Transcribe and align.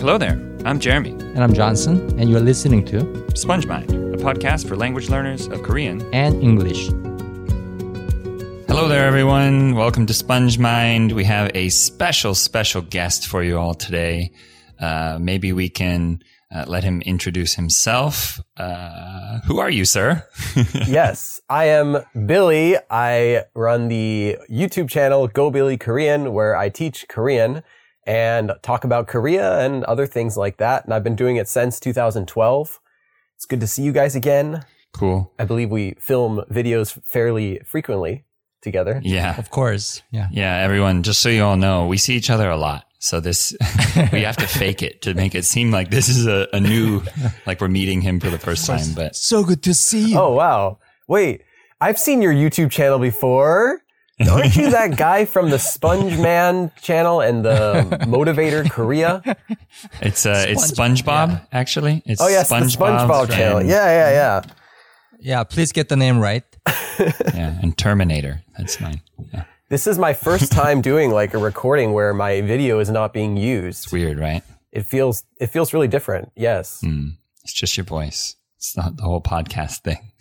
Hello 0.00 0.16
there, 0.16 0.40
I'm 0.64 0.80
Jeremy. 0.80 1.10
And 1.10 1.44
I'm 1.44 1.52
Johnson, 1.52 2.18
and 2.18 2.30
you're 2.30 2.40
listening 2.40 2.86
to 2.86 3.36
Sponge 3.36 3.66
Mind, 3.66 3.90
a 3.90 4.16
podcast 4.16 4.66
for 4.66 4.74
language 4.74 5.10
learners 5.10 5.46
of 5.48 5.62
Korean 5.62 6.00
and 6.14 6.42
English. 6.42 6.86
Hello 8.66 8.88
there, 8.88 9.06
everyone. 9.06 9.74
Welcome 9.74 10.06
to 10.06 10.14
Sponge 10.14 10.58
Mind. 10.58 11.12
We 11.12 11.24
have 11.24 11.50
a 11.54 11.68
special, 11.68 12.34
special 12.34 12.80
guest 12.80 13.26
for 13.26 13.42
you 13.42 13.58
all 13.58 13.74
today. 13.74 14.32
Uh, 14.80 15.18
maybe 15.20 15.52
we 15.52 15.68
can 15.68 16.22
uh, 16.50 16.64
let 16.66 16.82
him 16.82 17.02
introduce 17.02 17.52
himself. 17.52 18.40
Uh, 18.56 19.40
who 19.40 19.58
are 19.58 19.68
you, 19.68 19.84
sir? 19.84 20.26
yes, 20.86 21.42
I 21.50 21.66
am 21.66 21.98
Billy. 22.24 22.78
I 22.90 23.44
run 23.54 23.88
the 23.88 24.38
YouTube 24.50 24.88
channel 24.88 25.28
Go 25.28 25.50
Billy 25.50 25.76
Korean, 25.76 26.32
where 26.32 26.56
I 26.56 26.70
teach 26.70 27.06
Korean 27.06 27.62
and 28.06 28.52
talk 28.62 28.84
about 28.84 29.06
Korea 29.08 29.60
and 29.60 29.84
other 29.84 30.06
things 30.06 30.36
like 30.36 30.56
that. 30.58 30.84
And 30.84 30.94
I've 30.94 31.04
been 31.04 31.16
doing 31.16 31.36
it 31.36 31.48
since 31.48 31.78
2012. 31.80 32.80
It's 33.36 33.46
good 33.46 33.60
to 33.60 33.66
see 33.66 33.82
you 33.82 33.92
guys 33.92 34.14
again. 34.14 34.64
Cool. 34.92 35.32
I 35.38 35.44
believe 35.44 35.70
we 35.70 35.94
film 36.00 36.42
videos 36.50 37.00
fairly 37.04 37.60
frequently 37.64 38.24
together. 38.62 39.00
Yeah. 39.04 39.38
Of 39.38 39.50
course. 39.50 40.02
Yeah. 40.10 40.28
Yeah, 40.30 40.56
everyone, 40.58 41.02
just 41.02 41.22
so 41.22 41.28
you 41.28 41.42
all 41.44 41.56
know, 41.56 41.86
we 41.86 41.96
see 41.96 42.14
each 42.16 42.30
other 42.30 42.50
a 42.50 42.56
lot. 42.56 42.84
So 42.98 43.18
this, 43.18 43.56
we 44.12 44.22
have 44.22 44.36
to 44.36 44.46
fake 44.46 44.82
it 44.82 45.00
to 45.02 45.14
make 45.14 45.34
it 45.34 45.44
seem 45.46 45.70
like 45.70 45.90
this 45.90 46.08
is 46.08 46.26
a, 46.26 46.48
a 46.52 46.60
new, 46.60 47.02
like 47.46 47.60
we're 47.60 47.68
meeting 47.68 48.02
him 48.02 48.20
for 48.20 48.28
the 48.28 48.38
first 48.38 48.66
time. 48.66 48.92
But 48.94 49.16
So 49.16 49.42
good 49.42 49.62
to 49.62 49.72
see 49.74 50.10
you. 50.10 50.18
Oh, 50.18 50.32
wow. 50.32 50.78
Wait, 51.08 51.42
I've 51.80 51.98
seen 51.98 52.20
your 52.20 52.34
YouTube 52.34 52.70
channel 52.70 52.98
before. 52.98 53.82
Aren't 54.28 54.56
you 54.56 54.70
that 54.78 54.96
guy 54.96 55.24
from 55.24 55.50
the 55.50 55.58
Sponge 55.58 56.18
Man 56.18 56.70
channel 56.82 57.20
and 57.20 57.44
the 57.44 57.86
Motivator 58.06 58.68
Korea? 58.70 59.22
it's 60.00 60.26
uh, 60.26 60.44
it's 60.48 60.66
Sponge- 60.66 61.04
SpongeBob 61.04 61.46
actually. 61.52 62.02
It's 62.04 62.20
Oh 62.20 62.28
yes, 62.28 62.48
the 62.48 62.56
SpongeBob 62.56 63.30
channel. 63.30 63.62
Yeah, 63.62 63.86
yeah, 63.86 64.10
yeah. 64.10 64.42
Yeah, 65.22 65.44
please 65.44 65.72
get 65.72 65.88
the 65.88 65.96
name 65.96 66.18
right. 66.18 66.44
yeah, 66.98 67.58
and 67.62 67.76
Terminator. 67.76 68.42
That's 68.56 68.80
mine. 68.80 69.02
Yeah, 69.32 69.44
This 69.68 69.86
is 69.86 69.98
my 69.98 70.14
first 70.14 70.50
time 70.60 70.80
doing 70.80 71.10
like 71.10 71.34
a 71.34 71.38
recording 71.38 71.92
where 71.92 72.14
my 72.14 72.40
video 72.40 72.78
is 72.78 72.88
not 72.90 73.12
being 73.12 73.36
used. 73.36 73.84
it's 73.84 73.92
weird, 73.92 74.18
right? 74.18 74.42
It 74.72 74.86
feels 74.86 75.24
it 75.38 75.48
feels 75.48 75.72
really 75.74 75.88
different. 75.88 76.32
Yes. 76.36 76.80
Mm. 76.84 77.16
It's 77.42 77.52
just 77.52 77.76
your 77.76 77.84
voice. 77.84 78.36
It's 78.56 78.76
not 78.76 78.96
the 78.96 79.02
whole 79.02 79.20
podcast 79.22 79.80
thing. 79.82 80.12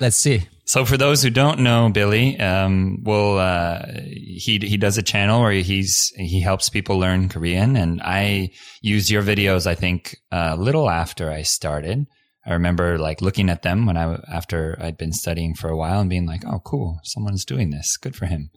Let's 0.00 0.16
see. 0.16 0.48
So 0.68 0.84
for 0.84 0.98
those 0.98 1.22
who 1.22 1.30
don't 1.30 1.60
know 1.60 1.88
Billy, 1.88 2.38
um, 2.38 3.02
well, 3.02 3.38
uh, 3.38 3.86
he 4.04 4.58
he 4.58 4.76
does 4.76 4.98
a 4.98 5.02
channel 5.02 5.40
where 5.40 5.52
he's 5.52 6.12
he 6.14 6.42
helps 6.42 6.68
people 6.68 6.98
learn 6.98 7.30
Korean, 7.30 7.74
and 7.74 8.02
I 8.02 8.50
used 8.82 9.08
your 9.08 9.22
videos. 9.22 9.66
I 9.66 9.74
think 9.74 10.18
a 10.30 10.56
little 10.56 10.90
after 10.90 11.30
I 11.30 11.40
started. 11.40 12.06
I 12.44 12.52
remember 12.52 12.98
like 12.98 13.22
looking 13.22 13.48
at 13.48 13.62
them 13.62 13.86
when 13.86 13.96
I 13.96 14.18
after 14.30 14.76
I'd 14.78 14.98
been 14.98 15.14
studying 15.14 15.54
for 15.54 15.70
a 15.70 15.76
while 15.76 16.00
and 16.00 16.10
being 16.10 16.26
like, 16.26 16.42
"Oh, 16.46 16.60
cool, 16.60 17.00
someone's 17.02 17.46
doing 17.46 17.70
this. 17.70 17.96
Good 17.96 18.14
for 18.14 18.26
him." 18.26 18.50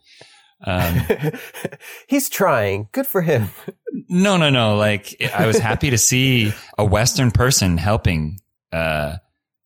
Um, 0.66 1.04
He's 2.08 2.28
trying. 2.28 2.90
Good 2.92 3.08
for 3.08 3.22
him. 3.22 3.52
no, 4.10 4.36
no, 4.36 4.50
no. 4.50 4.76
Like 4.76 5.16
I 5.34 5.48
was 5.48 5.60
happy 5.60 5.92
to 5.92 5.98
see 5.98 6.52
a 6.78 6.84
Western 6.84 7.32
person 7.32 7.78
helping, 7.78 8.42
uh, 8.74 9.16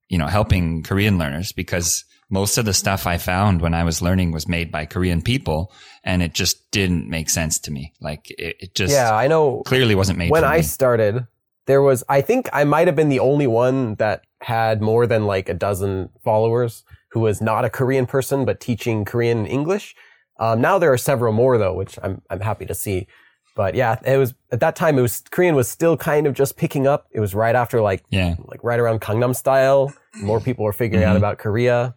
you 0.09 0.19
know, 0.19 0.27
helping 0.27 0.83
Korean 0.83 1.17
learners 1.17 1.51
because 1.51 2.05
most 2.29 2.57
of 2.57 2.65
the 2.65 2.73
stuff 2.73 3.05
I 3.05 3.17
found 3.17 3.61
when 3.61 3.73
I 3.73 3.83
was 3.83 4.01
learning 4.01 4.31
was 4.31 4.47
made 4.47 4.71
by 4.71 4.85
Korean 4.85 5.21
people 5.21 5.71
and 6.03 6.23
it 6.23 6.33
just 6.33 6.69
didn't 6.71 7.07
make 7.09 7.29
sense 7.29 7.59
to 7.59 7.71
me. 7.71 7.93
Like 8.01 8.31
it, 8.31 8.55
it 8.59 8.75
just 8.75 8.91
Yeah, 8.93 9.15
I 9.15 9.27
know. 9.27 9.61
clearly 9.65 9.95
wasn't 9.95 10.17
made 10.17 10.31
When 10.31 10.43
I 10.43 10.57
me. 10.57 10.63
started, 10.63 11.27
there 11.67 11.81
was 11.81 12.03
I 12.09 12.21
think 12.21 12.49
I 12.51 12.63
might 12.63 12.87
have 12.87 12.95
been 12.95 13.09
the 13.09 13.19
only 13.19 13.47
one 13.47 13.95
that 13.95 14.21
had 14.41 14.81
more 14.81 15.05
than 15.07 15.25
like 15.25 15.49
a 15.49 15.53
dozen 15.53 16.09
followers 16.23 16.83
who 17.11 17.19
was 17.19 17.41
not 17.41 17.63
a 17.65 17.69
Korean 17.69 18.05
person 18.05 18.43
but 18.45 18.59
teaching 18.59 19.05
Korean 19.05 19.45
English. 19.45 19.95
Um, 20.39 20.61
now 20.61 20.77
there 20.79 20.91
are 20.91 20.97
several 20.97 21.31
more 21.31 21.57
though, 21.57 21.73
which 21.73 21.97
I'm 22.03 22.21
I'm 22.29 22.41
happy 22.41 22.65
to 22.65 22.75
see. 22.75 23.07
But 23.55 23.73
yeah, 23.75 23.99
it 24.05 24.17
was 24.17 24.33
at 24.51 24.59
that 24.59 24.75
time 24.75 24.97
it 24.99 25.01
was 25.01 25.21
Korean 25.31 25.55
was 25.55 25.67
still 25.69 25.95
kind 25.95 26.27
of 26.27 26.33
just 26.33 26.57
picking 26.57 26.87
up. 26.87 27.07
It 27.11 27.19
was 27.21 27.33
right 27.33 27.55
after 27.55 27.81
like 27.81 28.03
yeah. 28.09 28.35
like 28.47 28.61
right 28.63 28.79
around 28.79 28.99
Gangnam 29.01 29.35
style. 29.35 29.93
More 30.21 30.41
people 30.41 30.65
were 30.65 30.73
figuring 30.73 31.05
out 31.05 31.13
Mhm. 31.13 31.19
about 31.19 31.37
Korea. 31.37 31.95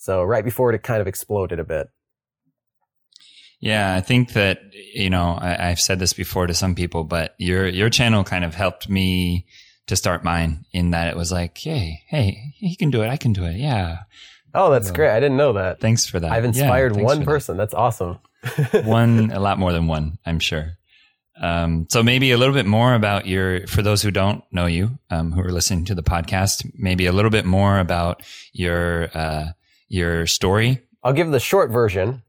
So 0.00 0.22
right 0.22 0.42
before 0.44 0.72
it 0.72 0.82
kind 0.82 1.02
of 1.02 1.06
exploded 1.06 1.60
a 1.60 1.64
bit. 1.64 1.88
Yeah, 3.60 3.94
I 3.94 4.00
think 4.00 4.32
that 4.32 4.60
you 4.94 5.10
know 5.10 5.38
I, 5.40 5.68
I've 5.68 5.80
said 5.80 5.98
this 5.98 6.14
before 6.14 6.46
to 6.46 6.54
some 6.54 6.74
people, 6.74 7.04
but 7.04 7.34
your 7.38 7.68
your 7.68 7.90
channel 7.90 8.24
kind 8.24 8.42
of 8.44 8.54
helped 8.54 8.88
me 8.88 9.44
to 9.88 9.96
start 9.96 10.24
mine 10.24 10.64
in 10.72 10.90
that 10.92 11.08
it 11.08 11.16
was 11.16 11.30
like, 11.30 11.58
hey, 11.58 12.00
hey, 12.08 12.54
he 12.56 12.76
can 12.76 12.90
do 12.90 13.02
it, 13.02 13.08
I 13.08 13.18
can 13.18 13.34
do 13.34 13.44
it, 13.44 13.56
yeah. 13.56 13.98
Oh, 14.54 14.70
that's 14.70 14.88
Yeah. 14.88 14.94
great. 14.94 15.10
I 15.10 15.20
didn't 15.20 15.36
know 15.36 15.52
that. 15.54 15.80
Thanks 15.80 16.06
for 16.06 16.18
that. 16.20 16.32
I've 16.32 16.44
inspired 16.46 16.94
thanks 16.94 17.04
one 17.04 17.18
for 17.18 17.24
that. 17.24 17.30
person. 17.30 17.56
That's 17.58 17.74
awesome. 17.74 18.18
one, 18.84 19.30
a 19.32 19.40
lot 19.40 19.58
more 19.58 19.72
than 19.72 19.86
one, 19.86 20.18
I'm 20.24 20.38
sure. 20.38 20.78
Um, 21.40 21.86
so 21.90 22.02
maybe 22.02 22.32
a 22.32 22.38
little 22.38 22.54
bit 22.54 22.66
more 22.66 22.94
about 22.94 23.26
your, 23.26 23.66
for 23.66 23.82
those 23.82 24.00
who 24.02 24.10
don't 24.10 24.42
know 24.52 24.66
you, 24.66 24.98
um, 25.10 25.32
who 25.32 25.40
are 25.40 25.52
listening 25.52 25.84
to 25.86 25.94
the 25.94 26.02
podcast, 26.02 26.70
maybe 26.74 27.06
a 27.06 27.12
little 27.12 27.30
bit 27.30 27.44
more 27.44 27.78
about 27.78 28.22
your, 28.52 29.08
uh, 29.14 29.46
your 29.90 30.26
story. 30.26 30.80
I'll 31.02 31.12
give 31.12 31.30
the 31.30 31.40
short 31.40 31.70
version. 31.70 32.22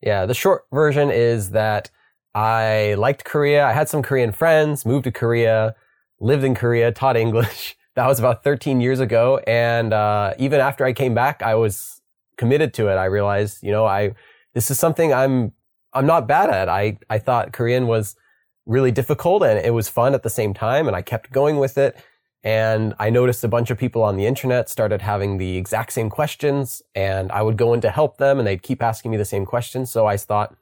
Yeah, 0.00 0.24
the 0.24 0.34
short 0.34 0.64
version 0.72 1.10
is 1.10 1.50
that 1.50 1.90
I 2.34 2.94
liked 2.94 3.24
Korea. 3.24 3.66
I 3.66 3.72
had 3.72 3.88
some 3.88 4.02
Korean 4.02 4.32
friends, 4.32 4.86
moved 4.86 5.04
to 5.04 5.12
Korea, 5.12 5.74
lived 6.20 6.44
in 6.44 6.54
Korea, 6.54 6.90
taught 6.92 7.16
English. 7.16 7.76
That 7.94 8.06
was 8.06 8.18
about 8.18 8.42
13 8.42 8.80
years 8.80 9.00
ago. 9.00 9.42
And 9.46 9.92
uh, 9.92 10.32
even 10.38 10.60
after 10.60 10.86
I 10.86 10.94
came 10.94 11.12
back, 11.12 11.42
I 11.42 11.56
was 11.56 12.00
committed 12.38 12.72
to 12.72 12.88
it. 12.88 12.94
I 12.94 13.04
realized, 13.04 13.62
you 13.62 13.70
know, 13.70 13.84
I 13.84 14.14
this 14.54 14.70
is 14.70 14.78
something 14.78 15.12
I'm 15.12 15.52
I'm 15.92 16.06
not 16.06 16.26
bad 16.26 16.48
at. 16.48 16.70
I 16.70 16.96
I 17.10 17.18
thought 17.18 17.52
Korean 17.52 17.86
was 17.86 18.16
really 18.64 18.92
difficult 18.92 19.42
and 19.42 19.58
it 19.58 19.74
was 19.74 19.90
fun 19.90 20.14
at 20.14 20.22
the 20.22 20.30
same 20.30 20.54
time, 20.54 20.86
and 20.86 20.96
I 20.96 21.02
kept 21.02 21.32
going 21.32 21.58
with 21.58 21.76
it. 21.76 21.94
And 22.44 22.94
I 22.98 23.08
noticed 23.10 23.44
a 23.44 23.48
bunch 23.48 23.70
of 23.70 23.78
people 23.78 24.02
on 24.02 24.16
the 24.16 24.26
internet 24.26 24.68
started 24.68 25.00
having 25.02 25.38
the 25.38 25.56
exact 25.56 25.92
same 25.92 26.10
questions, 26.10 26.82
and 26.94 27.30
I 27.30 27.42
would 27.42 27.56
go 27.56 27.72
in 27.72 27.80
to 27.82 27.90
help 27.90 28.18
them, 28.18 28.38
and 28.38 28.46
they'd 28.46 28.62
keep 28.62 28.82
asking 28.82 29.12
me 29.12 29.16
the 29.16 29.24
same 29.24 29.46
questions. 29.46 29.90
So 29.92 30.06
I 30.06 30.16
thought, 30.16 30.56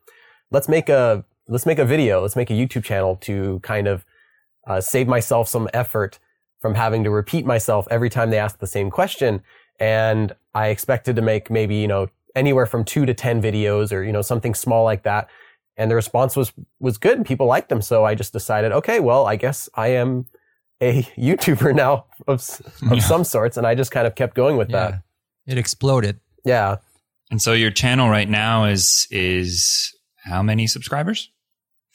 let's 0.50 0.68
make 0.68 0.88
a 0.91 1.24
let's 1.48 1.66
make 1.66 1.78
a 1.78 1.84
video, 1.84 2.20
let's 2.20 2.36
make 2.36 2.50
a 2.50 2.54
YouTube 2.54 2.84
channel 2.84 3.16
to 3.16 3.60
kind 3.62 3.88
of 3.88 4.04
uh, 4.66 4.80
save 4.80 5.08
myself 5.08 5.48
some 5.48 5.68
effort 5.72 6.18
from 6.60 6.74
having 6.74 7.02
to 7.04 7.10
repeat 7.10 7.46
myself 7.46 7.88
every 7.91 8.10
time 8.10 8.30
they 8.30 8.38
ask 8.38 8.58
the 8.58 8.66
same 8.66 8.91
question. 8.91 9.42
And 9.78 10.34
I 10.54 10.68
expected 10.68 11.16
to 11.16 11.22
make 11.22 11.50
maybe 11.50 11.76
you 11.76 11.88
know 11.88 12.10
anywhere 12.34 12.66
from 12.66 12.84
two 12.84 13.06
to 13.06 13.14
ten 13.14 13.41
videos, 13.41 13.91
or 13.91 14.02
you 14.02 14.12
know 14.12 14.22
something 14.22 14.54
small 14.54 14.84
like 14.84 15.04
that. 15.04 15.28
And 15.78 15.91
the 15.91 15.94
response 15.94 16.36
was 16.36 16.52
was 16.78 16.98
good. 16.98 17.16
And 17.16 17.24
people 17.24 17.47
liked 17.47 17.70
them, 17.70 17.80
so 17.80 18.04
I 18.04 18.14
just 18.14 18.34
decided, 18.34 18.70
okay, 18.70 19.00
well, 19.00 19.24
I 19.26 19.36
guess 19.36 19.70
I 19.74 19.88
am 19.88 20.26
a 20.80 21.02
YouTuber 21.18 21.74
now 21.74 22.06
of 22.26 22.41
of 22.91 22.92
Yeah. 22.96 22.98
some 23.00 23.24
sorts, 23.24 23.56
and 23.56 23.66
I 23.66 23.74
just 23.74 23.91
kind 23.91 24.06
of 24.06 24.14
kept 24.14 24.34
going 24.34 24.56
with 24.56 24.70
Yeah. 24.70 24.91
that. 24.91 25.02
It 25.46 25.58
exploded. 25.58 26.20
Yeah, 26.44 26.76
And 27.30 27.41
so 27.42 27.52
your 27.52 27.70
channel 27.70 28.08
right 28.08 28.28
now 28.28 28.64
is, 28.64 29.06
is 29.10 29.94
how 30.24 30.42
many 30.42 30.66
subscribers? 30.66 31.30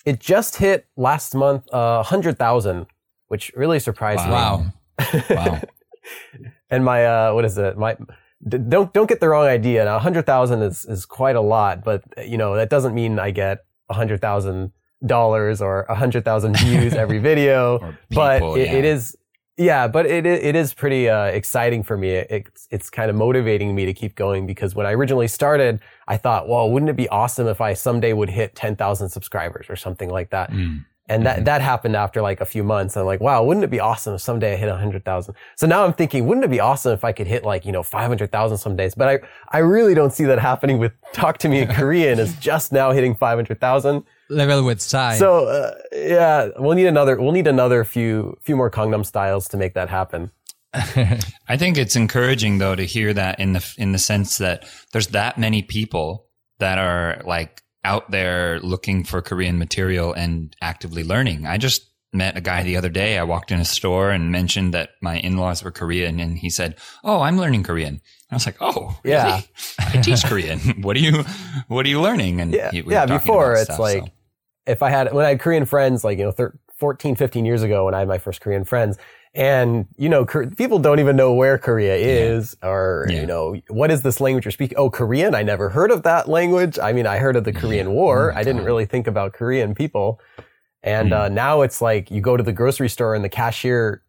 it 0.05 0.19
just 0.19 0.57
hit 0.57 0.85
last 0.97 1.33
month 1.33 1.63
uh, 1.73 2.03
hundred 2.03 2.37
thousand, 2.37 2.85
which 3.27 3.51
really 3.55 3.79
surprised 3.79 4.27
Wow. 4.29 4.57
me. 4.57 4.65
Wow. 5.05 5.21
Wow! 5.29 5.61
and 6.69 6.85
my 6.85 7.05
uh, 7.05 7.33
what 7.33 7.43
is 7.45 7.57
it? 7.57 7.77
My 7.77 7.97
don't 8.47 8.93
don't 8.93 9.09
get 9.09 9.19
the 9.19 9.29
wrong 9.29 9.47
idea. 9.47 9.83
Now, 9.85 9.97
hundred 9.99 10.25
thousand 10.25 10.61
is 10.61 10.85
is 10.85 11.05
quite 11.05 11.35
a 11.35 11.41
lot, 11.41 11.83
but 11.83 12.03
you 12.23 12.37
know 12.37 12.55
that 12.55 12.69
doesn't 12.69 12.93
mean 12.93 13.17
I 13.19 13.31
get 13.31 13.65
hundred 13.89 14.21
thousand 14.21 14.71
dollars 15.07 15.61
or 15.61 15.83
a 15.83 15.95
hundred 15.95 16.25
thousand 16.25 16.57
views 16.57 16.93
every 17.03 17.19
video. 17.19 17.77
Or 17.79 17.97
but 18.11 18.41
it, 18.41 18.67
yeah. 18.67 18.73
it 18.73 18.85
is 18.85 19.15
yeah 19.57 19.87
but 19.87 20.05
it, 20.05 20.25
it 20.25 20.53
is 20.55 20.73
pretty 20.73 21.07
uh, 21.09 21.25
exciting 21.27 21.81
for 21.81 21.95
me 21.97 22.09
it, 22.09 22.27
it's, 22.29 22.67
it's 22.71 22.89
kind 22.89 23.09
of 23.09 23.15
motivating 23.15 23.73
me 23.73 23.85
to 23.85 23.93
keep 23.93 24.13
going 24.15 24.45
because 24.45 24.75
when 24.75 24.85
i 24.85 24.91
originally 24.91 25.29
started 25.29 25.79
i 26.09 26.17
thought 26.17 26.49
well 26.49 26.69
wouldn't 26.69 26.89
it 26.89 26.95
be 26.97 27.07
awesome 27.07 27.47
if 27.47 27.61
i 27.61 27.73
someday 27.73 28.11
would 28.11 28.29
hit 28.29 28.53
10000 28.55 29.07
subscribers 29.07 29.67
or 29.69 29.77
something 29.77 30.09
like 30.09 30.29
that 30.31 30.51
Mm. 30.51 30.83
and 31.07 31.25
that 31.25 31.45
that 31.45 31.61
happened 31.61 31.95
after 31.95 32.21
like 32.21 32.41
a 32.41 32.45
few 32.45 32.65
months 32.65 32.97
i'm 32.97 33.05
like 33.05 33.21
wow 33.21 33.41
wouldn't 33.43 33.63
it 33.63 33.69
be 33.69 33.79
awesome 33.79 34.15
if 34.15 34.21
someday 34.21 34.53
i 34.53 34.55
hit 34.57 34.67
100000 34.67 35.33
so 35.55 35.65
now 35.65 35.85
i'm 35.85 35.93
thinking 35.93 36.27
wouldn't 36.27 36.43
it 36.43 36.51
be 36.51 36.59
awesome 36.59 36.91
if 36.91 37.05
i 37.05 37.13
could 37.13 37.27
hit 37.27 37.45
like 37.45 37.65
you 37.65 37.71
know 37.71 37.81
500000 37.83 38.57
some 38.57 38.75
days 38.75 38.93
but 38.93 39.07
i 39.07 39.19
i 39.57 39.59
really 39.59 39.93
don't 39.93 40.11
see 40.11 40.25
that 40.25 40.39
happening 40.39 40.79
with 40.79 40.91
talk 41.13 41.37
to 41.37 41.47
me 41.47 41.59
in 41.59 41.67
korean 41.79 42.19
is 42.19 42.35
just 42.35 42.73
now 42.73 42.91
hitting 42.91 43.15
500000 43.15 44.03
Level 44.29 44.63
with 44.63 44.81
Sai. 44.81 45.17
so 45.17 45.45
uh, 45.47 45.75
yeah, 45.93 46.49
we'll 46.57 46.75
need 46.75 46.87
another. 46.87 47.19
We'll 47.21 47.31
need 47.31 47.47
another 47.47 47.83
few 47.83 48.37
few 48.41 48.55
more 48.55 48.71
Gangnam 48.71 49.05
styles 49.05 49.47
to 49.49 49.57
make 49.57 49.73
that 49.75 49.89
happen. 49.89 50.31
I 50.73 51.57
think 51.57 51.77
it's 51.77 51.95
encouraging 51.95 52.57
though 52.57 52.75
to 52.75 52.85
hear 52.85 53.13
that 53.13 53.39
in 53.39 53.53
the 53.53 53.73
in 53.77 53.91
the 53.91 53.97
sense 53.99 54.37
that 54.39 54.65
there's 54.91 55.07
that 55.07 55.37
many 55.37 55.61
people 55.61 56.27
that 56.59 56.77
are 56.77 57.21
like 57.25 57.61
out 57.83 58.11
there 58.11 58.59
looking 58.61 59.03
for 59.03 59.21
Korean 59.21 59.57
material 59.57 60.11
and 60.13 60.55
actively 60.61 61.03
learning. 61.03 61.45
I 61.45 61.57
just 61.57 61.89
met 62.11 62.35
a 62.37 62.41
guy 62.41 62.63
the 62.63 62.77
other 62.77 62.89
day. 62.89 63.17
I 63.17 63.23
walked 63.23 63.51
in 63.51 63.59
a 63.59 63.65
store 63.65 64.09
and 64.09 64.31
mentioned 64.31 64.73
that 64.73 64.91
my 65.01 65.17
in-laws 65.19 65.63
were 65.63 65.71
Korean 65.71 66.19
and 66.19 66.37
he 66.37 66.49
said, 66.49 66.75
Oh, 67.03 67.21
I'm 67.21 67.37
learning 67.37 67.63
Korean. 67.63 68.01
I 68.31 68.35
was 68.35 68.45
like, 68.45 68.55
Oh, 68.61 68.97
really? 69.03 69.15
Yeah. 69.17 69.41
I 69.79 70.01
teach 70.01 70.23
Korean. 70.25 70.59
what 70.81 70.95
are 70.95 70.99
you, 71.01 71.23
what 71.67 71.85
are 71.85 71.89
you 71.89 72.01
learning? 72.01 72.41
And 72.41 72.53
Yeah, 72.53 72.71
he- 72.71 72.81
we 72.81 72.93
yeah. 72.93 73.05
Before 73.05 73.53
it's 73.53 73.65
stuff, 73.65 73.79
like 73.79 74.03
so. 74.03 74.07
If 74.67 74.81
I 74.81 74.89
had 74.89 75.13
when 75.13 75.25
I 75.25 75.29
had 75.29 75.39
Korean 75.39 75.65
friends, 75.65 76.03
like 76.03 76.17
you 76.17 76.25
know, 76.25 76.31
thir- 76.31 76.57
14, 76.77 77.15
15 77.15 77.45
years 77.45 77.63
ago, 77.63 77.85
when 77.85 77.93
I 77.93 77.99
had 77.99 78.07
my 78.07 78.17
first 78.17 78.41
Korean 78.41 78.63
friends, 78.65 78.97
and 79.33 79.85
you 79.97 80.09
know, 80.09 80.25
Kor- 80.25 80.47
people 80.47 80.79
don't 80.79 80.99
even 80.99 81.15
know 81.15 81.33
where 81.33 81.57
Korea 81.57 81.95
is, 81.95 82.55
or 82.63 83.05
Yeah. 83.09 83.21
you 83.21 83.25
know, 83.27 83.55
what 83.69 83.91
is 83.91 84.01
this 84.01 84.19
language 84.19 84.45
you're 84.45 84.51
speaking? 84.51 84.77
Oh, 84.77 84.89
Korean. 84.89 85.35
I 85.35 85.43
never 85.43 85.69
heard 85.69 85.91
of 85.91 86.03
that 86.03 86.27
language. 86.27 86.77
I 86.79 86.91
mean, 86.93 87.05
I 87.07 87.17
heard 87.17 87.35
of 87.35 87.43
the 87.43 87.53
Korean 87.53 87.91
War. 87.91 88.31
Oh 88.33 88.37
I 88.39 88.43
didn't 88.43 88.65
really 88.65 88.85
think 88.85 89.07
about 89.07 89.33
Korean 89.33 89.73
people. 89.75 90.19
And 90.83 91.09
Hmm. 91.09 91.13
uh, 91.13 91.29
now 91.29 91.61
it's 91.61 91.81
like 91.81 92.11
you 92.11 92.21
go 92.21 92.37
to 92.37 92.43
the 92.43 92.53
grocery 92.53 92.89
store 92.89 93.15
and 93.15 93.23
the 93.23 93.29
cashier 93.29 94.01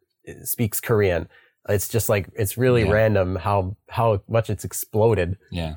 speaks 0.43 0.81
Korean. 0.81 1.29
It's 1.69 1.89
just 1.89 2.09
like 2.09 2.29
it's 2.35 2.57
really 2.59 2.85
Yeah. 2.85 2.93
random 2.93 3.37
how 3.37 3.77
how 3.89 4.23
much 4.29 4.51
it's 4.51 4.65
exploded. 4.65 5.37
yeah. 5.51 5.75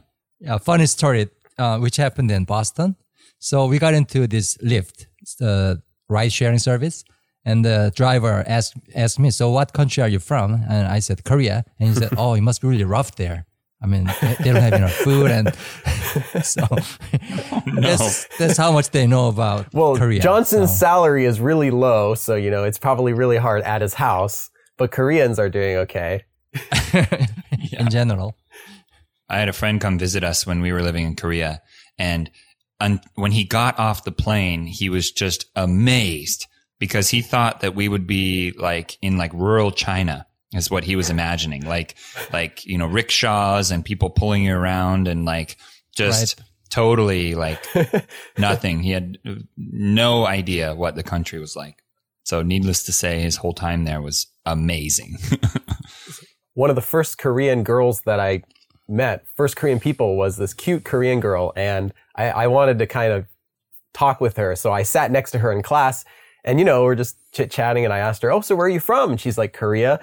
a 0.48 0.58
funny 0.58 0.86
story 0.86 1.28
uh, 1.58 1.78
which 1.80 1.98
happened 1.98 2.32
in 2.32 2.46
Boston. 2.46 2.96
So 3.40 3.66
we 3.68 3.80
got 3.80 3.94
into 3.94 4.28
this 4.28 4.58
Lyft, 4.58 5.06
it's 5.22 5.36
the 5.36 5.82
ride 6.10 6.32
sharing 6.34 6.60
service, 6.60 7.04
and 7.46 7.64
the 7.64 7.92
driver 7.96 8.44
asked 8.48 8.76
asked 8.94 9.18
me, 9.20 9.32
"So 9.32 9.50
what 9.50 9.74
country 9.74 10.04
are 10.04 10.10
you 10.10 10.20
from?" 10.20 10.54
And 10.70 10.88
I 10.88 11.00
said 11.00 11.24
Korea, 11.24 11.64
and 11.80 11.90
he 11.90 11.96
said, 11.96 12.10
"Oh, 12.18 12.34
it 12.34 12.42
must 12.42 12.62
be 12.62 12.68
really 12.68 12.84
rough 12.84 13.16
there. 13.16 13.46
I 13.82 13.88
mean, 13.88 14.12
they 14.22 14.36
they 14.40 14.52
don't 14.52 14.62
have 14.62 14.74
enough 14.74 14.94
food, 14.94 15.32
and 15.32 15.56
so 16.44 16.68
that's 17.82 18.28
that's 18.38 18.58
how 18.58 18.72
much 18.74 18.90
they 18.92 19.08
know 19.08 19.30
about 19.30 19.74
Well, 19.74 19.96
Korea." 19.96 20.22
Johnson's 20.22 20.72
So- 20.72 20.78
salary 20.78 21.26
is 21.26 21.40
really 21.40 21.72
low, 21.72 22.16
so 22.16 22.36
you 22.36 22.52
know 22.52 22.66
it's 22.66 22.78
probably 22.80 23.14
really 23.14 23.38
hard 23.38 23.62
at 23.64 23.82
his 23.82 23.94
house. 23.94 24.50
But 24.78 24.92
Koreans 24.92 25.40
are 25.40 25.50
doing 25.50 25.78
okay. 25.78 26.24
in 27.72 27.90
general. 27.90 28.36
I 29.30 29.38
had 29.40 29.50
a 29.50 29.54
friend 29.54 29.80
come 29.80 30.00
visit 30.00 30.24
us 30.24 30.46
when 30.48 30.62
we 30.62 30.72
were 30.74 30.82
living 30.82 31.06
in 31.06 31.16
Korea, 31.16 31.62
and 31.98 32.30
un- 32.80 33.02
when 33.16 33.32
he 33.32 33.44
got 33.44 33.78
off 33.80 34.04
the 34.04 34.12
plane, 34.12 34.66
he 34.66 34.90
was 34.90 35.12
just 35.12 35.46
amazed 35.56 36.48
because 36.80 37.10
he 37.10 37.22
thought 37.22 37.62
that 37.62 37.76
we 37.76 37.88
would 37.88 38.08
be 38.08 38.52
like 38.58 38.98
in 39.02 39.18
like 39.18 39.34
rural 39.34 39.72
China 39.72 40.26
is 40.54 40.72
what 40.72 40.84
he 40.84 40.96
was 40.96 41.10
imagining, 41.10 41.66
like 41.66 41.96
like 42.34 42.66
you 42.66 42.78
know 42.78 42.88
rickshaws 42.88 43.72
and 43.72 43.86
people 43.86 44.10
pulling 44.10 44.44
you 44.44 44.56
around 44.56 45.08
and 45.08 45.26
like 45.26 45.58
just 45.96 46.42
totally 46.70 47.36
like 47.36 47.64
nothing. 48.38 48.82
He 48.82 48.92
had 48.92 49.20
no 49.58 50.26
idea 50.26 50.74
what 50.74 50.96
the 50.96 51.04
country 51.04 51.40
was 51.40 51.56
like. 51.56 51.84
So 52.24 52.42
needless 52.42 52.84
to 52.84 52.94
say, 52.94 53.22
his 53.22 53.38
whole 53.38 53.54
time 53.54 53.86
there 53.86 54.02
was 54.02 54.28
amazing. 54.46 55.18
One 56.54 56.70
of 56.70 56.76
the 56.76 56.82
first 56.82 57.18
Korean 57.18 57.64
girls 57.64 58.02
that 58.02 58.20
I 58.20 58.44
met, 58.90 59.26
first 59.36 59.56
Korean 59.56 59.80
people, 59.80 60.16
was 60.16 60.38
this 60.38 60.54
cute 60.54 60.84
Korean 60.84 61.20
girl, 61.20 61.54
and 61.56 61.94
I, 62.16 62.30
I 62.30 62.48
wanted 62.48 62.80
to 62.80 62.88
kind 62.88 63.14
of 63.14 63.26
talk 63.94 64.22
with 64.22 64.38
her. 64.38 64.56
So 64.56 64.72
I 64.72 64.84
sat 64.84 65.12
next 65.12 65.32
to 65.32 65.40
her 65.40 65.52
in 65.52 65.62
class, 65.62 66.06
and 66.44 66.60
you 66.60 66.66
know 66.66 66.84
we're 66.84 66.96
just 66.96 67.18
chit 67.32 67.52
chatting, 67.52 67.86
and 67.86 67.94
I 67.94 68.00
asked 68.00 68.22
her, 68.24 68.32
"Oh, 68.32 68.42
so 68.42 68.56
where 68.56 68.68
are 68.68 68.70
you 68.70 68.80
from?" 68.80 69.12
And 69.12 69.22
she's 69.22 69.38
like, 69.38 69.54
"Korea." 69.54 70.00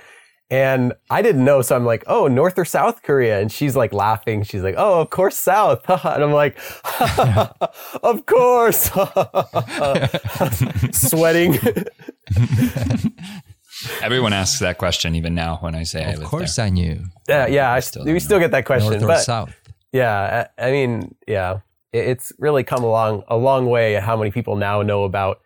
And 0.48 0.92
I 1.10 1.22
didn't 1.22 1.44
know, 1.44 1.60
so 1.60 1.74
I'm 1.74 1.84
like, 1.84 2.04
"Oh, 2.06 2.28
North 2.28 2.56
or 2.58 2.64
South 2.64 3.02
Korea?" 3.02 3.40
And 3.40 3.50
she's 3.50 3.74
like 3.74 3.92
laughing. 3.92 4.44
She's 4.44 4.62
like, 4.62 4.76
"Oh, 4.78 5.00
of 5.00 5.10
course, 5.10 5.36
South." 5.36 5.88
and 6.04 6.22
I'm 6.22 6.32
like, 6.32 6.58
"Of 8.02 8.26
course." 8.26 8.90
Sweating. 10.96 11.58
Everyone 14.02 14.32
asks 14.32 14.58
that 14.60 14.78
question 14.78 15.14
even 15.14 15.34
now 15.34 15.56
when 15.60 15.74
I 15.74 15.84
say 15.84 16.04
I 16.04 16.10
Of 16.12 16.24
course, 16.24 16.56
there. 16.56 16.66
I 16.66 16.68
knew 16.70 17.04
Yeah, 17.28 17.46
yeah. 17.46 17.72
I, 17.72 17.80
still 17.80 18.04
we 18.04 18.10
don't 18.12 18.20
still 18.20 18.38
get 18.38 18.50
that 18.52 18.64
question, 18.64 18.90
North 18.90 19.02
or 19.02 19.06
but 19.06 19.20
South. 19.22 19.54
yeah, 19.92 20.46
I, 20.58 20.66
I 20.68 20.70
mean, 20.70 21.14
yeah, 21.26 21.60
it, 21.92 22.06
it's 22.08 22.32
really 22.38 22.64
come 22.64 22.84
along 22.84 23.22
a 23.28 23.36
long 23.36 23.66
way. 23.66 23.94
How 23.94 24.16
many 24.16 24.30
people 24.30 24.56
now 24.56 24.82
know 24.82 25.04
about 25.04 25.40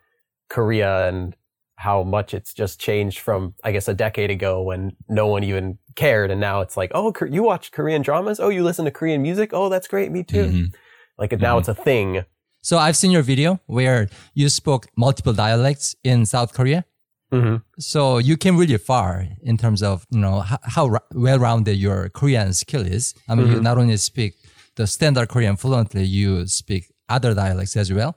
Korea 0.48 1.08
and 1.08 1.36
how 1.76 2.02
much 2.02 2.34
it's 2.34 2.52
just 2.52 2.78
changed 2.78 3.20
from, 3.20 3.54
I 3.64 3.72
guess, 3.72 3.88
a 3.88 3.94
decade 3.94 4.30
ago 4.30 4.62
when 4.62 4.96
no 5.08 5.26
one 5.28 5.44
even 5.44 5.78
cared, 5.96 6.30
and 6.30 6.40
now 6.40 6.60
it's 6.60 6.76
like, 6.76 6.90
oh, 6.94 7.12
you 7.30 7.42
watch 7.42 7.72
Korean 7.72 8.02
dramas? 8.02 8.38
Oh, 8.38 8.48
you 8.50 8.62
listen 8.62 8.84
to 8.84 8.90
Korean 8.90 9.22
music? 9.22 9.50
Oh, 9.52 9.68
that's 9.68 9.88
great. 9.88 10.10
Me 10.12 10.22
too. 10.22 10.46
Mhm. 10.46 10.74
Like 11.18 11.32
now 11.40 11.56
Mhm. 11.56 11.60
it's 11.60 11.68
a 11.68 11.74
thing. 11.74 12.24
So 12.62 12.76
I've 12.76 12.96
seen 12.96 13.10
your 13.10 13.22
video 13.22 13.60
where 13.66 14.08
you 14.34 14.50
spoke 14.50 14.88
multiple 14.96 15.32
dialects 15.32 15.96
in 16.04 16.26
South 16.26 16.52
Korea. 16.52 16.84
Hmm 17.30 17.56
So 17.78 18.18
you 18.18 18.36
came 18.36 18.56
really 18.56 18.78
far 18.78 19.26
in 19.42 19.56
terms 19.56 19.82
of 19.82 20.06
you 20.10 20.20
know 20.20 20.40
how, 20.40 20.58
how 20.62 20.98
well-rounded 21.14 21.76
your 21.76 22.08
Korean 22.10 22.52
skill 22.52 22.84
is. 22.86 23.14
I 23.28 23.34
mean, 23.34 23.48
you 23.50 23.60
not 23.60 23.78
only 23.78 23.96
speak 23.96 24.34
the 24.76 24.86
standard 24.86 25.28
Korean 25.28 25.56
fluently, 25.56 26.04
you 26.04 26.46
speak 26.46 26.92
other 27.08 27.34
dialects 27.34 27.76
as 27.76 27.92
well. 27.92 28.16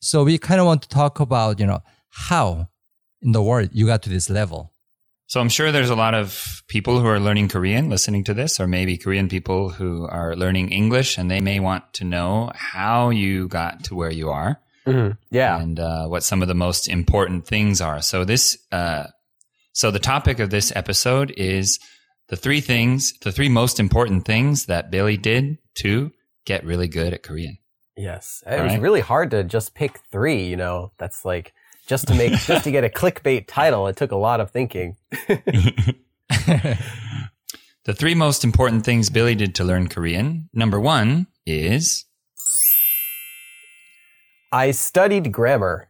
So 0.00 0.24
we 0.24 0.38
kind 0.38 0.60
of 0.60 0.66
want 0.66 0.82
to 0.82 0.88
talk 0.88 1.20
about 1.20 1.60
you 1.60 1.66
know 1.66 1.80
how 2.10 2.68
in 3.22 3.32
the 3.32 3.42
world 3.42 3.70
you 3.72 3.86
got 3.86 4.02
to 4.02 4.10
this 4.10 4.30
level. 4.30 4.70
So 5.26 5.40
I'm 5.40 5.48
sure 5.48 5.72
there's 5.72 5.90
a 5.90 5.96
lot 5.96 6.14
of 6.14 6.62
people 6.68 7.00
who 7.00 7.06
are 7.06 7.18
learning 7.18 7.48
Korean 7.48 7.88
listening 7.88 8.24
to 8.24 8.34
this, 8.34 8.60
or 8.60 8.66
maybe 8.66 8.96
Korean 8.96 9.28
people 9.28 9.70
who 9.70 10.06
are 10.06 10.36
learning 10.36 10.70
English 10.70 11.18
and 11.18 11.30
they 11.30 11.40
may 11.40 11.60
want 11.60 11.92
to 11.94 12.04
know 12.04 12.52
how 12.54 13.10
you 13.10 13.48
got 13.48 13.84
to 13.84 13.94
where 13.94 14.12
you 14.12 14.30
are 14.30 14.60
hmm 14.84 15.10
Yeah. 15.30 15.60
and 15.60 15.78
uh, 15.80 16.06
what 16.06 16.22
some 16.22 16.42
of 16.42 16.48
the 16.48 16.54
most 16.54 16.88
important 16.88 17.46
things 17.46 17.80
are. 17.80 18.00
So 18.02 18.24
this, 18.24 18.58
uh, 18.72 19.04
so 19.72 19.90
the 19.90 19.98
topic 19.98 20.38
of 20.38 20.50
this 20.50 20.72
episode 20.76 21.32
is 21.36 21.78
the 22.28 22.36
three 22.36 22.60
things, 22.60 23.12
the 23.22 23.32
three 23.32 23.48
most 23.48 23.80
important 23.80 24.24
things 24.24 24.66
that 24.66 24.90
Billy 24.90 25.16
did 25.16 25.58
to 25.76 26.12
get 26.44 26.64
really 26.64 26.88
good 26.88 27.12
at 27.12 27.22
Korean. 27.22 27.58
Yes. 27.96 28.42
It 28.46 28.58
All 28.58 28.64
was 28.64 28.72
right. 28.72 28.80
really 28.80 29.00
hard 29.00 29.30
to 29.32 29.44
just 29.44 29.74
pick 29.74 30.00
three, 30.10 30.44
you 30.46 30.56
know, 30.56 30.92
that's 30.98 31.24
like, 31.24 31.52
just 31.86 32.08
to 32.08 32.14
make, 32.14 32.32
just 32.46 32.64
to 32.64 32.70
get 32.70 32.84
a 32.84 32.88
clickbait 32.88 33.44
title, 33.46 33.86
it 33.88 33.96
took 33.96 34.10
a 34.12 34.16
lot 34.16 34.40
of 34.40 34.50
thinking. 34.50 34.96
The 37.84 37.92
three 37.92 38.14
most 38.14 38.44
important 38.44 38.82
things 38.84 39.10
Billy 39.10 39.34
did 39.34 39.54
to 39.56 39.64
learn 39.64 39.88
Korean. 39.88 40.48
Number 40.54 40.80
one 40.80 41.26
is 41.44 42.03
I 44.54 44.70
studied 44.70 45.32
grammar. 45.32 45.88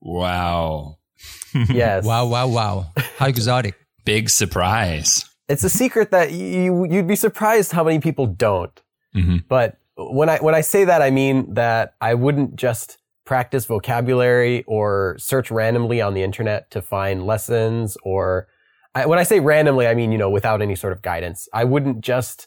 wow, 0.00 0.96
Yes. 1.68 2.04
Wow, 2.04 2.26
wow, 2.26 2.48
wow! 2.48 2.86
How 3.18 3.26
exotic! 3.26 3.74
big 4.04 4.30
surprise. 4.30 5.24
It's 5.48 5.62
a 5.62 5.68
secret 5.68 6.10
that 6.10 6.32
you 6.32 6.86
you'd 6.90 7.06
be 7.06 7.16
surprised 7.16 7.72
how 7.72 7.84
many 7.84 8.00
people 8.00 8.26
don't. 8.26 8.80
hmm 9.12 9.38
But 9.48 9.76
when 9.96 10.28
I 10.28 10.38
when 10.38 10.54
I 10.54 10.62
say 10.62 10.84
that, 10.86 11.02
I 11.02 11.10
mean 11.10 11.54
that 11.54 11.94
I 12.00 12.14
wouldn't 12.14 12.56
just 12.56 12.98
practice 13.26 13.66
vocabulary 13.66 14.64
or 14.66 15.16
search 15.18 15.50
randomly 15.50 16.00
on 16.00 16.14
the 16.14 16.22
internet 16.22 16.70
to 16.70 16.82
find 16.82 17.26
lessons 17.26 17.96
or 18.04 18.48
I, 18.94 19.06
when 19.06 19.18
I 19.18 19.22
say 19.24 19.40
randomly, 19.40 19.86
I 19.86 19.94
mean 19.94 20.12
you 20.12 20.18
know 20.18 20.30
without 20.30 20.62
any 20.62 20.76
sort 20.76 20.92
of 20.94 21.02
guidance. 21.02 21.46
I 21.52 21.64
wouldn't 21.64 22.00
just 22.00 22.46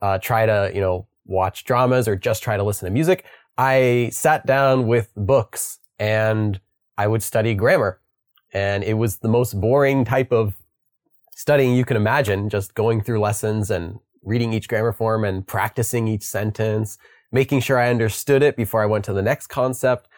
uh, 0.00 0.18
try 0.18 0.46
to 0.46 0.70
you 0.74 0.80
know 0.80 1.06
watch 1.26 1.64
dramas 1.64 2.08
or 2.08 2.16
just 2.16 2.42
try 2.42 2.56
to 2.56 2.62
listen 2.64 2.86
to 2.86 2.90
music. 2.92 3.24
I 3.58 4.10
sat 4.12 4.46
down 4.46 4.86
with 4.86 5.12
books 5.16 5.78
and 5.98 6.60
I 6.96 7.06
would 7.06 7.22
study 7.22 7.54
grammar, 7.54 8.00
and 8.52 8.84
it 8.84 8.94
was 8.94 9.18
the 9.18 9.28
most 9.28 9.60
boring 9.60 10.04
type 10.04 10.32
of 10.32 10.54
studying 11.34 11.74
you 11.74 11.84
can 11.84 11.96
imagine. 11.96 12.48
Just 12.48 12.74
going 12.74 13.02
through 13.02 13.20
lessons 13.20 13.70
and 13.70 13.98
reading 14.22 14.52
each 14.52 14.68
grammar 14.68 14.92
form 14.92 15.24
and 15.24 15.46
practicing 15.46 16.06
each 16.08 16.22
sentence, 16.22 16.98
making 17.30 17.60
sure 17.60 17.78
I 17.78 17.90
understood 17.90 18.42
it 18.42 18.56
before 18.56 18.82
I 18.82 18.86
went 18.86 19.04
to 19.06 19.12
the 19.12 19.22
next 19.22 19.48
concept. 19.48 20.08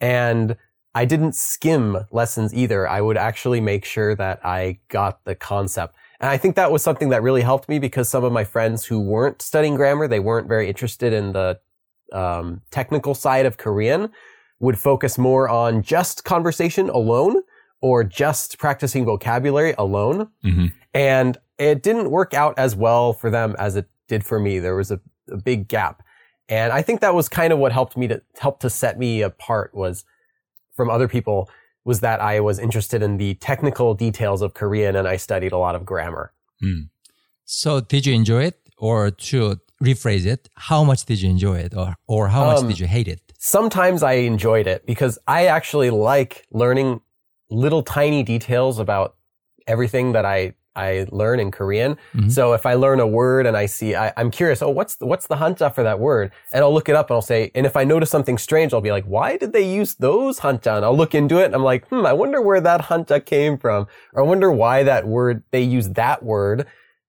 And 0.00 0.56
I 0.94 1.04
didn't 1.04 1.34
skim 1.34 2.06
lessons 2.10 2.54
either. 2.54 2.88
I 2.88 3.00
would 3.00 3.16
actually 3.16 3.60
make 3.60 3.84
sure 3.84 4.14
that 4.16 4.44
I 4.44 4.78
got 4.88 5.24
the 5.24 5.34
concept. 5.34 5.94
And 6.20 6.28
I 6.28 6.36
think 6.36 6.56
that 6.56 6.72
was 6.72 6.82
something 6.82 7.10
that 7.10 7.22
really 7.22 7.42
helped 7.42 7.68
me 7.68 7.78
because 7.78 8.08
some 8.08 8.24
of 8.24 8.32
my 8.32 8.44
friends 8.44 8.84
who 8.84 9.00
weren't 9.00 9.40
studying 9.42 9.76
grammar, 9.76 10.08
they 10.08 10.20
weren't 10.20 10.48
very 10.48 10.68
interested 10.68 11.12
in 11.12 11.32
the 11.32 11.60
um, 12.12 12.62
technical 12.70 13.14
side 13.14 13.46
of 13.46 13.56
Korean, 13.56 14.10
would 14.60 14.78
focus 14.78 15.18
more 15.18 15.48
on 15.48 15.82
just 15.82 16.24
conversation 16.24 16.88
alone 16.88 17.42
or 17.80 18.02
just 18.02 18.58
practicing 18.58 19.04
vocabulary 19.04 19.74
alone 19.78 20.28
hmm 20.42 20.66
and 20.94 21.36
it 21.58 21.82
didn't 21.82 22.10
work 22.10 22.34
out 22.34 22.58
as 22.58 22.74
well 22.74 23.12
for 23.12 23.30
them 23.30 23.54
as 23.58 23.76
it 23.76 23.88
did 24.06 24.24
for 24.24 24.38
me. 24.40 24.58
There 24.58 24.76
was 24.76 24.90
a, 24.90 25.00
a 25.30 25.36
big 25.36 25.68
gap, 25.68 26.02
and 26.48 26.72
I 26.72 26.82
think 26.82 27.00
that 27.00 27.14
was 27.14 27.28
kind 27.28 27.52
of 27.52 27.58
what 27.58 27.72
helped 27.72 27.96
me 27.96 28.08
to 28.08 28.22
help 28.38 28.60
to 28.60 28.70
set 28.70 28.98
me 28.98 29.22
apart 29.22 29.74
was 29.74 30.04
from 30.74 30.90
other 30.90 31.08
people 31.08 31.50
was 31.84 32.00
that 32.00 32.20
I 32.20 32.40
was 32.40 32.58
interested 32.58 33.02
in 33.02 33.16
the 33.16 33.34
technical 33.34 33.94
details 33.94 34.42
of 34.42 34.54
Korean 34.54 34.94
and 34.94 35.08
I 35.08 35.16
studied 35.16 35.52
a 35.52 35.58
lot 35.58 35.74
of 35.74 35.86
grammar. 35.86 36.32
So 37.44 37.80
did 37.80 38.06
you 38.06 38.14
enjoy 38.14 38.44
it, 38.44 38.60
or 38.76 39.10
to 39.10 39.60
rephrase 39.82 40.26
it, 40.26 40.48
how 40.54 40.84
much 40.84 41.04
did 41.04 41.20
you 41.22 41.30
enjoy 41.30 41.58
it, 41.58 41.74
or 41.76 41.96
or 42.06 42.28
how 42.28 42.44
much 42.46 42.58
Um, 42.58 42.68
did 42.68 42.78
you 42.80 42.86
hate 42.86 43.08
it? 43.08 43.20
Sometimes 43.38 44.02
I 44.02 44.14
enjoyed 44.14 44.66
it 44.66 44.84
because 44.86 45.18
I 45.28 45.46
actually 45.46 45.90
like 45.90 46.46
learning 46.52 47.00
little 47.50 47.82
tiny 47.82 48.22
details 48.22 48.78
about 48.78 49.14
everything 49.66 50.12
that 50.12 50.24
I 50.24 50.54
I 50.76 51.06
learn 51.10 51.40
in 51.40 51.50
Korean. 51.50 51.96
Mhm. 52.14 52.30
So 52.30 52.52
if 52.52 52.64
I 52.64 52.74
learn 52.74 53.00
a 53.00 53.06
word 53.06 53.46
and 53.46 53.56
I 53.56 53.66
see, 53.66 53.96
I, 53.96 54.12
I'm 54.16 54.30
curious, 54.30 54.62
oh, 54.62 54.68
what's 54.70 54.94
the, 54.94 55.06
what's 55.06 55.26
the 55.26 55.34
hanja 55.34 55.74
for 55.74 55.82
that 55.82 55.98
word? 55.98 56.30
And 56.52 56.62
I'll 56.62 56.72
look 56.72 56.88
it 56.88 56.94
up 56.94 57.10
and 57.10 57.16
I'll 57.16 57.20
say, 57.22 57.50
and 57.56 57.66
if 57.66 57.76
I 57.76 57.82
notice 57.82 58.10
something 58.10 58.38
strange, 58.38 58.72
I'll 58.72 58.80
be 58.80 58.92
like, 58.92 59.04
why 59.04 59.36
did 59.38 59.52
they 59.52 59.66
use 59.80 59.94
those 59.96 60.38
hanja? 60.38 60.76
And 60.76 60.84
I'll 60.84 60.96
look 60.96 61.16
into 61.16 61.38
it 61.42 61.46
and 61.46 61.54
I'm 61.56 61.64
like, 61.64 61.88
hmm, 61.88 62.06
I 62.06 62.12
wonder 62.12 62.40
where 62.40 62.60
that 62.60 62.82
hanja 62.82 63.18
came 63.24 63.58
from. 63.58 63.88
Or 64.12 64.22
I 64.22 64.26
wonder 64.26 64.52
why 64.52 64.84
that 64.84 65.08
word, 65.08 65.42
they 65.50 65.62
use 65.62 65.88
that 65.90 66.22
word 66.22 66.64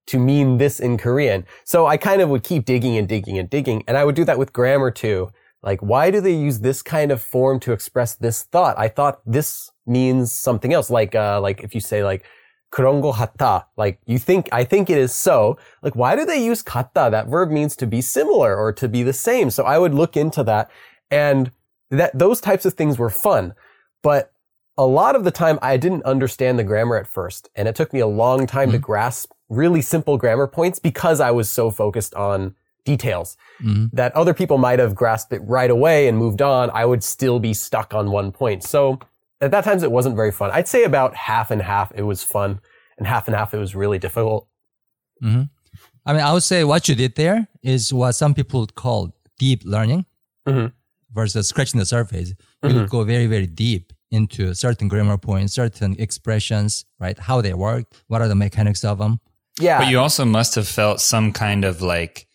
to 0.09 0.19
mean 0.19 0.59
this 0.59 0.81
in 0.81 0.99
Korean. 0.99 1.47
So 1.65 1.87
I 1.87 1.97
kind 1.97 2.21
of 2.21 2.29
would 2.29 2.45
keep 2.45 2.65
digging 2.65 2.97
and 2.97 3.09
digging 3.09 3.39
and 3.39 3.49
digging. 3.49 3.85
And 3.89 3.97
I 3.97 4.05
would 4.05 4.15
do 4.15 4.25
that 4.25 4.39
with 4.39 4.53
grammar 4.53 4.91
too. 4.91 5.31
Like, 5.63 5.81
why 5.81 6.11
do 6.11 6.21
they 6.21 6.35
use 6.35 6.61
this 6.61 6.83
kind 6.83 7.11
of 7.11 7.23
form 7.23 7.59
to 7.61 7.73
express 7.73 8.15
this 8.15 8.43
thought? 8.43 8.79
I 8.79 8.89
thought 8.89 9.21
this 9.25 9.71
means 9.87 10.31
something 10.31 10.75
else. 10.75 10.91
Like, 10.91 11.15
uh, 11.15 11.41
like 11.41 11.63
if 11.63 11.75
you 11.75 11.81
say 11.81 12.05
like, 12.05 12.25
그런 12.71 13.01
거 13.01 13.13
같아. 13.13 13.67
Like, 13.77 13.99
you 14.05 14.19
think, 14.19 14.49
I 14.53 14.65
think 14.65 14.91
it 14.91 14.99
is 14.99 15.15
so. 15.15 15.57
Like, 15.81 15.95
why 15.95 16.17
do 16.17 16.27
they 16.27 16.45
use 16.45 16.63
같다? 16.63 17.11
That 17.11 17.29
verb 17.29 17.51
means 17.51 17.77
to 17.77 17.87
be 17.87 18.01
similar 18.01 18.57
or 18.57 18.73
to 18.73 18.89
be 18.89 19.03
the 19.03 19.13
same. 19.13 19.49
So 19.51 19.65
I 19.65 19.79
would 19.79 19.95
look 19.95 20.17
into 20.17 20.43
that 20.45 20.71
and 21.11 21.53
that, 21.91 22.19
those 22.19 22.41
types 22.41 22.67
of 22.67 22.75
things 22.75 22.99
were 22.99 23.11
fun. 23.11 23.55
But 24.03 24.33
a 24.77 24.85
lot 24.85 25.15
of 25.15 25.23
the 25.23 25.31
time 25.31 25.59
I 25.63 25.77
didn't 25.77 26.05
understand 26.05 26.59
the 26.59 26.65
grammar 26.65 26.97
at 26.97 27.07
first. 27.07 27.49
And 27.55 27.69
it 27.69 27.77
took 27.77 27.93
me 27.93 28.01
a 28.01 28.09
long 28.09 28.47
time 28.47 28.73
to 28.73 28.79
grasp 28.79 29.31
really 29.50 29.82
simple 29.82 30.18
grammar 30.18 30.48
points 30.48 30.80
because 30.80 31.20
I 31.20 31.32
was 31.32 31.50
so 31.50 31.72
focused 31.72 32.14
on 32.16 32.56
details 32.86 33.36
Mhm. 33.62 33.90
that 33.94 34.16
other 34.16 34.34
people 34.34 34.58
might 34.58 34.80
have 34.80 34.96
grasped 34.96 35.34
it 35.34 35.40
right 35.40 35.70
away 35.70 36.08
and 36.08 36.18
moved 36.18 36.42
on. 36.42 36.70
I 36.72 36.86
would 36.86 37.04
still 37.04 37.40
be 37.40 37.54
stuck 37.54 37.94
on 37.94 38.10
one 38.12 38.32
point. 38.32 38.64
So 38.64 39.00
at 39.42 39.52
that 39.52 39.64
times 39.64 39.84
it 39.84 39.92
wasn't 39.92 40.16
very 40.16 40.32
fun. 40.32 40.50
I'd 40.52 40.68
say 40.68 40.84
about 40.84 41.16
half 41.16 41.52
and 41.52 41.62
half 41.62 41.92
it 41.96 42.04
was 42.04 42.24
fun 42.24 42.60
and 42.98 43.06
half 43.08 43.28
and 43.28 43.36
half 43.36 43.54
it 43.54 43.58
was 43.58 43.76
really 43.76 44.00
difficult. 44.00 44.48
I 45.22 45.28
mean, 46.14 46.22
I 46.24 46.34
would 46.34 46.44
say 46.44 46.64
what 46.64 46.88
you 46.88 46.96
did 46.96 47.16
there 47.16 47.48
is 47.62 47.94
what 47.94 48.14
some 48.14 48.34
people 48.34 48.66
call 48.68 49.14
deep 49.38 49.62
learning 49.66 50.06
Mhm. 50.48 50.72
versus 51.14 51.48
scratching 51.50 51.80
the 51.80 51.86
surface. 51.86 52.34
You 52.64 52.70
Mhm. 52.70 52.90
go 52.90 53.04
very, 53.04 53.28
very 53.28 53.46
deep 53.48 53.94
into 54.12 54.54
certain 54.56 54.88
grammar 54.88 55.18
points, 55.18 55.54
certain 55.54 55.96
expressions, 56.00 56.86
right? 57.00 57.20
How 57.20 57.42
they 57.42 57.54
work, 57.54 57.86
what 58.08 58.22
are 58.22 58.28
the 58.28 58.36
mechanics 58.36 58.84
of 58.84 58.98
them. 58.98 59.20
Yeah. 59.60 59.80
But 59.80 59.88
you 59.90 60.00
also 60.00 60.26
must 60.26 60.56
have 60.56 60.68
felt 60.68 61.02
some 61.02 61.32
kind 61.34 61.66
of 61.66 61.82
like, 61.82 62.28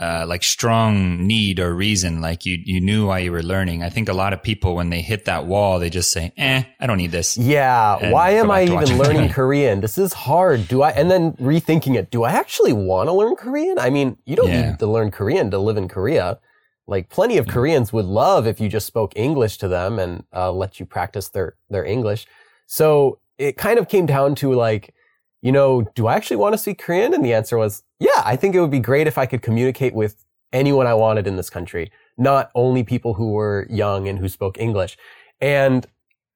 uh, 0.00 0.24
like 0.26 0.42
strong 0.42 1.26
need 1.26 1.60
or 1.60 1.74
reason. 1.74 2.22
Like 2.22 2.46
you, 2.46 2.58
you 2.64 2.80
knew 2.80 3.06
why 3.08 3.18
you 3.18 3.32
were 3.32 3.42
learning. 3.42 3.82
I 3.82 3.90
think 3.90 4.08
a 4.08 4.14
lot 4.14 4.32
of 4.32 4.42
people, 4.42 4.74
when 4.74 4.88
they 4.88 5.02
hit 5.02 5.26
that 5.26 5.44
wall, 5.44 5.78
they 5.78 5.90
just 5.90 6.10
say, 6.10 6.32
eh, 6.38 6.62
I 6.80 6.86
don't 6.86 6.96
need 6.96 7.10
this. 7.12 7.36
Yeah. 7.36 8.10
Why 8.10 8.30
am 8.30 8.50
I 8.50 8.62
even 8.62 8.96
learning 8.96 9.28
Korean? 9.38 9.82
This 9.82 9.98
is 9.98 10.14
hard. 10.14 10.68
Do 10.68 10.80
I, 10.80 10.90
and 10.92 11.10
then 11.10 11.32
rethinking 11.32 11.96
it, 11.96 12.10
do 12.10 12.22
I 12.24 12.30
actually 12.32 12.72
want 12.72 13.08
to 13.08 13.12
learn 13.12 13.36
Korean? 13.36 13.78
I 13.78 13.90
mean, 13.90 14.16
you 14.24 14.36
don't 14.36 14.48
Yeah. 14.48 14.70
need 14.70 14.78
to 14.78 14.86
learn 14.86 15.10
Korean 15.10 15.50
to 15.50 15.58
live 15.58 15.76
in 15.76 15.86
Korea. 15.86 16.38
Like 16.86 17.10
plenty 17.10 17.36
of 17.36 17.46
Koreans 17.46 17.92
would 17.92 18.06
love 18.06 18.46
if 18.46 18.58
you 18.58 18.70
just 18.70 18.86
spoke 18.86 19.12
English 19.16 19.58
to 19.58 19.68
them 19.68 19.98
and 19.98 20.24
uh, 20.34 20.50
let 20.50 20.80
you 20.80 20.86
practice 20.86 21.28
their, 21.28 21.56
their 21.68 21.84
English. 21.84 22.26
So 22.66 23.18
it 23.36 23.58
kind 23.58 23.78
of 23.78 23.88
came 23.88 24.06
down 24.06 24.34
to 24.36 24.54
like, 24.54 24.94
you 25.42 25.52
know, 25.52 25.82
do 25.94 26.06
I 26.06 26.14
actually 26.14 26.36
want 26.36 26.52
to 26.54 26.58
speak 26.58 26.78
Korean? 26.78 27.14
And 27.14 27.24
the 27.24 27.32
answer 27.32 27.56
was, 27.56 27.82
yeah, 27.98 28.22
I 28.24 28.36
think 28.36 28.54
it 28.54 28.60
would 28.60 28.70
be 28.70 28.80
great 28.80 29.06
if 29.06 29.16
I 29.18 29.26
could 29.26 29.42
communicate 29.42 29.94
with 29.94 30.24
anyone 30.52 30.86
I 30.86 30.94
wanted 30.94 31.26
in 31.26 31.36
this 31.36 31.50
country, 31.50 31.90
not 32.18 32.50
only 32.54 32.82
people 32.82 33.14
who 33.14 33.32
were 33.32 33.66
young 33.70 34.08
and 34.08 34.18
who 34.18 34.28
spoke 34.28 34.58
English. 34.58 34.98
And 35.40 35.86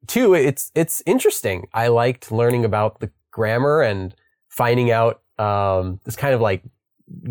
two, 0.06 0.34
it's 0.34 0.70
it's 0.74 1.02
interesting. 1.06 1.68
I 1.74 1.88
liked 1.88 2.30
learning 2.32 2.64
about 2.64 3.00
the 3.00 3.10
grammar 3.30 3.82
and 3.82 4.14
finding 4.48 4.90
out 4.90 5.22
um, 5.38 6.00
this 6.04 6.16
kind 6.16 6.34
of 6.34 6.40
like 6.40 6.62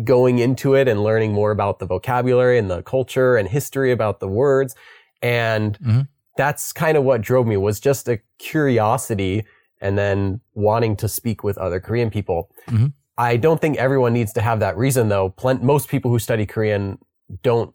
going 0.04 0.38
into 0.38 0.74
it 0.74 0.86
and 0.86 1.02
learning 1.02 1.32
more 1.32 1.50
about 1.50 1.78
the 1.78 1.86
vocabulary 1.86 2.58
and 2.58 2.70
the 2.70 2.82
culture 2.82 3.36
and 3.36 3.48
history 3.48 3.90
about 3.90 4.20
the 4.20 4.28
words. 4.28 4.76
And 5.22 5.78
Mhm. 5.80 6.08
that's 6.36 6.72
kind 6.72 6.96
of 6.96 7.04
what 7.04 7.22
drove 7.22 7.46
me 7.46 7.56
was 7.56 7.80
just 7.80 8.08
a 8.08 8.20
curiosity 8.38 9.44
and 9.84 9.96
then 9.98 10.40
wanting 10.54 10.96
to 10.96 11.08
speak 11.08 11.44
with 11.44 11.56
other 11.58 11.78
Korean 11.86 12.10
people. 12.10 12.50
Mhm. 12.68 12.92
I 13.18 13.36
don't 13.36 13.60
think 13.60 13.76
everyone 13.76 14.12
needs 14.12 14.32
to 14.32 14.40
have 14.40 14.58
that 14.60 14.76
reason 14.76 15.08
though. 15.08 15.28
Plen- 15.42 15.64
most 15.64 15.88
people 15.88 16.10
who 16.10 16.18
study 16.18 16.46
Korean 16.46 16.98
don't 17.42 17.72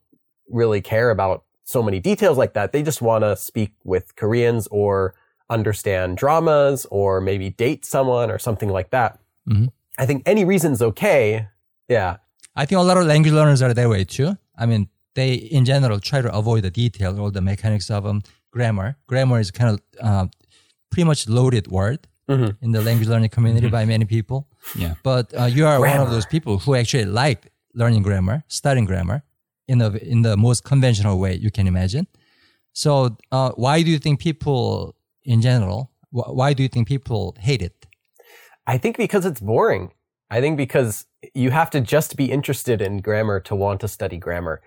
really 0.49 0.81
care 0.81 1.09
about 1.11 1.43
so 1.63 1.81
many 1.83 1.99
details 1.99 2.37
like 2.37 2.53
that. 2.53 2.71
They 2.73 2.83
just 2.83 3.01
want 3.01 3.23
to 3.23 3.35
speak 3.37 3.71
with 3.83 4.15
Koreans 4.15 4.67
or 4.71 5.13
understand 5.49 6.17
dramas 6.17 6.85
or 6.91 7.21
maybe 7.21 7.49
date 7.65 7.85
someone 7.85 8.29
or 8.31 8.39
something 8.39 8.69
like 8.69 8.89
that. 8.89 9.19
Mhm. 9.47 9.69
I 9.97 10.05
think 10.05 10.23
any 10.25 10.43
reason's 10.45 10.81
okay. 10.81 11.47
Yeah. 11.87 12.17
I 12.55 12.65
think 12.65 12.79
a 12.79 12.83
lot 12.83 12.97
of 12.97 13.05
language 13.05 13.33
learners 13.33 13.61
are 13.61 13.73
that 13.73 13.89
way 13.89 14.03
too. 14.03 14.35
I 14.57 14.65
mean, 14.65 14.89
they 15.15 15.33
in 15.33 15.63
general 15.65 15.99
try 15.99 16.21
to 16.21 16.31
avoid 16.41 16.63
the 16.63 16.71
detail 16.71 17.19
or 17.19 17.31
the 17.31 17.41
mechanics 17.41 17.89
of 17.89 18.05
um, 18.05 18.21
grammar. 18.51 18.95
Grammar 19.07 19.39
is 19.39 19.51
kind 19.51 19.69
of 19.73 19.77
uh, 20.09 20.25
pretty 20.91 21.05
much 21.07 21.27
loaded 21.27 21.67
word 21.67 21.99
Mhm. 22.29 22.57
in 22.61 22.71
the 22.71 22.81
language 22.81 23.07
learning 23.09 23.29
community 23.29 23.69
by 23.69 23.85
many 23.85 24.05
people. 24.05 24.47
Yeah. 24.75 24.93
But 25.03 25.33
uh, 25.39 25.45
you 25.45 25.65
are 25.65 25.79
one 25.79 25.99
of 25.99 26.09
those 26.11 26.25
people 26.25 26.53
who 26.59 26.75
actually 26.75 27.05
like 27.05 27.51
learning 27.73 28.03
grammar, 28.03 28.43
studying 28.47 28.85
grammar 28.85 29.23
in 29.67 29.77
the 29.79 29.89
in 30.13 30.21
the 30.23 30.35
most 30.37 30.63
conventional 30.63 31.17
way 31.19 31.33
you 31.35 31.51
can 31.51 31.67
imagine. 31.67 32.05
So, 32.73 33.17
uh, 33.31 33.51
why 33.55 33.81
do 33.83 33.89
you 33.89 33.99
think 33.99 34.19
people 34.19 34.95
in 35.23 35.41
general? 35.41 35.89
Wh- 36.11 36.31
why 36.39 36.53
do 36.53 36.61
you 36.63 36.69
think 36.69 36.87
people 36.87 37.35
hate 37.39 37.61
it? 37.61 37.85
I 38.67 38.77
think 38.77 38.97
because 38.97 39.25
it's 39.25 39.41
boring. 39.41 39.91
I 40.29 40.39
think 40.41 40.57
because 40.57 41.05
you 41.33 41.49
have 41.51 41.69
to 41.71 41.81
just 41.81 42.15
be 42.15 42.25
interested 42.31 42.81
in 42.81 43.01
grammar 43.01 43.39
to 43.41 43.55
want 43.55 43.79
to 43.81 43.87
study 43.87 44.17
grammar. 44.17 44.61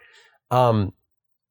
Um, 0.50 0.92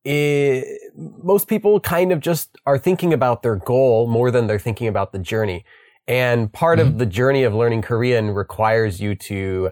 it, 0.04 0.66
most 0.96 1.48
people 1.48 1.80
kind 1.80 2.12
of 2.12 2.20
just 2.20 2.58
are 2.66 2.78
thinking 2.78 3.14
about 3.14 3.44
their 3.44 3.56
goal 3.56 4.08
more 4.08 4.32
than 4.32 4.48
they're 4.48 4.60
thinking 4.60 4.88
about 4.88 5.12
the 5.12 5.20
journey. 5.20 5.66
And 6.08 6.52
part 6.52 6.80
of 6.80 6.90
mm-hmm. 6.90 6.98
the 6.98 7.06
journey 7.06 7.44
of 7.44 7.54
learning 7.54 7.84
Korean 7.84 8.32
requires 8.32 9.00
you 9.00 9.16
to 9.16 9.72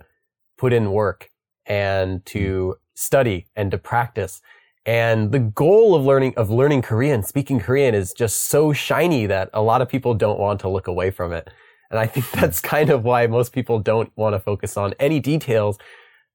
put 0.58 0.74
in 0.74 0.92
work 0.92 1.30
and 1.66 2.26
to 2.28 2.76
mm. 2.78 2.82
study 2.94 3.48
and 3.56 3.72
to 3.72 3.78
practice. 3.78 4.42
And 4.86 5.32
the 5.32 5.40
goal 5.40 5.96
of 5.96 6.04
learning, 6.04 6.34
of 6.38 6.50
learning 6.50 6.82
Korean, 6.82 7.24
speaking 7.24 7.60
Korean 7.60 7.96
is 7.96 8.14
just 8.14 8.48
so 8.48 8.74
shiny 8.74 9.26
that 9.26 9.50
a 9.54 9.62
lot 9.62 9.82
of 9.82 9.90
people 9.90 10.14
don't 10.14 10.40
want 10.40 10.60
to 10.62 10.70
look 10.70 10.88
away 10.88 11.12
from 11.12 11.32
it. 11.32 11.50
And 11.90 12.00
I 12.00 12.06
think 12.06 12.26
mm. 12.28 12.42
that's 12.42 12.60
kind 12.60 12.90
of 12.90 13.04
why 13.04 13.26
most 13.28 13.54
people 13.54 13.80
don't 13.80 14.12
want 14.16 14.36
to 14.36 14.40
focus 14.40 14.78
on 14.78 14.94
any 15.00 15.20
details. 15.20 15.78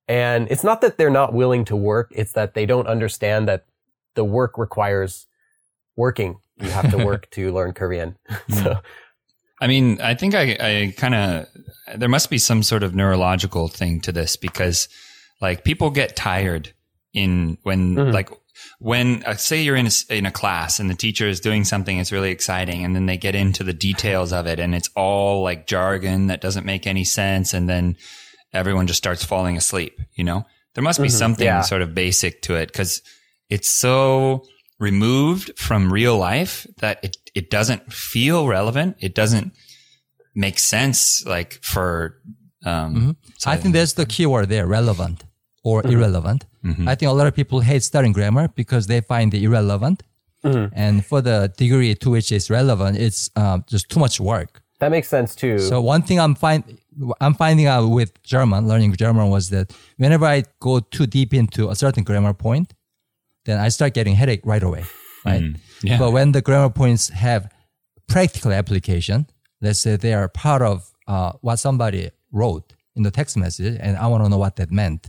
And 0.09 0.49
it's 0.51 0.65
not 0.65 0.81
that 0.81 0.99
they're 0.99 1.11
not 1.11 1.33
willing 1.33 1.65
to 1.67 1.77
work. 1.77 2.13
It's 2.15 2.33
that 2.33 2.55
they 2.55 2.67
don't 2.67 2.87
understand 2.87 3.49
that 3.49 3.65
the 4.15 4.25
work 4.25 4.59
requires 4.59 5.27
working. 5.97 6.39
You 6.61 6.71
have 6.71 6.91
to 6.91 7.05
work 7.05 7.31
to 7.33 7.53
learn 7.53 7.73
Korean. 7.73 8.17
so, 8.49 8.81
I 9.61 9.67
mean, 9.67 10.01
I 10.01 10.15
think 10.15 10.35
I, 10.35 10.57
I 10.61 10.95
kind 10.97 11.15
of, 11.15 11.47
there 11.97 12.09
must 12.09 12.31
be 12.31 12.39
some 12.39 12.63
sort 12.63 12.83
of 12.83 12.95
neurological 12.95 13.69
thing 13.69 14.01
to 14.03 14.13
this 14.13 14.37
because 14.37 14.89
like 15.41 15.65
people 15.65 15.91
get 15.91 16.17
tired 16.17 16.73
in 17.13 17.59
when, 17.63 17.95
Mhm. 17.97 18.13
like, 18.13 18.31
when 18.79 19.23
uh, 19.25 19.35
say 19.35 19.63
you're 19.63 19.77
in 19.77 19.87
a, 19.89 19.91
in 20.11 20.27
a 20.27 20.31
class 20.31 20.79
and 20.79 20.89
the 20.89 20.95
teacher 20.95 21.29
is 21.29 21.41
doing 21.41 21.65
something 21.65 21.97
that's 21.99 22.13
really 22.13 22.31
exciting 22.31 22.85
and 22.85 22.95
then 22.95 23.07
they 23.07 23.17
get 23.17 23.35
into 23.35 23.65
the 23.65 23.73
details 23.73 24.33
of 24.33 24.47
it 24.47 24.59
and 24.61 24.75
it's 24.75 24.89
all 24.97 25.43
like 25.43 25.67
jargon 25.67 26.29
that 26.29 26.41
doesn't 26.41 26.65
make 26.65 26.87
any 26.87 27.05
sense 27.05 27.53
and 27.53 27.69
then 27.69 27.97
everyone 28.53 28.87
just 28.87 28.99
starts 28.99 29.25
falling 29.25 29.57
asleep, 29.57 30.01
you 30.15 30.23
know? 30.25 30.45
There 30.75 30.85
must 30.85 31.01
be 31.03 31.09
Mhm. 31.09 31.19
something 31.19 31.47
Yeah. 31.47 31.61
sort 31.63 31.83
of 31.83 31.95
basic 31.95 32.43
to 32.43 32.55
it 32.55 32.67
because 32.69 33.03
it's 33.51 33.71
so 33.71 34.45
removed 34.79 35.53
from 35.59 35.93
real 35.93 36.17
life 36.19 36.67
that 36.79 36.99
it, 37.03 37.17
it 37.35 37.51
doesn't 37.51 37.93
feel 37.93 38.47
relevant. 38.49 38.97
It 39.01 39.15
doesn't 39.15 39.53
make 40.35 40.59
sense 40.59 41.25
like 41.27 41.59
for, 41.63 42.17
um, 42.65 42.95
Mhm. 42.95 43.17
I 43.47 43.57
think 43.57 43.75
that's 43.75 43.93
the 43.95 44.07
key 44.07 44.27
word 44.27 44.49
there, 44.49 44.67
relevant 44.67 45.25
or 45.63 45.83
Mm-hmm. 45.83 45.93
irrelevant. 45.93 46.45
Mhm. 46.65 46.89
I 46.89 46.95
think 46.97 47.09
a 47.11 47.13
lot 47.15 47.27
of 47.27 47.35
people 47.35 47.61
hate 47.61 47.83
studying 47.83 48.13
grammar 48.13 48.49
because 48.49 48.87
they 48.87 49.01
find 49.01 49.33
it 49.35 49.43
irrelevant. 49.43 50.03
Mhm. 50.45 50.71
And 50.75 51.05
for 51.07 51.21
the 51.23 51.53
degree 51.57 51.95
to 51.95 52.11
which 52.11 52.31
it's 52.33 52.51
relevant, 52.51 52.99
it's 52.99 53.31
um, 53.37 53.65
just 53.69 53.89
too 53.89 54.01
much 54.01 54.21
work. 54.21 54.61
that 54.81 54.91
makes 54.91 55.09
sense 55.09 55.35
too. 55.35 55.59
So 55.59 55.81
one 55.81 56.03
thing 56.03 56.19
I'm 56.21 56.35
find 56.35 56.63
I'm 57.21 57.35
finding 57.35 57.67
out 57.67 57.87
with 57.99 58.11
German, 58.23 58.69
learning 58.69 58.93
German 58.97 59.31
was 59.31 59.49
that 59.55 59.73
whenever 59.97 60.27
I 60.27 60.43
go 60.61 60.81
too 60.81 61.07
deep 61.07 61.33
into 61.33 61.71
a 61.71 61.75
certain 61.77 62.05
grammar 62.05 62.35
point, 62.35 62.75
then 63.47 63.59
I 63.59 63.69
start 63.71 63.95
getting 63.95 64.15
headache 64.15 64.41
right 64.45 64.63
away. 64.63 64.85
Right. 65.25 65.43
Mm. 65.43 65.57
Yeah. 65.83 65.99
But 65.99 66.11
when 66.13 66.33
the 66.33 66.43
grammar 66.43 66.71
points 66.71 67.09
have 67.11 67.51
practical 68.09 68.53
application, 68.53 69.27
let's 69.61 69.81
say 69.81 69.97
they 69.97 70.15
are 70.15 70.29
part 70.29 70.63
of 70.63 70.91
uh, 71.09 71.33
what 71.41 71.57
somebody 71.57 72.11
wrote 72.33 72.73
in 72.97 73.03
the 73.03 73.11
text 73.11 73.37
message, 73.37 73.77
and 73.81 73.97
I 73.97 74.07
want 74.07 74.23
to 74.25 74.29
know 74.29 74.39
what 74.39 74.57
that 74.57 74.71
meant, 74.71 75.09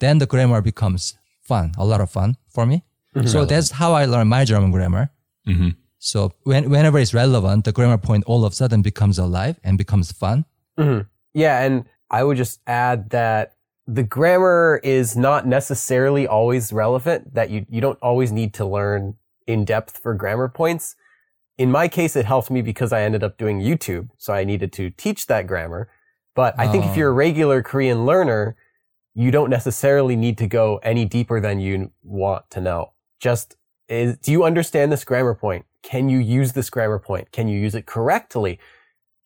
then 0.00 0.18
the 0.18 0.26
grammar 0.26 0.60
becomes 0.60 1.14
fun, 1.42 1.72
a 1.78 1.84
lot 1.84 2.00
of 2.00 2.10
fun 2.10 2.36
for 2.48 2.64
me. 2.66 2.84
So 3.26 3.44
that's 3.44 3.70
how 3.70 3.92
I 3.92 4.04
learned 4.06 4.28
my 4.30 4.44
German 4.44 4.70
grammar. 4.70 5.10
Mhm. 5.46 5.76
So 5.98 6.32
when, 6.44 6.68
whenever 6.70 6.98
it's 6.98 7.14
relevant, 7.14 7.64
the 7.64 7.72
grammar 7.72 7.98
point 7.98 8.24
all 8.26 8.44
of 8.44 8.52
a 8.52 8.56
sudden 8.56 8.82
becomes 8.82 9.18
alive 9.18 9.58
and 9.64 9.78
becomes 9.78 10.12
fun. 10.12 10.44
Mhm. 10.78 11.06
Yeah, 11.32 11.62
and 11.64 11.84
I 12.10 12.22
would 12.24 12.36
just 12.36 12.60
add 12.66 13.10
that 13.10 13.53
the 13.86 14.02
grammar 14.02 14.80
is 14.82 15.16
not 15.16 15.46
necessarily 15.46 16.26
always 16.26 16.72
relevant, 16.72 17.34
that 17.34 17.50
you, 17.50 17.66
you 17.68 17.80
don't 17.80 17.98
always 18.00 18.32
need 18.32 18.54
to 18.54 18.64
learn 18.64 19.16
in 19.46 19.64
depth 19.64 19.98
for 19.98 20.14
grammar 20.14 20.48
points. 20.48 20.96
In 21.58 21.70
my 21.70 21.86
case, 21.86 22.16
it 22.16 22.24
helped 22.24 22.50
me 22.50 22.62
because 22.62 22.92
I 22.92 23.02
ended 23.02 23.22
up 23.22 23.36
doing 23.36 23.60
YouTube, 23.60 24.08
so 24.16 24.32
I 24.32 24.44
needed 24.44 24.72
to 24.74 24.90
teach 24.90 25.26
that 25.26 25.46
grammar. 25.46 25.88
But 26.34 26.54
I 26.58 26.66
think 26.66 26.84
if 26.84 26.92
Oh. 26.92 26.94
you're 26.94 27.10
a 27.10 27.12
regular 27.12 27.62
Korean 27.62 28.06
learner, 28.06 28.56
you 29.14 29.30
don't 29.30 29.50
necessarily 29.50 30.16
need 30.16 30.36
to 30.38 30.46
go 30.48 30.78
any 30.82 31.04
deeper 31.04 31.40
than 31.40 31.60
you 31.60 31.92
want 32.02 32.50
to 32.50 32.60
know. 32.60 32.92
Just 33.20 33.56
is, 33.88 34.16
do 34.16 34.32
you 34.32 34.44
understand 34.44 34.90
this 34.90 35.04
grammar 35.04 35.34
point? 35.34 35.66
Can 35.82 36.08
you 36.08 36.18
use 36.18 36.54
this 36.54 36.70
grammar 36.70 36.98
point? 36.98 37.30
Can 37.30 37.46
you 37.46 37.60
use 37.60 37.74
it 37.74 37.86
correctly? 37.86 38.58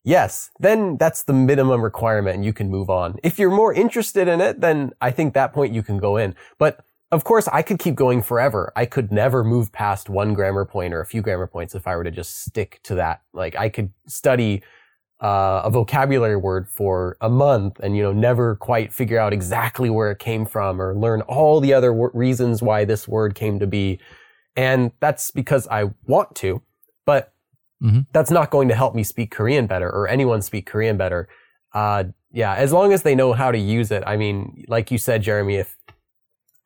Yes, 0.08 0.50
then 0.58 0.96
that's 0.96 1.24
the 1.24 1.34
minimum 1.34 1.82
requirement 1.82 2.34
and 2.34 2.42
you 2.42 2.54
can 2.54 2.70
move 2.70 2.88
on. 2.88 3.18
If 3.22 3.38
you're 3.38 3.50
more 3.50 3.74
interested 3.74 4.26
in 4.26 4.40
it, 4.40 4.62
then 4.62 4.92
I 5.02 5.10
think 5.10 5.34
that 5.34 5.52
point 5.52 5.74
you 5.74 5.82
can 5.82 5.98
go 5.98 6.16
in. 6.16 6.34
But 6.56 6.82
of 7.12 7.24
course, 7.24 7.46
I 7.48 7.60
could 7.60 7.78
keep 7.78 7.94
going 7.94 8.22
forever. 8.22 8.72
I 8.74 8.86
could 8.86 9.12
never 9.12 9.44
move 9.44 9.70
past 9.70 10.08
one 10.08 10.32
grammar 10.32 10.64
point 10.64 10.94
or 10.94 11.02
a 11.02 11.04
few 11.04 11.20
grammar 11.20 11.46
points 11.46 11.74
if 11.74 11.86
I 11.86 11.94
were 11.94 12.04
to 12.04 12.10
just 12.10 12.42
stick 12.42 12.80
to 12.84 12.94
that. 12.94 13.20
Like 13.34 13.54
I 13.56 13.68
could 13.68 13.92
study 14.06 14.62
uh, 15.22 15.60
a 15.64 15.70
vocabulary 15.70 16.36
word 16.38 16.70
for 16.70 17.18
a 17.20 17.28
month 17.28 17.78
and, 17.80 17.94
you 17.94 18.02
know, 18.02 18.14
never 18.14 18.56
quite 18.56 18.94
figure 18.94 19.18
out 19.18 19.34
exactly 19.34 19.90
where 19.90 20.10
it 20.10 20.20
came 20.20 20.46
from 20.46 20.80
or 20.80 20.94
learn 20.94 21.20
all 21.22 21.60
the 21.60 21.74
other 21.74 21.90
w- 21.90 22.10
reasons 22.14 22.62
why 22.62 22.86
this 22.86 23.06
word 23.06 23.34
came 23.34 23.58
to 23.58 23.66
be. 23.66 24.00
And 24.56 24.90
that's 25.00 25.30
because 25.30 25.68
I 25.68 25.90
want 26.06 26.34
to, 26.36 26.62
but 27.04 27.34
Mhm. 27.82 28.06
that's 28.12 28.30
not 28.30 28.50
going 28.50 28.68
to 28.68 28.74
help 28.74 28.94
me 28.94 29.04
speak 29.04 29.30
Korean 29.30 29.66
better 29.66 29.88
or 29.88 30.08
anyone 30.08 30.42
speak 30.42 30.66
Korean 30.66 30.96
better. 30.96 31.28
Uh, 31.72 32.04
yeah, 32.32 32.54
as 32.54 32.72
long 32.72 32.92
as 32.92 33.02
they 33.02 33.14
know 33.14 33.32
how 33.32 33.52
to 33.52 33.58
use 33.58 33.90
it. 33.90 34.02
I 34.06 34.16
mean, 34.16 34.64
like 34.68 34.90
you 34.90 34.98
said, 34.98 35.22
Jeremy, 35.22 35.56
if 35.56 35.76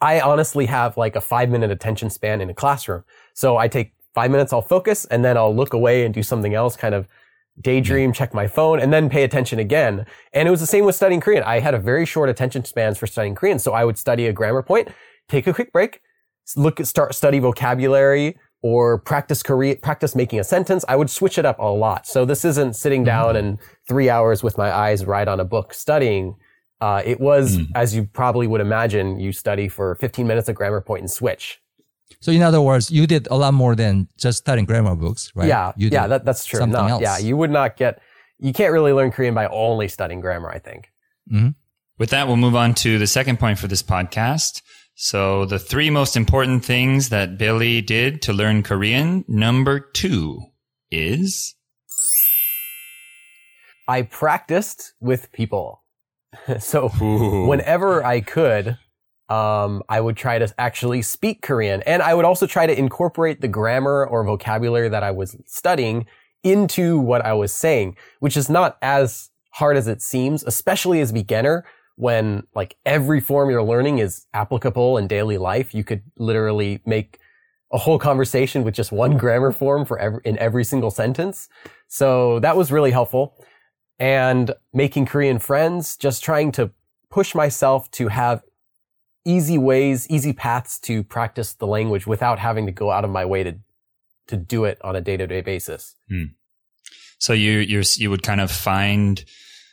I 0.00 0.20
honestly 0.20 0.66
have 0.66 0.96
like 0.96 1.14
a 1.14 1.20
five 1.20 1.48
minute 1.50 1.70
attention 1.70 2.10
span 2.10 2.40
in 2.40 2.50
a 2.50 2.54
classroom. 2.54 3.04
So 3.34 3.56
I 3.56 3.68
take 3.68 3.92
five 4.14 4.30
minutes, 4.30 4.52
I'll 4.52 4.60
focus 4.62 5.04
and 5.06 5.24
then 5.24 5.36
I'll 5.36 5.54
look 5.54 5.72
away 5.72 6.04
and 6.04 6.12
do 6.12 6.22
something 6.22 6.54
else, 6.54 6.76
kind 6.76 6.94
of 6.94 7.06
daydream, 7.60 8.12
check 8.12 8.34
my 8.34 8.46
phone 8.46 8.80
and 8.80 8.92
then 8.92 9.08
pay 9.08 9.22
attention 9.22 9.58
again. 9.58 10.06
And 10.32 10.48
it 10.48 10.50
was 10.50 10.60
the 10.60 10.66
same 10.66 10.84
with 10.84 10.96
studying 10.96 11.20
Korean. 11.20 11.42
I 11.44 11.60
had 11.60 11.74
a 11.74 11.78
very 11.78 12.04
short 12.06 12.28
attention 12.28 12.64
spans 12.64 12.98
for 12.98 13.06
studying 13.06 13.34
Korean. 13.34 13.58
So 13.58 13.72
I 13.72 13.84
would 13.84 13.98
study 13.98 14.26
a 14.26 14.32
grammar 14.32 14.62
point, 14.62 14.88
take 15.28 15.46
a 15.46 15.52
quick 15.52 15.72
break, 15.72 16.00
look 16.56 16.80
at, 16.80 16.86
start, 16.86 17.14
study 17.14 17.38
vocabulary 17.38 18.38
or 18.62 18.98
practice 18.98 19.42
Korean, 19.42 19.76
practice 19.82 20.14
making 20.14 20.38
a 20.40 20.44
sentence. 20.44 20.84
I 20.88 20.96
would 20.96 21.10
switch 21.10 21.36
it 21.38 21.44
up 21.44 21.58
a 21.58 21.64
lot. 21.66 22.06
So 22.06 22.24
this 22.24 22.44
isn't 22.44 22.76
sitting 22.76 23.02
down 23.04 23.34
and 23.36 23.58
three 23.88 24.08
hours 24.08 24.42
with 24.42 24.56
my 24.56 24.70
eyes 24.72 25.04
right 25.04 25.26
on 25.26 25.40
a 25.40 25.44
book 25.44 25.74
studying. 25.74 26.36
Uh, 26.80 27.02
it 27.04 27.20
was, 27.20 27.58
Mm. 27.58 27.66
as 27.74 27.94
you 27.94 28.04
probably 28.04 28.46
would 28.46 28.60
imagine, 28.60 29.18
you 29.20 29.32
study 29.32 29.68
for 29.68 29.94
15 29.96 30.26
minutes 30.26 30.48
of 30.48 30.54
grammar 30.54 30.80
point 30.80 31.00
and 31.02 31.10
switch. 31.10 31.60
So 32.20 32.30
in 32.30 32.42
other 32.42 32.60
words, 32.60 32.90
you 32.90 33.06
did 33.06 33.26
a 33.30 33.36
lot 33.36 33.54
more 33.54 33.74
than 33.74 34.06
just 34.16 34.38
studying 34.38 34.64
grammar 34.66 34.94
books, 34.96 35.32
right? 35.34 35.48
Yeah, 35.48 35.72
You 35.76 35.88
yeah, 35.90 36.06
that, 36.06 36.24
that's 36.24 36.44
true. 36.44 36.58
something 36.60 36.80
No, 36.86 36.86
else. 36.94 37.02
Yeah, 37.02 37.18
you 37.18 37.36
would 37.36 37.50
not 37.50 37.76
get, 37.76 38.00
you 38.38 38.52
can't 38.52 38.72
really 38.72 38.92
learn 38.92 39.10
Korean 39.10 39.34
by 39.34 39.46
only 39.46 39.88
studying 39.88 40.20
grammar, 40.20 40.50
I 40.50 40.58
think. 40.58 40.88
With 41.98 42.10
that, 42.10 42.26
we'll 42.26 42.36
move 42.36 42.56
on 42.56 42.74
to 42.74 42.98
the 42.98 43.06
second 43.06 43.38
point 43.38 43.58
for 43.58 43.66
this 43.68 43.82
podcast. 43.82 44.62
So 45.04 45.46
the 45.46 45.58
three 45.58 45.90
most 45.90 46.16
important 46.16 46.64
things 46.64 47.08
that 47.08 47.36
Billy 47.36 47.80
did 47.82 48.22
to 48.22 48.32
learn 48.32 48.62
Korean. 48.62 49.24
Number 49.26 49.80
two 49.80 50.40
is 50.92 51.56
I 53.88 54.02
practiced 54.02 54.92
with 55.00 55.32
people. 55.32 55.82
so 56.60 56.92
Ooh. 57.02 57.48
whenever 57.48 58.04
I 58.04 58.20
could, 58.20 58.78
um, 59.28 59.82
I 59.88 60.00
would 60.00 60.16
try 60.16 60.38
to 60.38 60.54
actually 60.56 61.02
speak 61.02 61.42
Korean. 61.42 61.82
And 61.82 62.00
I 62.00 62.14
would 62.14 62.24
also 62.24 62.46
try 62.46 62.68
to 62.68 62.78
incorporate 62.78 63.40
the 63.40 63.48
grammar 63.48 64.06
or 64.06 64.22
vocabulary 64.22 64.88
that 64.88 65.02
I 65.02 65.10
was 65.10 65.36
studying 65.46 66.06
into 66.44 67.00
what 67.00 67.26
I 67.26 67.32
was 67.32 67.52
saying, 67.52 67.96
which 68.20 68.36
is 68.36 68.48
not 68.48 68.78
as 68.80 69.30
hard 69.50 69.76
as 69.76 69.88
it 69.88 70.00
seems, 70.00 70.44
especially 70.44 71.00
as 71.00 71.10
a 71.10 71.14
beginner 71.14 71.64
when 71.96 72.44
like 72.54 72.76
every 72.84 73.20
form 73.20 73.50
you're 73.50 73.62
learning 73.62 73.98
is 73.98 74.26
applicable 74.34 74.98
in 74.98 75.06
daily 75.06 75.38
life. 75.38 75.74
You 75.74 75.84
could 75.84 76.02
literally 76.16 76.80
make 76.86 77.18
a 77.72 77.78
whole 77.78 77.98
conversation 77.98 78.64
with 78.64 78.74
just 78.74 78.92
one 78.92 79.16
grammar 79.16 79.52
form 79.52 79.84
for 79.84 79.98
every, 79.98 80.20
in 80.24 80.38
every 80.38 80.64
single 80.64 80.90
sentence. 80.90 81.48
So 81.88 82.38
that 82.40 82.56
was 82.56 82.70
really 82.70 82.90
helpful. 82.90 83.34
And 83.98 84.52
making 84.72 85.06
Korean 85.06 85.38
friends, 85.38 85.96
just 85.96 86.22
trying 86.22 86.52
to 86.52 86.70
push 87.10 87.34
myself 87.34 87.90
to 87.92 88.08
have 88.08 88.42
easy 89.24 89.58
ways, 89.58 90.08
easy 90.10 90.32
paths 90.32 90.78
to 90.80 91.02
practice 91.04 91.54
the 91.54 91.66
language 91.66 92.06
without 92.06 92.38
having 92.38 92.66
to 92.66 92.72
go 92.72 92.90
out 92.90 93.04
of 93.04 93.10
my 93.10 93.24
way 93.24 93.42
to 93.44 93.56
to 94.28 94.36
do 94.36 94.64
it 94.64 94.78
on 94.82 94.94
a 94.94 95.00
day-to-day 95.00 95.40
basis. 95.40 95.96
Hmm. 96.08 96.24
So 97.18 97.32
you 97.32 97.58
you 97.58 97.82
you 97.96 98.10
would 98.10 98.22
kind 98.22 98.40
of 98.40 98.50
find 98.50 99.24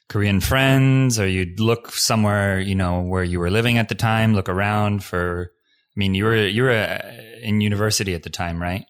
Korean 0.09 0.41
friends, 0.41 1.19
or 1.19 1.27
you'd 1.27 1.59
look 1.59 1.91
somewhere, 1.91 2.59
you 2.59 2.75
know, 2.75 2.99
where 3.01 3.23
you 3.23 3.39
were 3.39 3.51
living 3.51 3.77
at 3.77 3.89
the 3.89 3.95
time, 3.95 4.33
look 4.33 4.49
around 4.49 5.03
for. 5.03 5.51
I 5.95 5.95
mean, 5.99 6.15
you 6.15 6.25
were 6.25 6.47
you 6.47 6.63
were 6.63 6.71
uh, 6.71 7.01
in 7.41 7.61
university 7.61 8.13
at 8.13 8.23
the 8.23 8.29
time, 8.29 8.61
right? 8.61 8.85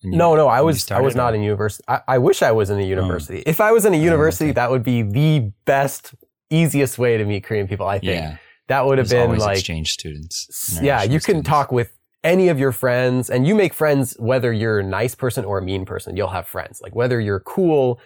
You- 0.00 0.16
no, 0.16 0.34
no, 0.34 0.48
I 0.48 0.60
was 0.60 0.90
I 0.90 1.00
was 1.00 1.14
not 1.14 1.34
in 1.34 1.42
university. 1.42 1.84
I, 1.88 2.00
I 2.08 2.18
wish 2.18 2.42
I 2.42 2.52
was 2.52 2.68
in 2.68 2.78
a 2.78 2.84
university. 2.84 3.42
If 3.46 3.60
I 3.60 3.72
was 3.72 3.84
in 3.84 3.94
a 3.94 3.96
university, 3.96 4.46
okay. 4.46 4.54
that 4.54 4.70
would 4.70 4.82
be 4.82 5.02
the 5.02 5.52
best, 5.66 6.14
easiest 6.50 6.98
way 6.98 7.16
to 7.16 7.24
meet 7.24 7.44
Korean 7.44 7.68
people. 7.68 7.86
I 7.86 7.98
think 8.00 8.12
Yeah, 8.12 8.36
that 8.68 8.86
would 8.86 8.98
have 8.98 9.08
been 9.08 9.38
like 9.38 9.58
exchange 9.58 9.92
students. 9.92 10.78
yeah, 10.82 11.02
you 11.02 11.20
can 11.20 11.20
students. 11.20 11.48
talk 11.48 11.72
with 11.72 11.92
any 12.24 12.48
of 12.48 12.58
your 12.58 12.72
friends 12.72 13.30
and 13.30 13.46
you 13.46 13.54
make 13.54 13.74
friends 13.74 14.16
whether 14.18 14.52
you're 14.52 14.80
a 14.80 14.82
nice 14.82 15.14
person 15.14 15.44
or 15.44 15.58
a 15.58 15.62
mean 15.62 15.84
person. 15.84 16.16
You'll 16.16 16.28
have 16.28 16.46
friends. 16.46 16.80
Like 16.82 16.94
whether 16.94 17.20
you're 17.20 17.40
cool 17.40 18.00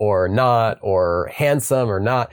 or 0.00 0.28
not 0.28 0.78
or 0.82 1.30
handsome 1.32 1.88
or 1.88 2.00
not. 2.00 2.32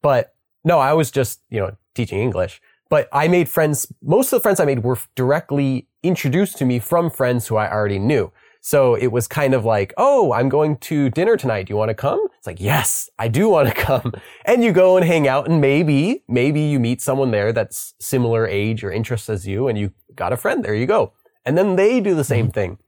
But 0.00 0.34
no, 0.64 0.78
I 0.78 0.94
was 0.94 1.10
just, 1.10 1.40
you 1.50 1.60
know, 1.60 1.76
teaching 1.94 2.20
English. 2.20 2.62
But 2.88 3.08
I 3.12 3.28
made 3.28 3.48
friends. 3.48 3.92
Most 4.02 4.32
of 4.32 4.38
the 4.38 4.40
friends 4.40 4.60
I 4.60 4.64
made 4.64 4.84
were 4.84 4.98
directly 5.14 5.88
introduced 6.02 6.56
to 6.58 6.64
me 6.64 6.78
from 6.78 7.10
friends 7.10 7.48
who 7.48 7.56
I 7.56 7.70
already 7.70 7.98
knew. 7.98 8.32
So 8.64 8.94
it 8.94 9.08
was 9.08 9.26
kind 9.26 9.54
of 9.54 9.64
like, 9.64 9.92
oh, 9.96 10.32
I'm 10.32 10.48
going 10.48 10.76
to 10.76 11.10
dinner 11.10 11.36
tonight. 11.36 11.66
Do 11.66 11.72
you 11.72 11.76
want 11.76 11.88
to 11.88 11.94
come? 11.94 12.24
It's 12.38 12.46
like, 12.46 12.60
yes, 12.60 13.10
I 13.18 13.26
do 13.26 13.48
want 13.48 13.68
to 13.68 13.74
come. 13.88 14.12
And 14.44 14.62
you 14.62 14.72
go 14.72 14.96
and 14.96 15.04
hang 15.04 15.26
out 15.26 15.48
and 15.48 15.60
maybe, 15.60 16.22
maybe 16.28 16.60
you 16.60 16.78
meet 16.78 17.00
someone 17.02 17.32
there 17.32 17.52
that's 17.52 17.94
similar 17.98 18.46
age 18.46 18.84
or 18.84 18.92
interest 18.92 19.28
as 19.28 19.48
you 19.48 19.66
and 19.66 19.76
you 19.76 19.92
got 20.14 20.32
a 20.32 20.36
friend. 20.36 20.64
There 20.64 20.74
you 20.74 20.86
go. 20.86 21.12
And 21.44 21.58
then 21.58 21.74
they 21.74 22.00
do 22.00 22.14
the 22.14 22.22
same 22.22 22.46
mm-hmm. 22.46 22.52
thing. 22.52 22.78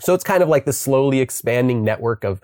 So 0.00 0.14
it's 0.14 0.24
kind 0.24 0.42
of 0.42 0.48
like 0.48 0.64
this 0.64 0.78
slowly 0.78 1.20
expanding 1.20 1.84
network 1.84 2.24
of 2.24 2.40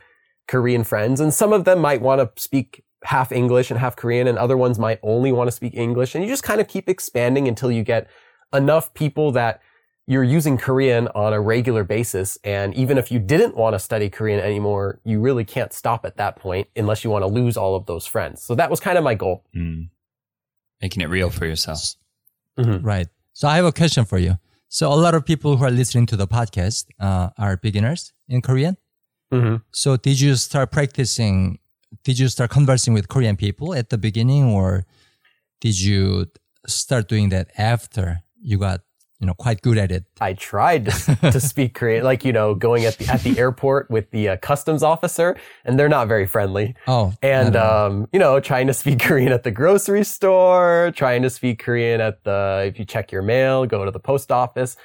Korean 0.49 0.85
friends. 0.85 1.21
And 1.21 1.33
some 1.33 1.53
of 1.53 1.65
them 1.65 1.81
might 1.81 2.01
want 2.01 2.21
to 2.21 2.43
speak 2.43 2.85
half 3.05 3.31
English 3.33 3.71
and 3.71 3.79
half 3.79 3.97
Korean 3.97 4.27
and 4.27 4.39
other 4.39 4.57
ones 4.57 4.79
might 4.79 4.99
only 5.03 5.33
want 5.33 5.49
to 5.49 5.53
speak 5.53 5.75
English. 5.75 6.15
And 6.15 6.25
you 6.25 6.31
just 6.31 6.43
kind 6.43 6.61
of 6.61 6.69
keep 6.69 6.89
expanding 6.89 7.47
until 7.47 7.71
you 7.71 7.83
get 7.83 8.09
enough 8.53 8.93
people 8.95 9.33
that 9.33 9.61
you're 10.09 10.25
using 10.25 10.57
Korean 10.57 11.09
on 11.09 11.33
a 11.33 11.41
regular 11.41 11.83
basis. 11.83 12.39
And 12.45 12.75
even 12.75 12.97
if 12.97 13.11
you 13.11 13.19
didn't 13.19 13.57
want 13.57 13.75
to 13.75 13.79
study 13.79 14.09
Korean 14.09 14.41
anymore, 14.41 15.01
you 15.05 15.21
really 15.21 15.45
can't 15.45 15.73
stop 15.73 16.05
at 16.05 16.17
that 16.17 16.37
point 16.37 16.69
unless 16.77 17.03
you 17.03 17.11
want 17.11 17.23
to 17.23 17.27
lose 17.27 17.57
all 17.57 17.75
of 17.75 17.87
those 17.87 18.07
friends. 18.07 18.43
So 18.43 18.55
that 18.55 18.71
was 18.71 18.79
kind 18.79 18.99
of 18.99 19.05
my 19.05 19.15
goal. 19.15 19.45
Mm. 19.55 19.89
making 20.81 21.03
it 21.03 21.09
real 21.09 21.31
for 21.31 21.47
yourself. 21.47 21.95
Right. 22.59 23.09
So 23.33 23.49
I 23.49 23.57
have 23.57 23.65
a 23.65 23.73
question 23.73 24.05
for 24.05 24.19
you. 24.19 24.39
So 24.69 24.93
a 24.93 24.95
lot 24.95 25.15
of 25.15 25.25
people 25.25 25.57
who 25.57 25.65
are 25.65 25.71
listening 25.71 26.07
to 26.07 26.17
the 26.17 26.27
podcast 26.27 26.87
uh, 27.01 27.31
are 27.39 27.57
beginners 27.57 28.13
in 28.29 28.43
Korean. 28.43 28.77
Mm-hmm. 29.33 29.57
So 29.73 29.97
did 29.97 30.21
you 30.21 30.37
start 30.37 30.71
practicing? 30.71 31.59
Did 32.05 32.19
you 32.19 32.29
start 32.29 32.51
conversing 32.51 32.95
with 32.95 33.09
Korean 33.09 33.37
people 33.37 33.75
at 33.75 33.91
the 33.91 33.99
beginning, 33.99 34.45
or 34.45 34.87
did 35.61 35.81
you 35.81 36.27
start 36.67 37.09
doing 37.09 37.31
that 37.31 37.49
after 37.57 38.21
you 38.41 38.59
got 38.59 38.81
you 39.19 39.27
know 39.27 39.35
quite 39.35 39.63
good 39.63 39.79
at 39.79 39.91
it? 39.91 40.05
I 40.21 40.35
tried 40.35 40.87
to, 40.87 41.17
to 41.33 41.41
speak 41.41 41.75
Korean, 41.75 42.05
like, 42.05 42.25
you 42.25 42.33
know, 42.33 42.55
going 42.55 42.85
at 42.85 42.99
the, 42.99 43.09
at 43.09 43.23
the 43.23 43.39
airport 43.39 43.91
with 43.91 44.11
the 44.11 44.31
uh, 44.31 44.37
customs 44.37 44.83
officer 44.83 45.37
and 45.65 45.79
they're 45.79 45.89
not 45.89 46.07
very 46.07 46.27
friendly. 46.27 46.75
Oh, 46.87 47.15
and 47.23 47.49
I 47.49 47.51
don't 47.51 47.53
know. 47.53 47.87
um, 47.87 48.09
you 48.13 48.19
know, 48.19 48.39
trying 48.41 48.67
to 48.67 48.75
speak 48.75 49.01
Korean 49.07 49.33
at 49.33 49.43
the 49.43 49.51
grocery 49.51 50.05
store, 50.05 50.93
trying 50.95 51.23
to 51.23 51.31
speak 51.31 51.61
Korean 51.61 52.01
at 52.01 52.25
the 52.25 52.65
if 52.67 52.79
you 52.79 52.85
check 52.85 53.11
your 53.11 53.23
mail, 53.23 53.67
go 53.67 53.85
to 53.85 53.91
the 53.91 54.01
post 54.01 54.31
office. 54.31 54.77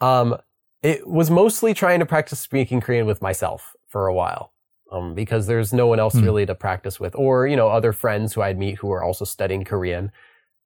Um, 0.00 0.36
it 0.82 1.06
was 1.06 1.30
mostly 1.30 1.74
trying 1.74 2.00
to 2.00 2.06
practice 2.06 2.40
speaking 2.40 2.80
Korean 2.80 3.06
with 3.06 3.20
myself 3.20 3.74
for 3.90 4.06
a 4.06 4.14
while, 4.14 4.52
um, 4.90 5.14
because 5.14 5.46
there's 5.46 5.72
no 5.72 5.86
one 5.86 6.00
else 6.00 6.14
Hmm. 6.14 6.24
really 6.24 6.46
to 6.46 6.54
practice 6.54 6.98
with, 6.98 7.14
or 7.14 7.46
you 7.46 7.56
know, 7.56 7.68
other 7.68 7.92
friends 7.92 8.32
who 8.34 8.40
I'd 8.40 8.58
meet 8.58 8.78
who 8.78 8.88
were 8.88 9.02
also 9.04 9.24
studying 9.26 9.64
Korean, 9.64 10.10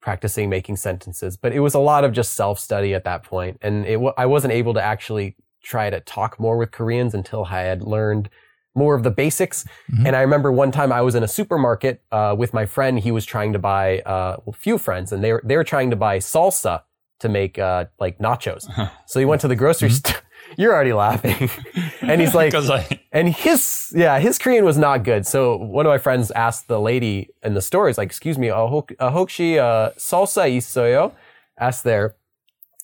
practicing 0.01 0.49
making 0.51 0.77
sentences. 0.77 1.37
But 1.37 1.53
it 1.53 1.61
was 1.61 1.75
a 1.75 1.79
lot 1.81 2.05
of 2.05 2.13
just 2.13 2.35
self 2.35 2.59
study 2.61 2.95
at 2.95 3.05
that 3.05 3.23
point, 3.25 3.59
and 3.63 3.85
it 3.87 3.99
wa- 4.01 4.15
I 4.17 4.27
wasn't 4.27 4.53
able 4.53 4.75
to 4.75 4.83
actually 4.83 5.35
try 5.63 5.89
to 5.91 6.01
talk 6.01 6.39
more 6.39 6.57
with 6.59 6.71
Koreans 6.71 7.15
until 7.15 7.45
I 7.47 7.63
had 7.63 7.83
learned 7.83 8.29
more 8.77 8.95
of 8.95 9.03
the 9.05 9.11
basics. 9.11 9.65
And 10.05 10.15
I 10.17 10.21
remember 10.21 10.51
one 10.53 10.71
time 10.73 10.93
I 10.93 11.01
was 11.01 11.15
in 11.15 11.23
a 11.23 11.29
supermarket 11.29 12.03
uh, 12.13 12.35
with 12.37 12.53
my 12.53 12.67
friend. 12.67 12.99
He 12.99 13.13
was 13.13 13.25
trying 13.25 13.53
to 13.55 13.59
buy 13.59 14.01
uh, 14.01 14.37
a 14.47 14.53
few 14.53 14.77
friends, 14.79 15.13
and 15.13 15.23
they 15.25 15.33
were 15.33 15.43
they 15.45 15.57
were 15.57 15.65
trying 15.65 15.91
to 15.91 15.97
buy 15.97 16.19
salsa 16.19 16.83
to 17.21 17.29
make 17.29 17.59
uh, 17.59 17.87
like 18.01 18.19
nachos. 18.19 18.65
So 19.07 19.21
he 19.21 19.25
went 19.27 19.41
to 19.43 19.49
the 19.49 19.57
grocery 19.57 19.91
store 19.91 20.21
You're 20.58 20.74
already 20.74 20.94
laughing, 20.94 21.50
and 22.02 22.20
he's 22.22 22.34
like, 22.36 22.52
because 22.52 22.70
I 22.70 22.86
and 23.12 23.30
his 23.30 23.92
yeah 23.96 24.20
his 24.20 24.38
Korean 24.38 24.66
was 24.66 24.78
not 24.78 25.04
good. 25.04 25.26
So 25.26 25.56
one 25.58 25.86
of 25.86 25.90
my 25.90 25.98
friends 25.98 26.32
asked 26.32 26.68
the 26.68 26.80
lady 26.80 27.30
in 27.44 27.54
the 27.54 27.62
store, 27.62 27.90
"Is 27.90 27.98
like, 27.98 28.08
excuse 28.08 28.38
me, 28.38 28.50
uh, 28.50 28.68
혹- 28.68 28.96
uh, 29.00 29.12
혹시 29.12 29.58
uh, 29.58 29.92
salsa 29.98 30.50
있어요?" 30.50 31.12
Asked 31.60 31.84
there, 31.84 32.16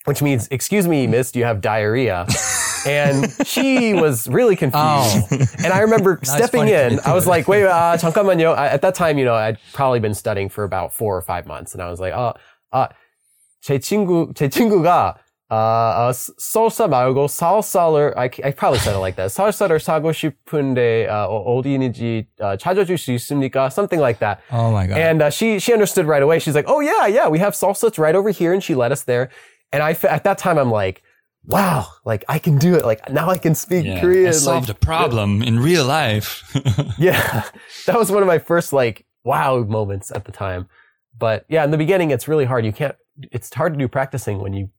which 0.05 0.21
means, 0.21 0.47
"Excuse 0.51 0.87
me, 0.87 1.07
miss, 1.07 1.31
do 1.31 1.39
you 1.39 1.45
have 1.45 1.61
diarrhea?" 1.61 2.25
and 2.85 3.33
she 3.45 3.93
was 3.95 4.27
really 4.29 4.55
confused. 4.55 5.25
Oh. 5.31 5.37
And 5.63 5.73
I 5.73 5.79
remember 5.79 6.19
stepping 6.23 6.69
funny 6.69 6.71
to 6.71 6.85
in. 6.85 6.93
me, 6.97 6.99
I 7.05 7.13
was 7.15 7.23
too. 7.25 7.31
like, 7.31 7.47
"Wait, 7.47 7.65
uh, 7.65 7.97
잠깐만요." 7.97 8.53
I, 8.55 8.67
at 8.67 8.81
that 8.83 8.93
time, 8.95 9.17
you 9.17 9.25
know, 9.25 9.33
I'd 9.33 9.57
probably 9.73 9.99
been 9.99 10.13
studying 10.13 10.49
for 10.49 10.63
about 10.63 10.93
four 10.93 11.17
or 11.17 11.21
five 11.21 11.47
months, 11.47 11.73
and 11.73 11.81
I 11.81 11.89
was 11.89 11.99
like, 11.99 12.13
"어, 12.13 12.35
아, 12.73 12.89
제 13.65 13.79
친구 13.79 14.33
제 14.35 14.47
친구가 14.49 15.15
아, 15.49 16.09
아, 16.09 16.11
salsa 16.11 16.87
말고 16.87 17.27
salsa를 17.27 18.17
I, 18.17 18.29
I 18.43 18.51
probably 18.51 18.79
said 18.79 18.95
it 18.95 18.99
like 18.99 19.15
that. 19.17 19.29
salsa를 19.29 19.79
사고 19.79 20.11
싶은데 20.11 21.07
아, 21.07 21.25
어, 21.25 21.37
어디 21.57 21.73
있는지 21.73 22.25
아, 22.39 22.57
찾아줄 22.57 22.97
수 22.97 23.11
있습니까? 23.13 23.69
Something 23.69 24.01
like 24.01 24.19
that. 24.19 24.41
Oh 24.51 24.71
my 24.71 24.87
god. 24.87 24.97
And 24.97 25.21
uh, 25.21 25.29
she 25.29 25.59
she 25.59 25.71
understood 25.71 26.07
right 26.07 26.23
away. 26.23 26.39
She's 26.39 26.55
like, 26.55 26.65
"Oh 26.67 26.79
yeah, 26.79 27.05
yeah, 27.05 27.27
we 27.29 27.37
have 27.37 27.53
salsa. 27.53 27.89
It's 27.89 27.99
right 27.99 28.15
over 28.15 28.31
here." 28.31 28.53
And 28.53 28.63
she 28.63 28.73
led 28.73 28.91
us 28.91 29.03
there. 29.03 29.29
And 29.71 29.83
I 29.83 29.93
fe- 29.93 30.09
at 30.09 30.23
that 30.23 30.39
time 30.39 30.57
I'm 30.57 30.71
like, 30.71 31.03
"Wow, 31.45 31.85
like 32.05 32.25
I 32.27 32.39
can 32.39 32.57
do 32.57 32.73
it. 32.73 32.83
Like 32.83 33.07
now 33.13 33.29
I 33.29 33.37
can 33.37 33.53
speak 33.53 33.85
yeah, 33.85 34.01
Korean." 34.01 34.25
I 34.25 34.31
like, 34.33 34.41
solved 34.41 34.69
a 34.71 34.73
problem 34.73 35.43
in 35.43 35.59
real 35.59 35.85
life. 35.85 36.41
yeah, 36.97 37.45
that 37.85 37.99
was 37.99 38.09
one 38.09 38.23
of 38.23 38.27
my 38.27 38.39
first 38.39 38.73
like 38.73 39.05
wow 39.23 39.61
moments 39.61 40.09
at 40.09 40.25
the 40.25 40.31
time. 40.31 40.65
But 41.13 41.45
yeah, 41.49 41.63
in 41.63 41.69
the 41.69 41.77
beginning, 41.77 42.09
it's 42.09 42.27
really 42.27 42.45
hard. 42.45 42.65
You 42.65 42.73
can't. 42.73 42.95
It's 43.31 43.53
hard 43.53 43.73
to 43.73 43.79
do 43.79 43.87
practicing 43.87 44.41
when 44.41 44.53
you 44.53 44.69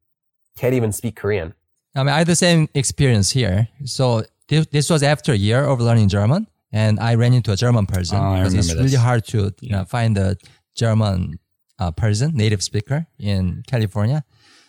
can't 0.58 0.74
even 0.74 0.92
speak 0.92 1.16
Korean. 1.16 1.54
I 1.96 2.04
mean, 2.04 2.10
I 2.14 2.20
had 2.20 2.28
the 2.28 2.36
same 2.36 2.68
experience 2.74 3.32
here. 3.32 3.68
So 3.86 4.24
this, 4.48 4.66
this 4.68 4.90
was 4.90 5.04
after 5.04 5.32
a 5.34 5.36
year 5.38 5.64
of 5.64 5.80
learning 5.82 6.10
German, 6.10 6.48
and 6.72 7.00
I 7.00 7.16
ran 7.16 7.34
into 7.34 7.52
a 7.52 7.56
German 7.56 7.86
person. 7.86 8.18
Oh, 8.18 8.22
I 8.22 8.40
because 8.40 8.54
it's 8.54 8.68
remember 8.70 8.84
really 8.84 8.98
hard 9.02 9.26
to 9.28 9.54
you 9.62 9.72
know, 9.72 9.84
find 9.86 10.18
a 10.18 10.38
German 10.76 11.40
uh, 11.80 11.92
person, 11.92 12.32
native 12.36 12.62
speaker 12.64 13.08
in 13.20 13.64
California. 13.68 14.24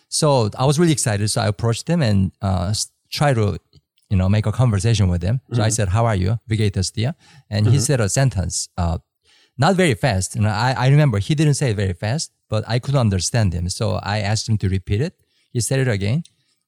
So 0.09 0.49
I 0.57 0.65
was 0.65 0.77
really 0.79 0.91
excited. 0.91 1.29
So 1.29 1.41
I 1.41 1.47
approached 1.47 1.87
him 1.87 2.01
and 2.01 2.31
uh, 2.41 2.67
s- 2.69 2.91
try 3.11 3.33
to 3.33 3.57
you 4.09 4.17
know 4.17 4.27
make 4.29 4.45
a 4.45 4.51
conversation 4.51 5.07
with 5.09 5.23
him. 5.23 5.39
So 5.53 5.61
I 5.63 5.69
said, 5.69 5.89
"How 5.89 6.05
are 6.05 6.15
you, 6.15 6.39
Wie 6.47 6.57
geht 6.57 6.77
es 6.77 6.91
dir?" 6.91 7.15
And 7.49 7.67
he 7.67 7.79
said 7.79 7.99
a 8.01 8.09
sentence. 8.09 8.67
Uh, 8.77 8.97
not 9.57 9.75
very 9.75 9.93
fast. 9.93 10.35
And 10.35 10.47
I, 10.47 10.73
I 10.77 10.87
remember 10.89 11.19
he 11.19 11.35
didn't 11.35 11.53
say 11.55 11.69
it 11.71 11.77
very 11.77 11.93
fast, 11.93 12.31
but 12.49 12.63
I 12.67 12.79
couldn't 12.79 12.99
understand 12.99 13.53
him. 13.53 13.69
So 13.69 13.99
I 14.03 14.19
asked 14.19 14.49
him 14.49 14.57
to 14.59 14.67
repeat 14.69 14.99
it. 15.01 15.13
He 15.53 15.61
said 15.61 15.79
it 15.79 15.87
again, 15.87 16.23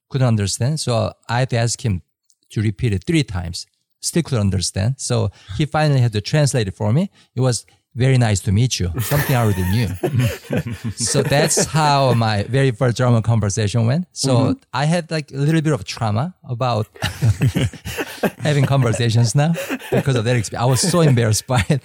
couldn't 0.09 0.27
understand. 0.27 0.79
So 0.79 1.11
I 1.27 1.39
had 1.39 1.49
to 1.49 1.57
ask 1.57 1.83
him 1.83 2.03
to 2.51 2.61
repeat 2.61 2.93
it 2.93 3.03
three 3.05 3.23
times. 3.23 3.65
Still 4.01 4.23
couldn't 4.23 4.41
understand. 4.41 4.95
So 4.97 5.31
he 5.57 5.65
finally 5.65 5.99
had 5.99 6.13
to 6.13 6.21
translate 6.21 6.67
it 6.67 6.75
for 6.75 6.93
me. 6.93 7.09
It 7.35 7.41
was 7.41 7.65
very 7.95 8.17
nice 8.17 8.41
to 8.41 8.51
meet 8.51 8.79
you. 8.79 8.91
Something 8.99 9.35
I 9.35 9.41
already 9.41 9.63
knew. 9.71 9.87
so 10.95 11.23
that's 11.23 11.65
how 11.65 12.13
my 12.13 12.43
very 12.43 12.71
first 12.71 12.97
German 12.97 13.23
conversation 13.23 13.87
went. 13.87 14.05
So 14.11 14.37
mm-hmm. 14.37 14.51
I 14.73 14.85
had 14.85 15.09
like 15.09 15.31
a 15.31 15.37
little 15.37 15.61
bit 15.61 15.73
of 15.73 15.83
trauma 15.85 16.35
about 16.47 16.87
having 18.39 18.65
conversations 18.65 19.33
now 19.33 19.53
because 19.91 20.15
of 20.15 20.25
that 20.25 20.35
experience. 20.35 20.61
I 20.61 20.65
was 20.65 20.81
so 20.81 21.01
embarrassed 21.01 21.47
by 21.47 21.63
it. 21.69 21.81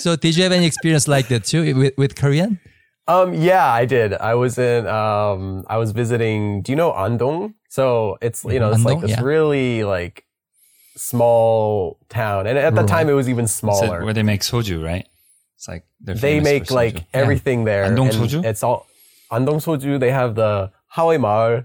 So 0.00 0.16
did 0.16 0.36
you 0.36 0.42
have 0.44 0.52
any 0.52 0.66
experience 0.66 1.06
like 1.06 1.28
that 1.28 1.44
too 1.44 1.74
with, 1.74 1.98
with 1.98 2.14
Korean? 2.16 2.58
Um, 3.08 3.32
yeah, 3.32 3.66
I 3.72 3.86
did. 3.86 4.12
I 4.12 4.34
was 4.34 4.58
in. 4.58 4.86
Um, 4.86 5.64
I 5.66 5.78
was 5.78 5.92
visiting. 5.92 6.60
Do 6.60 6.70
you 6.70 6.76
know 6.76 6.92
Andong? 6.92 7.54
So 7.70 8.18
it's 8.20 8.44
you 8.44 8.60
know 8.60 8.68
it's 8.68 8.78
Andong, 8.80 8.94
like 8.94 9.00
this 9.00 9.16
yeah. 9.16 9.22
really 9.22 9.82
like 9.82 10.26
small 10.94 11.98
town, 12.10 12.46
and 12.46 12.58
at 12.58 12.74
the 12.74 12.82
right. 12.82 12.88
time 12.88 13.08
it 13.08 13.14
was 13.14 13.28
even 13.28 13.48
smaller. 13.48 14.04
where 14.04 14.12
they 14.12 14.22
make 14.22 14.42
soju, 14.42 14.84
right? 14.84 15.08
It's 15.56 15.66
like 15.66 15.84
they 16.00 16.40
make 16.40 16.70
like 16.70 17.06
everything 17.14 17.60
yeah. 17.60 17.64
there. 17.64 17.84
Andong 17.84 18.10
soju. 18.10 18.44
It's 18.44 18.62
all 18.62 18.86
Andong 19.32 19.56
soju. 19.56 19.98
They 19.98 20.10
have 20.10 20.34
the 20.34 20.70
Hahoe 20.94 21.18
Maeul. 21.18 21.64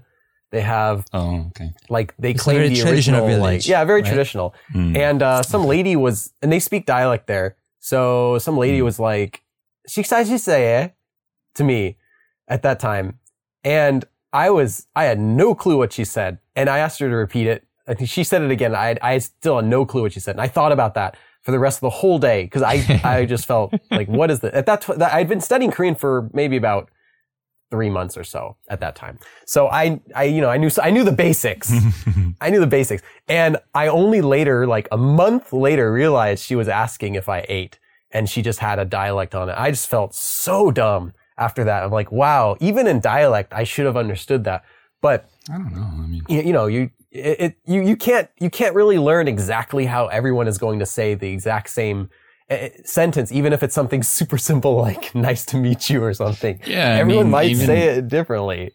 They 0.50 0.62
have 0.62 1.04
oh 1.12 1.48
okay. 1.48 1.74
Like 1.90 2.14
they 2.18 2.30
it's 2.30 2.42
claim 2.42 2.72
the 2.72 2.82
original 2.90 3.26
village, 3.26 3.64
like 3.64 3.68
yeah, 3.68 3.84
very 3.84 4.00
right? 4.00 4.08
traditional. 4.08 4.54
Mm. 4.72 4.96
And 4.96 5.22
uh, 5.22 5.42
some 5.42 5.66
lady 5.66 5.94
was, 5.94 6.32
and 6.40 6.50
they 6.50 6.60
speak 6.60 6.86
dialect 6.86 7.26
there. 7.26 7.56
So 7.80 8.38
some 8.38 8.56
lady 8.56 8.78
mm. 8.78 8.84
was 8.84 8.98
like, 8.98 9.42
"식사시세요." 9.86 10.92
To 11.54 11.64
me 11.64 11.96
at 12.48 12.62
that 12.62 12.80
time, 12.80 13.18
and 13.62 14.04
I 14.32 14.50
was, 14.50 14.86
I 14.94 15.04
had 15.04 15.18
no 15.18 15.54
clue 15.54 15.78
what 15.78 15.92
she 15.92 16.04
said, 16.04 16.38
and 16.56 16.68
I 16.68 16.78
asked 16.78 16.98
her 17.00 17.08
to 17.08 17.16
repeat 17.16 17.46
it. 17.46 17.66
I 17.86 17.94
think 17.94 18.10
she 18.10 18.24
said 18.24 18.42
it 18.42 18.50
again. 18.50 18.74
I, 18.74 18.96
I 19.02 19.18
still 19.18 19.56
had 19.56 19.66
no 19.66 19.84
clue 19.86 20.02
what 20.02 20.12
she 20.12 20.20
said, 20.20 20.32
and 20.32 20.40
I 20.40 20.48
thought 20.48 20.72
about 20.72 20.94
that 20.94 21.16
for 21.42 21.52
the 21.52 21.58
rest 21.58 21.76
of 21.78 21.82
the 21.82 21.90
whole 21.90 22.18
day 22.18 22.44
because 22.44 22.62
I, 22.62 23.00
I 23.04 23.26
just 23.26 23.46
felt 23.46 23.74
like, 23.90 24.08
what 24.08 24.30
is 24.30 24.40
this? 24.40 24.52
At 24.54 24.66
that, 24.66 24.84
that 24.96 25.12
I'd 25.12 25.28
been 25.28 25.40
studying 25.40 25.70
Korean 25.70 25.94
for 25.94 26.30
maybe 26.32 26.56
about 26.56 26.90
three 27.70 27.90
months 27.90 28.16
or 28.16 28.24
so 28.24 28.56
at 28.68 28.80
that 28.80 28.94
time. 28.94 29.18
So 29.46 29.68
I, 29.68 30.00
I, 30.14 30.24
you 30.24 30.40
know, 30.40 30.48
I 30.48 30.56
knew, 30.56 30.70
I 30.82 30.90
knew 30.90 31.04
the 31.04 31.12
basics. 31.12 31.72
I 32.40 32.50
knew 32.50 32.60
the 32.60 32.66
basics. 32.66 33.02
And 33.28 33.56
I 33.74 33.88
only 33.88 34.20
later, 34.20 34.66
like 34.66 34.88
a 34.90 34.96
month 34.96 35.52
later, 35.52 35.92
realized 35.92 36.44
she 36.44 36.56
was 36.56 36.68
asking 36.68 37.14
if 37.14 37.28
I 37.28 37.44
ate 37.48 37.78
and 38.10 38.28
she 38.28 38.42
just 38.42 38.60
had 38.60 38.78
a 38.78 38.84
dialect 38.84 39.34
on 39.34 39.48
it. 39.48 39.56
I 39.58 39.70
just 39.70 39.88
felt 39.88 40.14
so 40.14 40.70
dumb 40.70 41.14
after 41.38 41.64
that. 41.64 41.82
I'm 41.84 41.90
like, 41.90 42.12
wow, 42.12 42.56
even 42.60 42.86
in 42.86 43.00
dialect, 43.00 43.52
I 43.52 43.64
should 43.64 43.86
have 43.86 43.96
understood 43.96 44.44
that. 44.44 44.64
But 45.02 45.28
I 45.50 45.58
don't 45.58 45.74
know. 45.74 45.82
I 45.82 46.06
mean, 46.06 46.22
you, 46.28 46.40
you 46.42 46.52
know, 46.52 46.66
you, 46.66 46.90
it, 47.10 47.40
it, 47.40 47.56
you, 47.66 47.82
you 47.82 47.96
can't, 47.96 48.28
you 48.38 48.50
can't 48.50 48.74
really 48.74 48.98
learn 48.98 49.28
exactly 49.28 49.86
how 49.86 50.06
everyone 50.06 50.48
is 50.48 50.58
going 50.58 50.78
to 50.78 50.86
say 50.86 51.14
the 51.14 51.28
exact 51.30 51.70
same 51.70 52.10
uh, 52.50 52.68
sentence, 52.84 53.30
even 53.32 53.52
if 53.52 53.62
it's 53.62 53.74
something 53.74 54.02
super 54.18 54.38
simple 54.38 54.76
like 54.76 55.14
"nice 55.14 55.44
to 55.46 55.56
meet 55.56 55.88
you" 55.90 56.02
or 56.02 56.12
something. 56.14 56.60
Yeah, 56.66 56.94
I 56.94 56.98
everyone 57.00 57.24
mean, 57.26 57.30
might 57.30 57.50
even- 57.50 57.66
say 57.66 57.88
it 57.98 58.08
differently. 58.08 58.72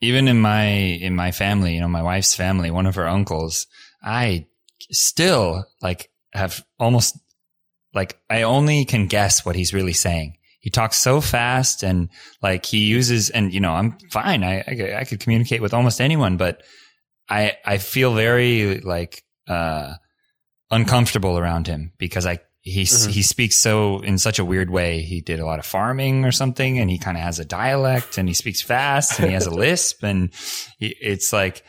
even 0.00 0.28
in 0.28 0.40
my 0.40 0.64
in 0.66 1.14
my 1.14 1.30
family, 1.32 1.74
you 1.74 1.80
know, 1.80 1.88
my 1.88 2.02
wife's 2.02 2.34
family, 2.34 2.70
one 2.70 2.86
of 2.86 2.94
her 2.96 3.08
uncles, 3.08 3.66
I 4.02 4.46
still 4.90 5.64
like 5.82 6.10
have 6.32 6.64
almost 6.78 7.18
like 7.94 8.18
I 8.28 8.42
only 8.42 8.84
can 8.84 9.06
guess 9.06 9.44
what 9.46 9.54
he's 9.56 9.72
really 9.74 9.92
saying. 9.92 10.36
He 10.64 10.70
talks 10.70 10.96
so 10.96 11.20
fast 11.20 11.82
and 11.82 12.08
like 12.42 12.64
he 12.64 12.78
uses 12.86 13.28
and 13.28 13.52
you 13.52 13.60
know 13.60 13.72
I'm 13.74 13.98
fine. 14.10 14.42
I 14.42 14.64
I, 14.66 14.96
I 15.00 15.04
could 15.04 15.20
communicate 15.20 15.60
with 15.60 15.74
almost 15.74 16.00
anyone, 16.00 16.38
but 16.38 16.62
I 17.28 17.52
I 17.66 17.76
feel 17.76 18.14
very 18.14 18.80
like 18.80 19.22
uh 19.46 19.92
uncomfortable 20.70 21.38
around 21.38 21.66
him 21.66 21.92
because 21.98 22.24
I 22.26 22.38
he 22.62 22.84
Mhm. 22.84 23.10
he 23.10 23.20
speaks 23.22 23.58
so 23.58 23.98
in 24.00 24.16
such 24.16 24.38
a 24.38 24.44
weird 24.44 24.70
way. 24.70 25.02
He 25.02 25.20
did 25.20 25.38
a 25.38 25.44
lot 25.44 25.58
of 25.58 25.66
farming 25.66 26.24
or 26.24 26.32
something, 26.32 26.78
and 26.78 26.88
he 26.88 26.98
kind 26.98 27.18
of 27.18 27.22
has 27.22 27.38
a 27.38 27.44
dialect, 27.44 28.16
and 28.16 28.26
he 28.26 28.32
speaks 28.34 28.62
fast, 28.62 29.18
and 29.20 29.28
he 29.28 29.34
has 29.34 29.44
a 29.46 29.50
lisp, 29.64 30.02
and 30.02 30.30
he, 30.78 30.96
it's 30.98 31.30
like 31.30 31.62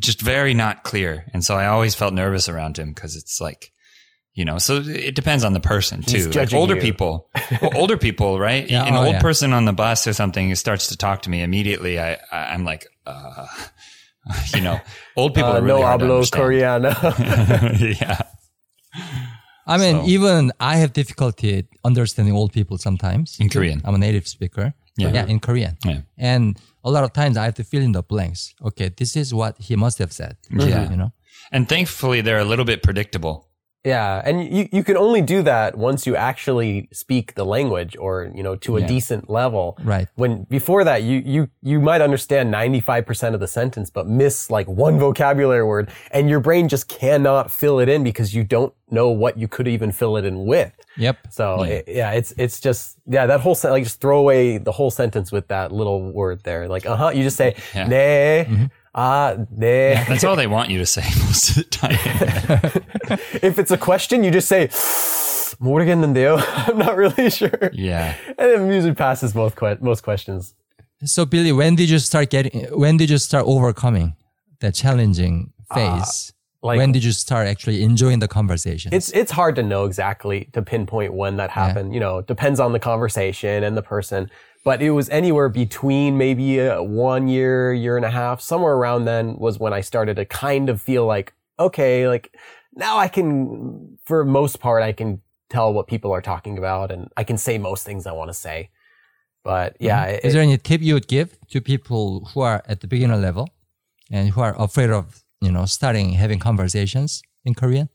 just 0.00 0.20
very 0.20 0.54
not 0.54 0.82
clear. 0.82 1.24
And 1.32 1.44
so 1.44 1.54
I 1.54 1.66
always 1.68 1.94
felt 1.94 2.12
nervous 2.14 2.48
around 2.48 2.78
him 2.78 2.92
because 2.92 3.14
it's 3.14 3.40
like. 3.40 3.70
You 4.34 4.44
know, 4.44 4.58
so 4.58 4.76
it 4.76 5.16
depends 5.16 5.42
on 5.42 5.52
the 5.52 5.58
person 5.58 6.00
He's 6.02 6.26
too. 6.28 6.30
Like 6.30 6.54
older 6.54 6.76
you. 6.76 6.80
people, 6.80 7.27
well, 7.62 7.70
older 7.74 7.96
people, 7.96 8.38
right? 8.38 8.68
Yeah, 8.68 8.84
An 8.84 8.94
oh, 8.94 9.04
old 9.04 9.14
yeah. 9.14 9.20
person 9.20 9.52
on 9.52 9.64
the 9.64 9.72
bus 9.72 10.06
or 10.06 10.12
something 10.12 10.48
who 10.48 10.54
starts 10.54 10.88
to 10.88 10.96
talk 10.96 11.22
to 11.22 11.30
me 11.30 11.42
immediately. 11.42 11.98
I, 11.98 12.14
I 12.32 12.54
I'm 12.54 12.64
like, 12.64 12.86
uh, 13.06 13.46
you 14.54 14.60
know, 14.60 14.80
old 15.16 15.34
people 15.34 15.50
Uh, 15.50 15.58
are 15.58 15.62
really 15.62 15.80
no 15.80 15.86
hablo 15.86 16.14
understand. 16.16 16.84
coreano. 16.84 18.00
yeah. 18.00 18.20
I 19.66 19.76
mean, 19.76 19.96
So- 20.02 20.06
even 20.08 20.52
I 20.60 20.76
have 20.76 20.92
difficulty 20.92 21.66
understanding 21.84 22.34
old 22.34 22.52
people 22.52 22.78
sometimes. 22.78 23.36
In 23.38 23.48
Korean. 23.48 23.80
I'm 23.84 23.94
a 23.94 23.98
native 23.98 24.26
speaker. 24.26 24.74
Yeah. 24.96 25.12
Yeah, 25.12 25.26
in 25.26 25.38
Korean. 25.38 25.76
Yeah. 25.84 26.00
And 26.16 26.58
a 26.82 26.90
lot 26.90 27.04
of 27.04 27.12
times 27.12 27.36
I 27.36 27.44
have 27.44 27.54
to 27.54 27.64
fill 27.64 27.82
in 27.82 27.92
the 27.92 28.02
blanks. 28.02 28.52
Okay, 28.60 28.88
this 28.88 29.14
is 29.14 29.32
what 29.32 29.56
he 29.58 29.76
must 29.76 29.98
have 29.98 30.12
said. 30.12 30.36
Yeah. 30.50 30.90
You 30.90 30.96
know? 30.96 31.12
And 31.52 31.68
thankfully, 31.68 32.20
they're 32.20 32.40
a 32.40 32.44
little 32.44 32.64
bit 32.64 32.82
predictable. 32.82 33.47
Yeah, 33.92 34.22
and 34.28 34.36
you 34.56 34.62
you 34.76 34.82
can 34.88 34.96
only 35.06 35.22
do 35.34 35.38
that 35.52 35.68
once 35.88 36.00
you 36.08 36.14
actually 36.30 36.88
speak 36.92 37.24
the 37.40 37.46
language 37.56 37.92
or, 38.04 38.14
you 38.38 38.42
know, 38.46 38.54
to 38.66 38.70
a 38.76 38.80
Yeah. 38.80 38.94
decent 38.94 39.22
level. 39.40 39.64
Right. 39.94 40.06
When 40.22 40.32
before 40.58 40.82
that 40.90 40.98
you 41.08 41.16
you 41.34 41.40
you 41.72 41.78
might 41.88 42.02
understand 42.08 42.44
95% 42.52 43.34
of 43.36 43.40
the 43.44 43.50
sentence 43.60 43.88
but 43.96 44.04
miss 44.22 44.36
like 44.56 44.68
one 44.86 44.96
vocabulary 45.06 45.64
word 45.72 45.86
and 46.16 46.22
your 46.32 46.40
brain 46.48 46.64
just 46.74 46.86
cannot 47.00 47.44
fill 47.60 47.76
it 47.82 47.88
in 47.94 48.00
because 48.10 48.28
you 48.36 48.44
don't 48.56 48.72
know 48.90 49.08
what 49.22 49.32
you 49.40 49.48
could 49.54 49.68
even 49.68 49.92
fill 50.00 50.14
it 50.18 50.24
in 50.30 50.36
with. 50.52 50.72
Yep. 51.06 51.16
So 51.38 51.44
Yeah. 51.64 51.74
it- 51.76 51.88
yeah, 52.00 52.10
it's 52.18 52.30
it's 52.44 52.58
just 52.66 52.82
yeah 53.16 53.24
that 53.30 53.40
whole 53.44 53.54
sen- 53.60 53.72
like 53.76 53.84
just 53.90 54.00
throw 54.04 54.18
away 54.24 54.58
the 54.68 54.72
whole 54.78 54.90
sentence 54.90 55.28
with 55.36 55.46
that 55.48 55.68
little 55.72 56.00
word 56.20 56.38
there 56.48 56.62
like 56.74 56.84
uh 56.90 56.96
huh 57.02 57.10
you 57.16 57.22
just 57.28 57.36
say 57.42 57.50
Yeah. 57.74 57.86
ne 57.94 58.68
Ah, 58.95 59.35
네. 59.57 60.05
That's 60.07 60.23
all 60.23 60.35
they 60.35 60.45
want 60.47 60.69
you 60.69 60.77
to 60.77 60.85
say 60.85 61.01
most 61.25 61.49
of 61.49 61.55
the 61.55 61.63
time. 61.69 61.97
if 63.41 63.57
it's 63.57 63.71
a 63.71 63.77
question, 63.77 64.23
you 64.23 64.29
just 64.31 64.47
say, 64.47 64.69
모르겠는데요. 65.59 66.37
I'm 66.69 66.77
not 66.77 66.95
really 66.95 67.29
sure. 67.29 67.69
yeah. 67.73 68.15
And 68.37 68.51
it 68.51 68.59
usually 68.73 68.93
passes 68.93 69.33
most, 69.35 69.55
que- 69.55 69.77
most 69.81 70.01
questions. 70.03 70.53
So 71.05 71.25
Billy, 71.25 71.51
when 71.51 71.75
did 71.75 71.89
you 71.89 71.99
start 71.99 72.29
getting? 72.29 72.65
When 72.71 72.97
did 72.97 73.09
you 73.09 73.17
start 73.17 73.45
overcoming 73.45 74.13
that 74.61 74.73
challenging 74.73 75.51
phase? 75.73 76.31
like- 76.61 76.77
when 76.77 76.93
did 76.93 77.03
you 77.03 77.11
start 77.11 77.45
actually 77.47 77.83
enjoying 77.83 78.19
the 78.19 78.27
conversation? 78.29 78.93
It's 78.93 79.11
it's 79.11 79.31
hard 79.31 79.55
to 79.57 79.63
know 79.63 79.83
exactly 79.83 80.47
to 80.53 80.61
pinpoint 80.61 81.13
when 81.13 81.35
that 81.37 81.49
happened. 81.49 81.93
You 81.93 81.99
know, 81.99 82.19
it 82.19 82.27
depends 82.27 82.59
on 82.61 82.71
the 82.71 82.79
conversation 82.79 83.63
and 83.65 83.75
the 83.75 83.81
person. 83.83 84.29
but 84.68 84.82
it 84.82 84.90
was 84.90 85.08
anywhere 85.08 85.48
between 85.48 86.18
maybe 86.18 86.58
a 86.58 86.82
one 86.82 87.26
year, 87.26 87.72
year 87.72 87.96
and 87.96 88.04
a 88.04 88.10
half, 88.10 88.36
somewhere 88.42 88.74
around 88.74 89.06
then 89.06 89.24
was 89.38 89.58
when 89.58 89.72
I 89.72 89.80
started 89.80 90.16
to 90.16 90.26
kind 90.26 90.68
of 90.68 90.76
feel 90.88 91.04
like, 91.06 91.32
okay, 91.58 92.06
like 92.06 92.24
now 92.74 92.98
I 92.98 93.08
can, 93.08 93.96
for 94.08 94.18
most 94.26 94.60
part, 94.60 94.82
I 94.82 94.92
can 94.92 95.22
tell 95.48 95.72
what 95.72 95.86
people 95.86 96.10
are 96.12 96.20
talking 96.32 96.58
about 96.58 96.86
and 96.94 97.02
I 97.16 97.24
can 97.24 97.38
say 97.38 97.56
most 97.56 97.86
things 97.86 98.06
I 98.06 98.12
want 98.12 98.28
to 98.28 98.34
say. 98.46 98.68
But 99.42 99.68
yeah, 99.80 100.04
it- 100.04 100.24
Is 100.26 100.34
there 100.34 100.42
any 100.42 100.58
tip 100.58 100.82
you 100.82 100.92
would 100.96 101.08
give 101.08 101.28
to 101.52 101.56
people 101.62 102.26
who 102.34 102.40
are 102.42 102.62
at 102.68 102.80
the 102.82 102.86
beginner 102.86 103.16
level 103.16 103.48
and 104.10 104.28
who 104.32 104.40
are 104.42 104.54
afraid 104.66 104.90
of, 104.90 105.04
you 105.40 105.50
know, 105.50 105.64
starting 105.64 106.06
having 106.24 106.38
conversations 106.50 107.22
in 107.46 107.54
Korean? 107.54 107.88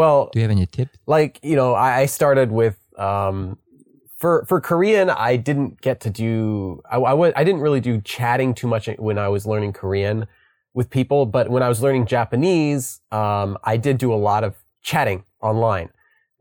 well, 0.00 0.30
Do 0.32 0.38
you 0.38 0.44
have 0.46 0.50
any 0.60 0.66
tip? 0.66 0.88
like 1.06 1.38
you 1.50 1.54
know 1.60 1.70
I, 1.74 1.90
I 2.02 2.06
started 2.06 2.48
with 2.50 2.76
um 2.98 3.36
for 4.24 4.34
for 4.50 4.58
Korean 4.70 5.06
I 5.10 5.32
didn't 5.48 5.72
get 5.86 5.96
to 6.06 6.10
do 6.24 6.80
I, 6.90 6.96
I 7.40 7.44
didn't 7.48 7.60
really 7.66 7.82
do 7.90 7.94
chatting 8.16 8.50
too 8.60 8.66
much 8.74 8.84
when 9.08 9.18
I 9.18 9.28
was 9.28 9.42
learning 9.52 9.72
Korean 9.80 10.18
with 10.78 10.88
people 10.98 11.20
but 11.36 11.44
when 11.54 11.62
I 11.62 11.68
was 11.68 11.80
learning 11.84 12.04
Japanese 12.06 12.84
um 13.20 13.48
I 13.72 13.76
did 13.86 13.96
do 13.98 14.10
a 14.18 14.20
lot 14.30 14.42
of 14.48 14.52
chatting 14.90 15.18
online 15.50 15.88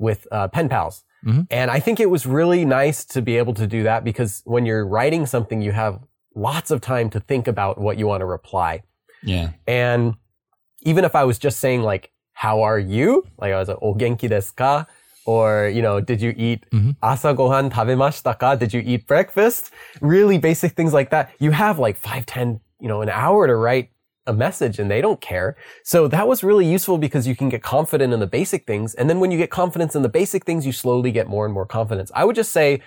with 0.08 0.20
uh, 0.32 0.48
pen 0.56 0.70
pals 0.70 1.04
Mhm. 1.30 1.44
and 1.60 1.68
I 1.78 1.80
think 1.86 1.98
it 2.06 2.10
was 2.16 2.24
really 2.40 2.64
nice 2.82 3.00
to 3.14 3.20
be 3.30 3.34
able 3.42 3.54
to 3.62 3.68
do 3.76 3.84
that 3.90 4.00
because 4.10 4.32
when 4.54 4.64
you're 4.68 4.86
writing 4.96 5.24
something 5.36 5.60
you 5.68 5.74
have 5.84 5.96
lots 6.36 6.70
of 6.72 6.80
time 6.94 7.08
to 7.16 7.20
think 7.32 7.46
about 7.54 7.74
what 7.86 7.96
you 8.00 8.06
want 8.12 8.22
to 8.26 8.30
reply 8.38 8.74
Yeah. 9.34 9.48
and 9.68 10.04
even 10.92 11.04
if 11.10 11.14
I 11.22 11.24
was 11.30 11.38
just 11.48 11.58
saying 11.66 11.82
like, 11.92 12.06
how 12.44 12.56
are 12.70 12.80
you? 12.96 13.08
Like 13.42 13.52
I 13.56 13.60
was 13.62 13.70
like, 13.72 13.82
o 13.88 13.94
genki 14.02 14.28
desu 14.34 14.54
ka? 14.62 14.72
Or, 15.26 15.72
you 15.74 15.82
know, 15.82 16.02
did 16.02 16.22
you 16.22 16.34
eat 16.36 16.66
Mhm. 16.72 16.96
asa 17.02 17.34
gohan 17.34 17.72
tabemashita 17.72 18.38
ka? 18.40 18.56
Did 18.56 18.74
you 18.74 18.82
eat 18.86 19.08
breakfast? 19.08 19.72
Really 20.02 20.38
basic 20.38 20.74
things 20.74 20.94
like 20.94 21.10
that. 21.12 21.30
You 21.40 21.52
have 21.52 21.80
like 21.80 21.96
five, 21.98 22.26
ten, 22.26 22.60
you 22.80 22.88
know, 22.88 23.02
an 23.02 23.10
hour 23.10 23.48
to 23.48 23.56
write 23.56 23.90
a 24.26 24.34
message 24.34 24.80
and 24.80 24.90
they 24.90 25.02
don't 25.02 25.20
care. 25.20 25.56
So 25.84 26.08
that 26.08 26.28
was 26.28 26.44
really 26.44 26.66
useful 26.66 26.98
because 26.98 27.28
you 27.28 27.36
can 27.36 27.50
get 27.50 27.62
confident 27.62 28.14
in 28.14 28.20
the 28.20 28.28
basic 28.28 28.66
things. 28.66 28.94
And 28.96 29.10
then 29.10 29.20
when 29.20 29.32
you 29.32 29.38
get 29.38 29.50
confidence 29.50 29.96
in 29.96 30.02
the 30.02 30.10
basic 30.10 30.46
things, 30.46 30.66
you 30.66 30.72
slowly 30.72 31.12
get 31.12 31.28
more 31.28 31.46
and 31.46 31.54
more 31.54 31.66
confidence. 31.66 32.10
I 32.16 32.24
would 32.24 32.36
just 32.36 32.52
say 32.52 32.82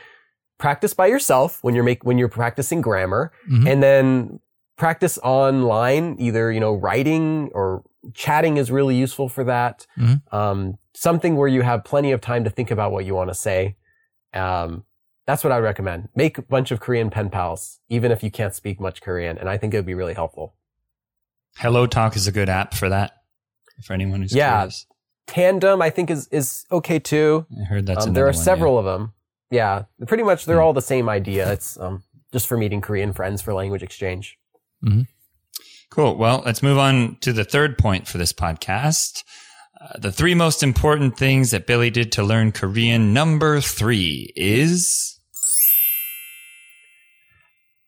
practice 0.59 0.94
by 0.94 1.07
yourself 1.07 1.59
when 1.62 1.75
you're 1.75 1.85
make, 1.85 2.05
when 2.05 2.16
you're 2.16 2.29
practicing 2.29 2.81
grammar 2.81 3.33
Mhm. 3.51 3.68
and 3.70 3.83
then 3.83 4.40
practice 4.76 5.18
online, 5.22 6.16
either, 6.18 6.52
you 6.52 6.60
know, 6.60 6.74
writing 6.74 7.50
or 7.54 7.82
chatting 8.14 8.56
is 8.56 8.70
really 8.70 8.94
useful 8.94 9.28
for 9.28 9.42
that. 9.44 9.86
Mhm. 9.98 10.20
Um, 10.32 10.78
something 10.94 11.36
where 11.36 11.48
you 11.48 11.62
have 11.62 11.84
plenty 11.84 12.12
of 12.12 12.20
time 12.20 12.44
to 12.44 12.50
think 12.50 12.70
about 12.70 12.92
what 12.92 13.04
you 13.04 13.14
want 13.14 13.28
to 13.30 13.34
say. 13.34 13.76
Um, 14.34 14.84
that's 15.26 15.42
what 15.42 15.52
I 15.52 15.58
recommend. 15.58 16.08
Make 16.14 16.38
a 16.38 16.42
bunch 16.42 16.70
of 16.70 16.80
Korean 16.80 17.10
pen 17.10 17.30
pals, 17.30 17.80
even 17.88 18.12
if 18.12 18.22
you 18.22 18.30
can't 18.30 18.54
speak 18.54 18.78
much 18.80 19.00
Korean. 19.00 19.38
And 19.38 19.48
I 19.48 19.56
think 19.56 19.74
it 19.74 19.78
would 19.78 19.86
be 19.86 19.94
really 19.94 20.14
helpful. 20.14 20.54
Hello 21.56 21.86
Talk 21.86 22.16
is 22.16 22.26
a 22.26 22.32
good 22.32 22.48
app 22.48 22.74
for 22.74 22.88
that. 22.90 23.12
For 23.82 23.92
anyone 23.94 24.22
who's 24.22 24.34
Yeah. 24.34 24.58
curious. 24.58 24.86
Tandem, 25.26 25.82
I 25.82 25.90
think 25.90 26.10
is, 26.10 26.28
is 26.28 26.64
okay 26.70 26.98
too. 26.98 27.46
I 27.60 27.64
heard 27.64 27.86
that's 27.86 28.06
Um, 28.06 28.12
there 28.14 28.24
are 28.26 28.28
one, 28.28 28.34
several 28.34 28.78
of 28.78 28.84
them. 28.84 29.14
Yeah. 29.50 29.84
Pretty 30.06 30.22
much 30.22 30.44
they're 30.44 30.58
Hmm. 30.58 30.62
all 30.64 30.72
the 30.72 30.82
same 30.82 31.08
idea. 31.08 31.50
It's, 31.50 31.78
um, 31.80 32.04
just 32.32 32.46
for 32.46 32.56
meeting 32.56 32.80
Korean 32.80 33.12
friends 33.12 33.42
for 33.42 33.52
language 33.54 33.82
exchange. 33.82 34.38
Yeah. 34.82 35.02
Cool. 35.90 36.16
Well, 36.16 36.42
let's 36.44 36.62
move 36.62 36.78
on 36.78 37.16
to 37.20 37.32
the 37.32 37.44
third 37.44 37.78
point 37.78 38.06
for 38.06 38.18
this 38.18 38.32
podcast. 38.32 39.22
Uh, 39.80 39.98
the 39.98 40.12
three 40.12 40.34
most 40.34 40.62
important 40.62 41.16
things 41.16 41.50
that 41.52 41.66
Billy 41.66 41.90
did 41.90 42.12
to 42.12 42.22
learn 42.22 42.52
Korean. 42.52 43.12
Number 43.12 43.60
three 43.60 44.32
is 44.36 45.16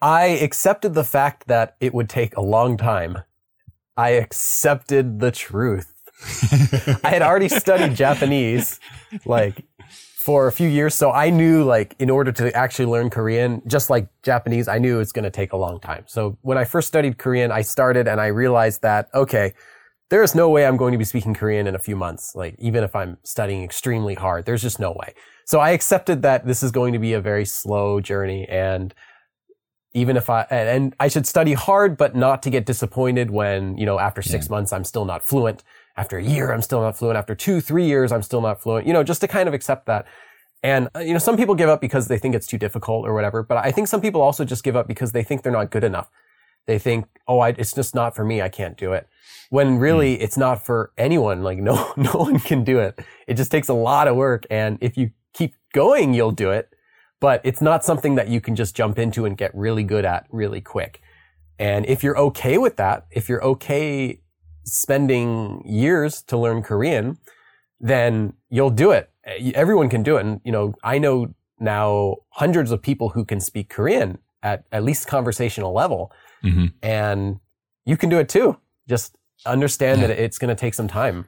I 0.00 0.26
accepted 0.26 0.94
the 0.94 1.04
fact 1.04 1.48
that 1.48 1.76
it 1.80 1.92
would 1.92 2.08
take 2.08 2.36
a 2.36 2.40
long 2.40 2.76
time. 2.76 3.18
I 3.96 4.10
accepted 4.10 5.18
the 5.18 5.32
truth. 5.32 5.92
I 7.04 7.10
had 7.10 7.22
already 7.22 7.48
studied 7.48 7.96
Japanese, 7.96 8.78
like, 9.24 9.64
for 10.28 10.46
a 10.46 10.52
few 10.52 10.68
years. 10.68 10.94
So 10.94 11.10
I 11.10 11.30
knew, 11.30 11.64
like, 11.64 11.96
in 11.98 12.10
order 12.10 12.30
to 12.32 12.54
actually 12.54 12.84
learn 12.84 13.08
Korean, 13.08 13.62
just 13.66 13.88
like 13.88 14.08
Japanese, 14.22 14.68
I 14.68 14.76
knew 14.76 15.00
it's 15.00 15.10
going 15.10 15.24
to 15.24 15.30
take 15.30 15.54
a 15.54 15.56
long 15.56 15.80
time. 15.80 16.04
So 16.06 16.36
when 16.42 16.58
I 16.58 16.64
first 16.64 16.86
studied 16.86 17.16
Korean, 17.16 17.50
I 17.50 17.62
started 17.62 18.06
and 18.06 18.20
I 18.20 18.26
realized 18.26 18.82
that, 18.82 19.08
okay, 19.14 19.54
there 20.10 20.22
is 20.22 20.34
no 20.34 20.50
way 20.50 20.66
I'm 20.66 20.76
going 20.76 20.92
to 20.92 20.98
be 20.98 21.06
speaking 21.06 21.32
Korean 21.32 21.66
in 21.66 21.74
a 21.74 21.78
few 21.78 21.96
months. 21.96 22.34
Like, 22.34 22.56
even 22.58 22.84
if 22.84 22.94
I'm 22.94 23.16
studying 23.22 23.64
extremely 23.64 24.12
hard, 24.16 24.44
there's 24.44 24.60
just 24.60 24.78
no 24.78 24.90
way. 24.90 25.14
So 25.46 25.60
I 25.60 25.70
accepted 25.70 26.20
that 26.20 26.46
this 26.46 26.62
is 26.62 26.72
going 26.72 26.92
to 26.92 26.98
be 26.98 27.14
a 27.14 27.22
very 27.22 27.46
slow 27.46 27.98
journey 27.98 28.46
and 28.50 28.94
even 29.94 30.18
if 30.18 30.28
I 30.28 30.42
and, 30.50 30.94
I 31.00 31.08
should 31.08 31.26
study 31.26 31.54
hard, 31.54 31.96
but 31.96 32.14
not 32.14 32.42
to 32.42 32.50
get 32.50 32.66
disappointed 32.66 33.30
when 33.30 33.78
you 33.78 33.86
know 33.86 33.98
after 33.98 34.20
six 34.20 34.46
mm. 34.46 34.50
months 34.50 34.72
I'm 34.74 34.84
still 34.84 35.06
not 35.06 35.22
fluent. 35.22 35.64
After 35.98 36.16
a 36.16 36.22
year 36.22 36.52
I'm 36.52 36.62
still 36.62 36.80
not 36.80 36.96
fluent. 36.96 37.18
After 37.18 37.34
two, 37.34 37.60
three 37.60 37.86
years 37.86 38.10
I'm 38.12 38.22
still 38.22 38.40
not 38.40 38.60
fluent. 38.60 38.86
You 38.86 38.94
know, 38.94 39.04
just 39.04 39.20
to 39.20 39.28
kind 39.28 39.48
of 39.48 39.54
accept 39.54 39.84
that. 39.86 40.06
And 40.62 40.88
uh, 40.96 41.00
you 41.00 41.12
know, 41.12 41.18
some 41.18 41.36
people 41.36 41.54
give 41.54 41.68
up 41.68 41.80
because 41.80 42.08
they 42.08 42.18
think 42.18 42.34
it's 42.34 42.46
too 42.46 42.58
difficult 42.58 43.06
or 43.06 43.12
whatever. 43.12 43.42
But 43.42 43.58
I 43.58 43.70
think 43.70 43.88
some 43.88 44.00
people 44.00 44.22
also 44.22 44.44
just 44.44 44.64
give 44.64 44.76
up 44.76 44.88
because 44.88 45.12
they 45.12 45.22
think 45.22 45.42
they're 45.42 45.52
not 45.52 45.70
good 45.70 45.84
enough. 45.84 46.10
They 46.66 46.78
think, 46.78 47.06
oh, 47.26 47.40
I, 47.40 47.50
it's 47.50 47.74
just 47.74 47.94
not 47.94 48.16
for 48.16 48.24
me. 48.24 48.40
I 48.40 48.48
can't 48.48 48.76
do 48.76 48.92
it. 48.92 49.08
When 49.50 49.78
really 49.78 50.20
it's 50.20 50.36
not 50.36 50.64
for 50.64 50.92
anyone. 50.96 51.42
Like 51.42 51.58
no, 51.58 51.92
no 51.96 52.12
one 52.12 52.38
can 52.40 52.64
do 52.64 52.78
it. 52.78 52.98
It 53.26 53.34
just 53.34 53.50
takes 53.50 53.68
a 53.68 53.74
lot 53.74 54.08
of 54.08 54.16
work. 54.16 54.46
And 54.50 54.78
if 54.80 54.96
you 54.96 55.10
keep 55.34 55.54
going, 55.74 56.14
you'll 56.14 56.32
do 56.32 56.50
it 56.50 56.72
but 57.20 57.40
it's 57.44 57.60
not 57.60 57.84
something 57.84 58.14
that 58.14 58.28
you 58.28 58.40
can 58.40 58.54
just 58.54 58.76
jump 58.76 58.98
into 58.98 59.24
and 59.24 59.36
get 59.36 59.54
really 59.54 59.84
good 59.84 60.04
at 60.04 60.26
really 60.30 60.60
quick. 60.60 61.00
And 61.58 61.84
if 61.86 62.04
you're 62.04 62.18
okay 62.18 62.58
with 62.58 62.76
that, 62.76 63.06
if 63.10 63.28
you're 63.28 63.42
okay 63.42 64.20
spending 64.72 65.62
years 65.66 66.22
to 66.22 66.36
learn 66.38 66.62
Korean, 66.62 67.18
then 67.80 68.34
you'll 68.50 68.70
do 68.70 68.90
it. 68.90 69.10
Everyone 69.54 69.88
can 69.88 70.02
do 70.02 70.16
it. 70.16 70.24
And, 70.26 70.40
you 70.44 70.52
know, 70.52 70.74
I 70.82 70.98
know 70.98 71.34
now 71.60 72.16
hundreds 72.30 72.70
of 72.70 72.80
people 72.82 73.10
who 73.10 73.24
can 73.24 73.40
speak 73.40 73.68
Korean 73.68 74.18
at 74.42 74.64
at 74.72 74.84
least 74.84 75.06
conversational 75.08 75.72
level. 75.72 76.12
Mhm. 76.44 76.72
And 76.82 77.40
you 77.84 77.96
can 77.96 78.08
do 78.08 78.18
it 78.18 78.28
too. 78.28 78.56
Just 78.88 79.16
understand 79.46 80.00
Yeah. 80.00 80.08
that 80.08 80.18
it's 80.18 80.38
going 80.38 80.54
to 80.54 80.60
take 80.60 80.74
some 80.74 80.88
time. 80.88 81.26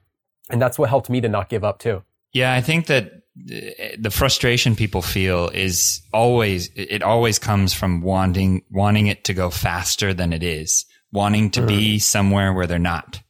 And 0.51 0.61
that's 0.63 0.79
what 0.79 0.89
helped 0.89 1.11
me 1.11 1.21
to 1.21 1.29
not 1.29 1.49
give 1.49 1.65
up 1.65 1.79
too. 1.79 2.03
Yeah, 2.33 2.53
I 2.55 2.61
think 2.61 2.87
that 2.87 3.13
the 3.37 4.11
frustration 4.11 4.75
people 4.77 5.03
feel 5.03 5.49
is 5.55 6.03
always 6.13 6.69
it 6.75 7.03
always 7.03 7.39
comes 7.39 7.73
from 7.73 8.03
wanting 8.03 8.63
wanting 8.71 9.07
it 9.07 9.25
to 9.25 9.35
go 9.35 9.51
faster 9.51 10.13
than 10.13 10.33
it 10.33 10.43
is, 10.43 10.85
wanting 11.13 11.51
to 11.53 11.63
be 11.65 11.99
somewhere 11.99 12.53
where 12.53 12.67
they're 12.67 12.79
not. 12.79 13.21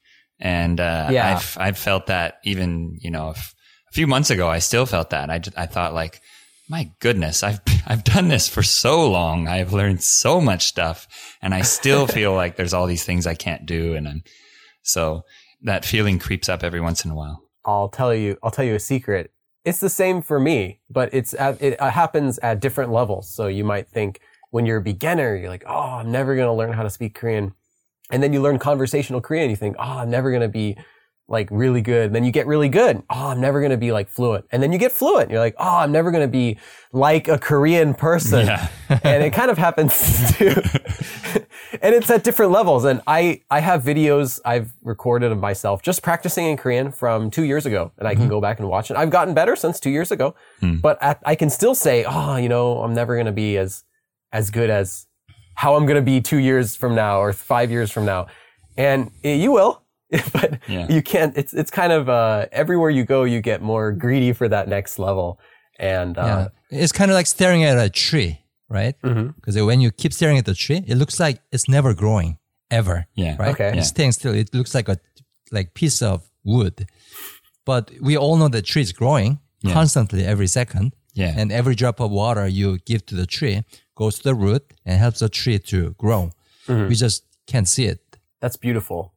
And 0.40 0.80
uh, 0.80 1.08
Yeah. 1.10 1.36
I've 1.36 1.56
I've 1.58 1.78
felt 1.78 2.06
that 2.06 2.38
even 2.44 2.98
you 3.00 3.10
know 3.10 3.30
if, 3.30 3.54
a 3.90 3.92
few 3.92 4.06
months 4.06 4.30
ago 4.30 4.48
I 4.48 4.58
still 4.58 4.86
felt 4.86 5.10
that 5.10 5.30
I 5.30 5.40
I 5.56 5.66
thought 5.66 5.94
like 5.94 6.20
my 6.68 6.90
goodness 7.00 7.42
I've 7.42 7.60
I've 7.86 8.04
done 8.04 8.28
this 8.28 8.48
for 8.48 8.62
so 8.62 9.10
long 9.10 9.48
I've 9.48 9.72
learned 9.72 10.02
so 10.02 10.40
much 10.40 10.66
stuff 10.66 11.06
and 11.42 11.52
I 11.54 11.62
still 11.62 12.06
feel 12.18 12.34
like 12.34 12.56
there's 12.56 12.72
all 12.72 12.86
these 12.86 13.04
things 13.04 13.26
I 13.26 13.34
can't 13.34 13.66
do 13.66 13.94
and 13.94 14.08
I'm 14.08 14.22
so 14.82 15.24
that 15.62 15.84
feeling 15.84 16.18
creeps 16.18 16.48
up 16.48 16.62
every 16.62 16.80
once 16.80 17.04
in 17.04 17.10
a 17.10 17.14
while. 17.14 17.42
I'll 17.64 17.88
tell 17.88 18.14
you, 18.14 18.38
I'll 18.42 18.50
tell 18.50 18.64
you 18.64 18.74
a 18.74 18.80
secret. 18.80 19.32
It's 19.64 19.80
the 19.80 19.90
same 19.90 20.22
for 20.22 20.40
me, 20.40 20.80
but 20.88 21.12
it's 21.12 21.34
at, 21.34 21.60
it 21.60 21.78
happens 21.80 22.38
at 22.38 22.60
different 22.60 22.92
levels. 22.92 23.34
So 23.34 23.46
you 23.46 23.64
might 23.64 23.88
think 23.88 24.20
when 24.50 24.64
you're 24.64 24.78
a 24.78 24.82
beginner, 24.82 25.36
you're 25.36 25.50
like, 25.50 25.64
oh, 25.66 25.98
I'm 25.98 26.10
never 26.10 26.34
going 26.34 26.48
to 26.48 26.54
learn 26.54 26.72
how 26.72 26.82
to 26.82 26.90
speak 26.90 27.14
Korean. 27.14 27.54
And 28.10 28.22
then 28.22 28.32
you 28.32 28.40
learn 28.42 28.58
conversational 28.58 29.20
Korean. 29.20 29.44
and 29.44 29.50
You 29.50 29.56
think, 29.56 29.76
oh, 29.78 29.98
I'm 29.98 30.10
never 30.10 30.30
going 30.30 30.42
to 30.42 30.48
be 30.48 30.76
like 31.30 31.48
really 31.52 31.80
good. 31.80 32.06
And 32.06 32.14
then 32.14 32.24
you 32.24 32.32
get 32.32 32.48
really 32.48 32.68
good. 32.68 33.02
Oh, 33.08 33.28
I'm 33.28 33.40
never 33.40 33.60
going 33.60 33.70
to 33.70 33.76
be 33.76 33.92
like 33.92 34.08
fluent. 34.08 34.46
And 34.50 34.60
then 34.60 34.72
you 34.72 34.78
get 34.78 34.90
fluent. 34.90 35.30
You're 35.30 35.38
like, 35.38 35.54
oh, 35.58 35.76
I'm 35.76 35.92
never 35.92 36.10
going 36.10 36.24
to 36.24 36.30
be 36.30 36.58
like 36.92 37.28
a 37.28 37.38
Korean 37.38 37.94
person. 37.94 38.46
Yeah. 38.46 38.68
and 39.04 39.22
it 39.22 39.32
kind 39.32 39.48
of 39.48 39.56
happens 39.56 40.32
too. 40.36 40.60
and 41.80 41.94
it's 41.94 42.10
at 42.10 42.24
different 42.24 42.50
levels. 42.50 42.84
And 42.84 43.00
I, 43.06 43.42
I 43.48 43.60
have 43.60 43.84
videos 43.84 44.40
I've 44.44 44.72
recorded 44.82 45.30
of 45.30 45.38
myself 45.38 45.82
just 45.82 46.02
practicing 46.02 46.46
in 46.46 46.56
Korean 46.56 46.90
from 46.90 47.30
two 47.30 47.44
years 47.44 47.64
ago, 47.64 47.92
and 47.96 48.08
I 48.08 48.14
can 48.14 48.22
mm-hmm. 48.22 48.30
go 48.30 48.40
back 48.40 48.58
and 48.58 48.68
watch 48.68 48.90
it. 48.90 48.96
I've 48.96 49.10
gotten 49.10 49.32
better 49.32 49.54
since 49.54 49.78
two 49.78 49.90
years 49.90 50.10
ago, 50.10 50.34
hmm. 50.58 50.76
but 50.78 51.00
at, 51.00 51.22
I 51.24 51.36
can 51.36 51.48
still 51.48 51.76
say, 51.76 52.04
oh, 52.04 52.36
you 52.36 52.48
know, 52.48 52.82
I'm 52.82 52.92
never 52.92 53.14
going 53.14 53.26
to 53.26 53.32
be 53.32 53.56
as, 53.56 53.84
as 54.32 54.50
good 54.50 54.68
as 54.68 55.06
how 55.62 55.70
I'm 55.76 55.84
going 55.88 56.00
to 56.04 56.10
be 56.14 56.20
two 56.30 56.38
years 56.48 56.66
from 56.80 56.92
now 56.94 57.14
or 57.24 57.32
five 57.32 57.68
years 57.76 57.90
from 57.94 58.04
now. 58.12 58.22
and 58.76 59.00
eh, 59.24 59.34
you 59.44 59.50
will, 59.58 59.72
but 60.36 60.50
Yeah. 60.68 60.86
you 60.94 61.02
can't. 61.12 61.32
It's 61.40 61.52
it's 61.60 61.70
kind 61.80 61.92
of 61.98 62.02
uh, 62.08 62.46
everywhere 62.62 62.90
you 62.98 63.04
go, 63.14 63.18
you 63.34 63.40
get 63.50 63.60
more 63.72 63.86
greedy 64.04 64.32
for 64.38 64.48
that 64.54 64.66
next 64.76 64.98
level, 64.98 65.28
and 65.96 66.16
Yeah. 66.16 66.36
uh, 66.38 66.48
It's 66.82 66.92
kind 66.98 67.10
of 67.10 67.16
like 67.20 67.28
staring 67.36 67.62
at 67.70 67.76
a 67.86 67.88
tree, 68.06 68.32
right? 68.78 68.94
Because 69.36 69.56
when 69.70 69.80
you 69.84 69.90
keep 70.02 70.12
staring 70.12 70.38
at 70.38 70.44
the 70.44 70.54
tree, 70.64 70.80
it 70.92 70.96
looks 71.02 71.16
like 71.24 71.36
it's 71.54 71.66
never 71.76 71.90
growing 72.02 72.38
ever. 72.70 72.96
Yeah. 73.22 73.34
Right. 73.42 73.52
Okay. 73.54 73.70
It's 73.78 73.88
staying 73.88 74.12
still. 74.12 74.34
It 74.42 74.48
looks 74.54 74.72
like 74.74 74.88
a 74.94 74.96
like 75.56 75.68
piece 75.80 75.98
of 76.10 76.16
wood, 76.44 76.76
but 77.70 77.90
we 78.08 78.16
all 78.22 78.36
know 78.40 78.48
the 78.48 78.62
tree 78.62 78.82
is 78.88 78.92
growing 79.02 79.38
Yeah. 79.62 79.74
constantly 79.78 80.22
every 80.24 80.46
second. 80.48 80.92
Yeah. 81.14 81.34
And 81.40 81.50
every 81.52 81.74
drop 81.74 82.00
of 82.00 82.10
water 82.10 82.46
you 82.48 82.78
give 82.90 83.02
to 83.06 83.14
the 83.16 83.26
tree 83.26 83.56
goes 84.00 84.16
to 84.18 84.24
the 84.24 84.34
root 84.34 84.64
and 84.86 84.98
helps 84.98 85.20
the 85.20 85.28
tree 85.28 85.58
to 85.58 85.94
grow. 85.98 86.30
Mhm. 86.66 86.88
We 86.88 86.94
just 86.94 87.22
can't 87.46 87.68
see 87.68 87.84
it. 87.92 88.00
that's 88.42 88.56
beautiful. 88.56 89.12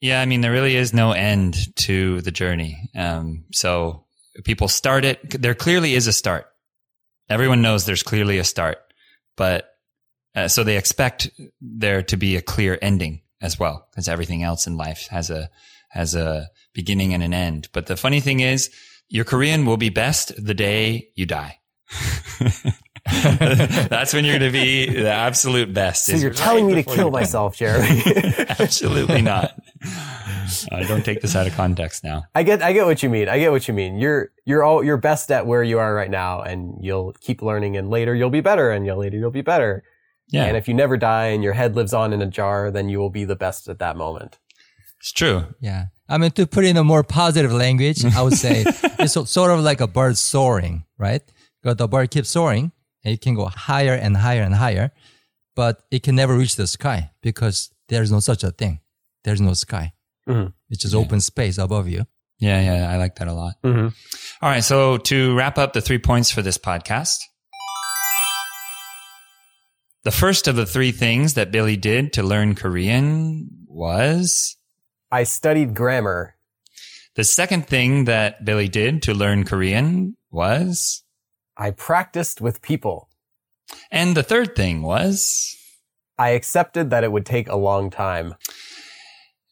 Yeah, 0.00 0.22
I 0.22 0.26
mean, 0.26 0.40
there 0.40 0.52
really 0.58 0.74
is 0.76 0.92
no 0.94 1.12
end 1.12 1.54
to 1.86 2.22
the 2.22 2.30
journey. 2.32 2.88
Um, 2.96 3.44
so 3.52 4.06
people 4.44 4.68
start 4.68 5.04
it. 5.04 5.18
There 5.42 5.54
clearly 5.54 5.92
is 5.94 6.06
a 6.06 6.12
start. 6.12 6.46
Everyone 7.28 7.60
knows 7.60 7.84
there's 7.84 8.02
clearly 8.02 8.38
a 8.38 8.44
start, 8.44 8.78
but 9.36 9.68
uh, 10.34 10.48
so 10.48 10.64
they 10.64 10.78
expect 10.78 11.28
there 11.60 12.02
to 12.02 12.16
be 12.16 12.36
a 12.36 12.42
clear 12.42 12.78
ending 12.80 13.20
as 13.42 13.58
well, 13.58 13.86
because 13.90 14.08
everything 14.08 14.42
else 14.42 14.66
in 14.66 14.76
life 14.78 15.08
has 15.10 15.28
a 15.30 15.50
has 15.90 16.14
a 16.14 16.48
beginning 16.72 17.12
and 17.14 17.22
an 17.22 17.34
end. 17.34 17.68
But 17.72 17.84
the 17.86 17.96
funny 17.96 18.20
thing 18.20 18.40
is, 18.40 18.70
your 19.10 19.26
Korean 19.26 19.66
will 19.66 19.76
be 19.76 19.90
best 19.90 20.32
the 20.42 20.54
day 20.54 21.08
you 21.16 21.26
die. 21.26 21.58
That's 23.10 24.14
when 24.14 24.24
you're 24.24 24.38
going 24.38 24.52
to 24.52 24.56
be 24.56 24.86
the 24.86 25.10
absolute 25.10 25.74
best. 25.74 26.06
So 26.06 26.16
you're 26.16 26.30
right 26.30 26.38
telling 26.38 26.66
me 26.66 26.74
to 26.74 26.82
kill 26.84 27.10
myself, 27.10 27.56
Jeremy. 27.56 28.02
Absolutely 28.60 29.22
not. 29.22 29.58
I 29.82 30.68
uh, 30.72 30.86
don't 30.86 31.04
take 31.04 31.20
this 31.20 31.34
out 31.34 31.46
of 31.46 31.54
context 31.54 32.04
now. 32.04 32.24
I 32.34 32.44
get 32.44 32.62
I 32.62 32.72
get 32.72 32.86
what 32.86 33.02
you 33.02 33.08
mean. 33.08 33.28
I 33.28 33.38
get 33.38 33.50
what 33.50 33.66
you 33.66 33.74
mean. 33.74 33.96
You're 33.96 34.30
you're 34.44 34.62
all 34.62 34.84
you're 34.84 34.98
best 34.98 35.32
at 35.32 35.46
where 35.46 35.64
you 35.64 35.80
are 35.80 35.94
right 35.94 36.10
now, 36.10 36.42
and 36.42 36.76
you'll 36.80 37.12
keep 37.20 37.42
learning, 37.42 37.76
and 37.76 37.90
later 37.90 38.14
you'll 38.14 38.30
be 38.30 38.40
better, 38.40 38.70
and 38.70 38.86
you'll 38.86 38.98
later 38.98 39.16
you'll 39.16 39.30
be 39.30 39.42
better. 39.42 39.82
Yeah, 40.28 40.44
And 40.44 40.56
if 40.56 40.66
you 40.66 40.72
never 40.72 40.96
die 40.96 41.26
and 41.26 41.42
your 41.42 41.52
head 41.52 41.76
lives 41.76 41.92
on 41.92 42.12
in 42.14 42.22
a 42.22 42.26
jar, 42.26 42.70
then 42.70 42.88
you 42.88 42.98
will 42.98 43.10
be 43.10 43.24
the 43.24 43.36
best 43.36 43.68
at 43.68 43.78
that 43.80 43.96
moment. 43.96 44.38
it's 44.98 45.12
true. 45.12 45.44
Yeah. 45.60 45.86
I 46.08 46.16
mean, 46.16 46.30
to 46.32 46.46
put 46.46 46.64
it 46.64 46.68
in 46.68 46.78
a 46.78 46.84
more 46.84 47.02
positive 47.02 47.52
language, 47.52 48.02
I 48.04 48.22
would 48.22 48.38
say 48.38 48.64
it's 48.98 49.12
sort 49.30 49.50
of 49.50 49.60
like 49.60 49.82
a 49.82 49.86
bird 49.86 50.16
soaring, 50.16 50.84
right? 50.96 51.20
Because 51.60 51.76
the 51.76 51.86
bird 51.86 52.10
keeps 52.10 52.30
soaring 52.30 52.64
and 52.64 52.72
it 53.04 53.20
can 53.20 53.34
go 53.34 53.46
higher 53.46 53.94
and 53.94 54.16
higher 54.16 54.42
and 54.42 54.54
higher, 54.54 54.92
but 55.56 55.82
it 55.90 56.02
can 56.02 56.14
never 56.14 56.36
reach 56.36 56.56
the 56.56 56.66
sky 56.66 57.10
because 57.22 57.70
there's 57.88 58.10
no 58.12 58.20
such 58.20 58.42
a 58.44 58.50
thing. 58.50 58.80
There's 59.24 59.40
no 59.40 59.54
sky. 59.54 59.92
Mhm. 60.28 60.52
It's 60.70 60.82
just 60.82 60.94
Yeah. 60.94 61.00
open 61.00 61.20
space 61.20 61.58
above 61.58 61.88
you. 61.88 62.06
Yeah, 62.38 62.60
yeah, 62.60 62.90
I 62.90 62.96
like 62.96 63.16
that 63.16 63.28
a 63.28 63.32
lot. 63.32 63.54
Mm-hmm. 63.62 63.88
All 64.44 64.50
right, 64.50 64.64
so 64.64 64.96
to 64.98 65.34
wrap 65.36 65.58
up 65.58 65.72
the 65.74 65.80
three 65.80 65.98
points 65.98 66.30
for 66.32 66.42
this 66.42 66.58
podcast, 66.58 67.18
the 70.04 70.10
first 70.10 70.48
of 70.48 70.56
the 70.56 70.66
three 70.66 70.90
things 70.92 71.34
that 71.34 71.52
Billy 71.52 71.76
did 71.76 72.12
to 72.14 72.22
learn 72.22 72.54
Korean 72.54 73.48
was 73.68 74.56
I 75.10 75.22
studied 75.24 75.74
grammar. 75.74 76.34
the 77.14 77.24
second 77.24 77.66
thing 77.68 78.04
that 78.06 78.44
Billy 78.44 78.68
did 78.68 79.02
to 79.02 79.14
learn 79.14 79.44
Korean 79.44 80.16
was, 80.30 81.04
I 81.56 81.70
practiced 81.70 82.40
with 82.40 82.62
people. 82.62 83.08
and 83.90 84.16
the 84.16 84.22
third 84.22 84.54
thing 84.56 84.82
was, 84.82 85.56
I 86.18 86.30
accepted 86.30 86.90
that 86.90 87.04
it 87.04 87.12
would 87.12 87.26
take 87.26 87.48
a 87.48 87.56
long 87.56 87.90
time. 87.90 88.34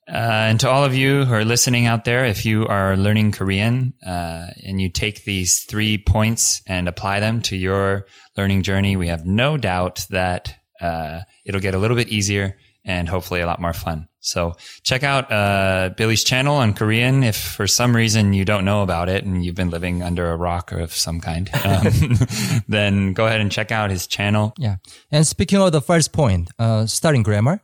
Uh, 0.09 0.49
and 0.49 0.61
to 0.61 0.69
all 0.69 0.85
of 0.85 0.95
you 0.95 1.25
who 1.25 1.35
are 1.35 1.45
listening 1.45 1.87
out 1.87 2.05
there, 2.05 2.25
if 2.25 2.45
you 2.45 2.67
are 2.67 2.97
learning 2.97 3.31
Korean 3.31 3.95
uh, 4.05 4.49
and 4.65 4.81
you 4.81 4.89
take 4.89 5.25
these 5.25 5.63
three 5.65 5.99
points 5.99 6.63
and 6.67 6.89
apply 6.89 7.21
them 7.21 7.43
to 7.43 7.57
your 7.57 8.07
learning 8.37 8.63
journey, 8.63 8.97
we 8.97 9.07
have 9.07 9.25
no 9.25 9.57
doubt 9.57 10.07
that 10.11 10.57
uh, 10.81 11.21
it'll 11.45 11.61
get 11.61 11.75
a 11.75 11.79
little 11.79 11.97
bit 11.97 12.09
easier 12.09 12.59
and 12.85 13.09
hopefully 13.09 13.41
a 13.41 13.47
lot 13.47 13.61
more 13.61 13.73
fun. 13.73 14.09
So 14.21 14.55
check 14.83 15.03
out 15.03 15.33
uh, 15.33 15.91
Billy's 15.97 16.23
channel 16.23 16.57
on 16.57 16.75
Korean 16.75 17.23
if 17.23 17.37
for 17.37 17.67
some 17.67 17.97
reason 17.97 18.33
you 18.35 18.45
don't 18.45 18.65
know 18.65 18.83
about 18.83 19.09
it 19.09 19.25
and 19.25 19.45
you've 19.45 19.55
been 19.55 19.71
living 19.71 20.03
under 20.03 20.31
a 20.31 20.37
rock 20.37 20.73
of 20.73 20.93
some 20.93 21.21
kind. 21.21 21.51
Um, 21.71 22.17
then 22.69 23.13
go 23.13 23.27
ahead 23.27 23.41
and 23.41 23.53
check 23.53 23.71
out 23.71 23.91
his 23.91 24.07
channel. 24.07 24.55
Yeah. 24.59 24.77
And 25.13 25.27
speaking 25.27 25.61
of 25.61 25.73
the 25.73 25.81
first 25.81 26.13
point, 26.13 26.51
uh, 26.59 26.87
studying 26.87 27.23
grammar, 27.23 27.61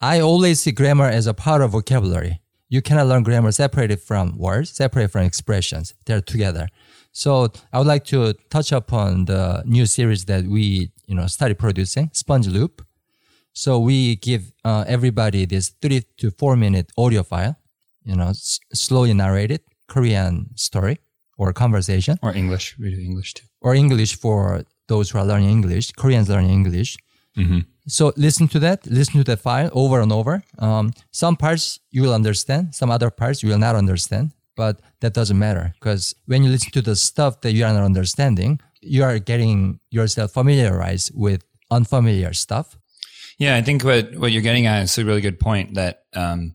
I 0.00 0.20
always 0.20 0.60
see 0.60 0.72
grammar 0.72 1.06
as 1.06 1.26
a 1.26 1.34
part 1.34 1.62
of 1.62 1.72
vocabulary. 1.72 2.40
You 2.68 2.80
cannot 2.80 3.06
learn 3.06 3.22
grammar 3.22 3.50
separated 3.50 4.00
from 4.00 4.38
words, 4.38 4.70
separated 4.70 5.08
from 5.08 5.24
expressions. 5.24 5.94
They're 6.06 6.20
together. 6.20 6.68
So 7.12 7.48
I 7.72 7.78
would 7.78 7.86
like 7.86 8.04
to 8.06 8.34
touch 8.50 8.72
upon 8.72 9.24
the 9.24 9.62
new 9.66 9.86
series 9.86 10.26
that 10.26 10.44
we, 10.44 10.92
you 11.06 11.14
know, 11.14 11.26
started 11.26 11.58
producing, 11.58 12.10
Sponge 12.12 12.46
Loop. 12.46 12.82
So 13.52 13.78
we 13.78 14.16
give 14.16 14.52
uh, 14.64 14.84
everybody 14.86 15.44
this 15.46 15.70
three 15.82 16.02
to 16.18 16.30
four 16.30 16.56
minute 16.56 16.90
audio 16.96 17.22
file, 17.22 17.56
you 18.04 18.16
know, 18.16 18.28
s- 18.30 18.58
slowly 18.72 19.12
narrated 19.14 19.60
Korean 19.88 20.46
story 20.56 20.98
or 21.36 21.52
conversation 21.52 22.18
Or 22.22 22.34
English, 22.34 22.76
we 22.78 22.90
do 22.94 23.00
English 23.00 23.34
too. 23.34 23.46
or 23.60 23.74
English 23.74 24.16
for 24.16 24.62
those 24.88 25.10
who 25.10 25.18
are 25.18 25.24
learning 25.26 25.50
English, 25.50 25.92
Koreans 25.92 26.28
learning 26.28 26.50
English. 26.50 26.96
Mm-hmm. 27.36 27.60
So 27.88 28.12
listen 28.16 28.46
to 28.48 28.58
that, 28.60 28.86
listen 28.86 29.14
to 29.14 29.24
that 29.24 29.40
file 29.40 29.70
over 29.72 30.00
and 30.00 30.12
over. 30.12 30.42
Um, 30.58 30.92
some 31.12 31.36
parts 31.36 31.80
you 31.90 32.02
will 32.02 32.14
understand, 32.14 32.74
some 32.74 32.90
other 32.90 33.10
parts 33.10 33.42
you 33.42 33.48
will 33.50 33.58
not 33.58 33.74
understand, 33.74 34.32
but 34.56 34.80
that 35.00 35.14
doesn't 35.14 35.38
matter 35.38 35.72
because 35.80 36.14
when 36.26 36.44
you 36.44 36.50
listen 36.50 36.70
to 36.72 36.82
the 36.82 36.94
stuff 36.96 37.40
that 37.40 37.52
you 37.52 37.64
are 37.64 37.72
not 37.72 37.84
understanding, 37.84 38.60
you 38.80 39.02
are 39.02 39.18
getting 39.18 39.80
yourself 39.90 40.32
familiarized 40.32 41.10
with 41.14 41.42
unfamiliar 41.70 42.32
stuff. 42.32 42.76
Yeah, 43.40 43.56
I 43.56 43.62
think 43.62 43.82
what, 43.82 44.14
what 44.16 44.32
you're 44.32 44.42
getting 44.42 44.66
at 44.66 44.82
is 44.82 44.96
a 44.98 45.04
really 45.04 45.22
good 45.22 45.40
point 45.40 45.74
that 45.74 46.02
um, 46.14 46.54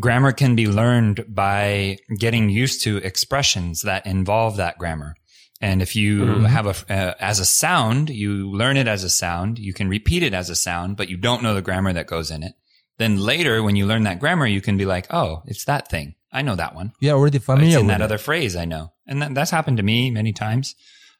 grammar 0.00 0.32
can 0.32 0.56
be 0.56 0.66
learned 0.66 1.24
by 1.28 1.98
getting 2.18 2.48
used 2.48 2.82
to 2.84 2.96
expressions 2.96 3.82
that 3.82 4.06
involve 4.06 4.56
that 4.56 4.78
grammar. 4.78 5.14
And 5.60 5.80
if 5.82 5.94
you 5.94 6.40
have 6.44 6.66
a, 6.66 6.92
uh, 6.92 7.14
as 7.20 7.38
a 7.38 7.44
sound, 7.44 8.08
you 8.10 8.50
learn 8.50 8.76
it 8.78 8.88
as 8.88 9.04
a 9.04 9.10
sound, 9.10 9.58
you 9.58 9.72
can 9.74 9.88
repeat 9.88 10.22
it 10.22 10.34
as 10.34 10.50
a 10.50 10.54
sound, 10.56 10.96
but 10.96 11.08
you 11.10 11.16
don't 11.18 11.42
know 11.42 11.54
the 11.54 11.62
grammar 11.62 11.92
that 11.92 12.06
goes 12.06 12.30
in 12.30 12.42
it. 12.42 12.54
Then 12.98 13.18
later, 13.18 13.62
when 13.62 13.76
you 13.76 13.84
learn 13.86 14.04
that 14.04 14.18
grammar, 14.20 14.46
you 14.46 14.60
can 14.62 14.76
be 14.78 14.86
like, 14.86 15.06
oh, 15.10 15.42
it's 15.46 15.64
that 15.66 15.88
thing. 15.88 16.14
I 16.32 16.40
know 16.42 16.56
that 16.56 16.74
one. 16.74 16.92
Are 17.02 17.08
already 17.10 17.36
It's 17.36 17.44
familiar 17.46 17.78
in 17.78 17.86
with 17.86 17.94
that 17.94 18.00
it. 18.00 18.04
other 18.04 18.18
phrase 18.18 18.56
I 18.56 18.64
know. 18.64 18.92
And 19.06 19.20
that, 19.22 19.34
that's 19.34 19.50
happened 19.50 19.76
to 19.78 19.82
me 19.82 20.10
many 20.10 20.32
times. 20.32 20.74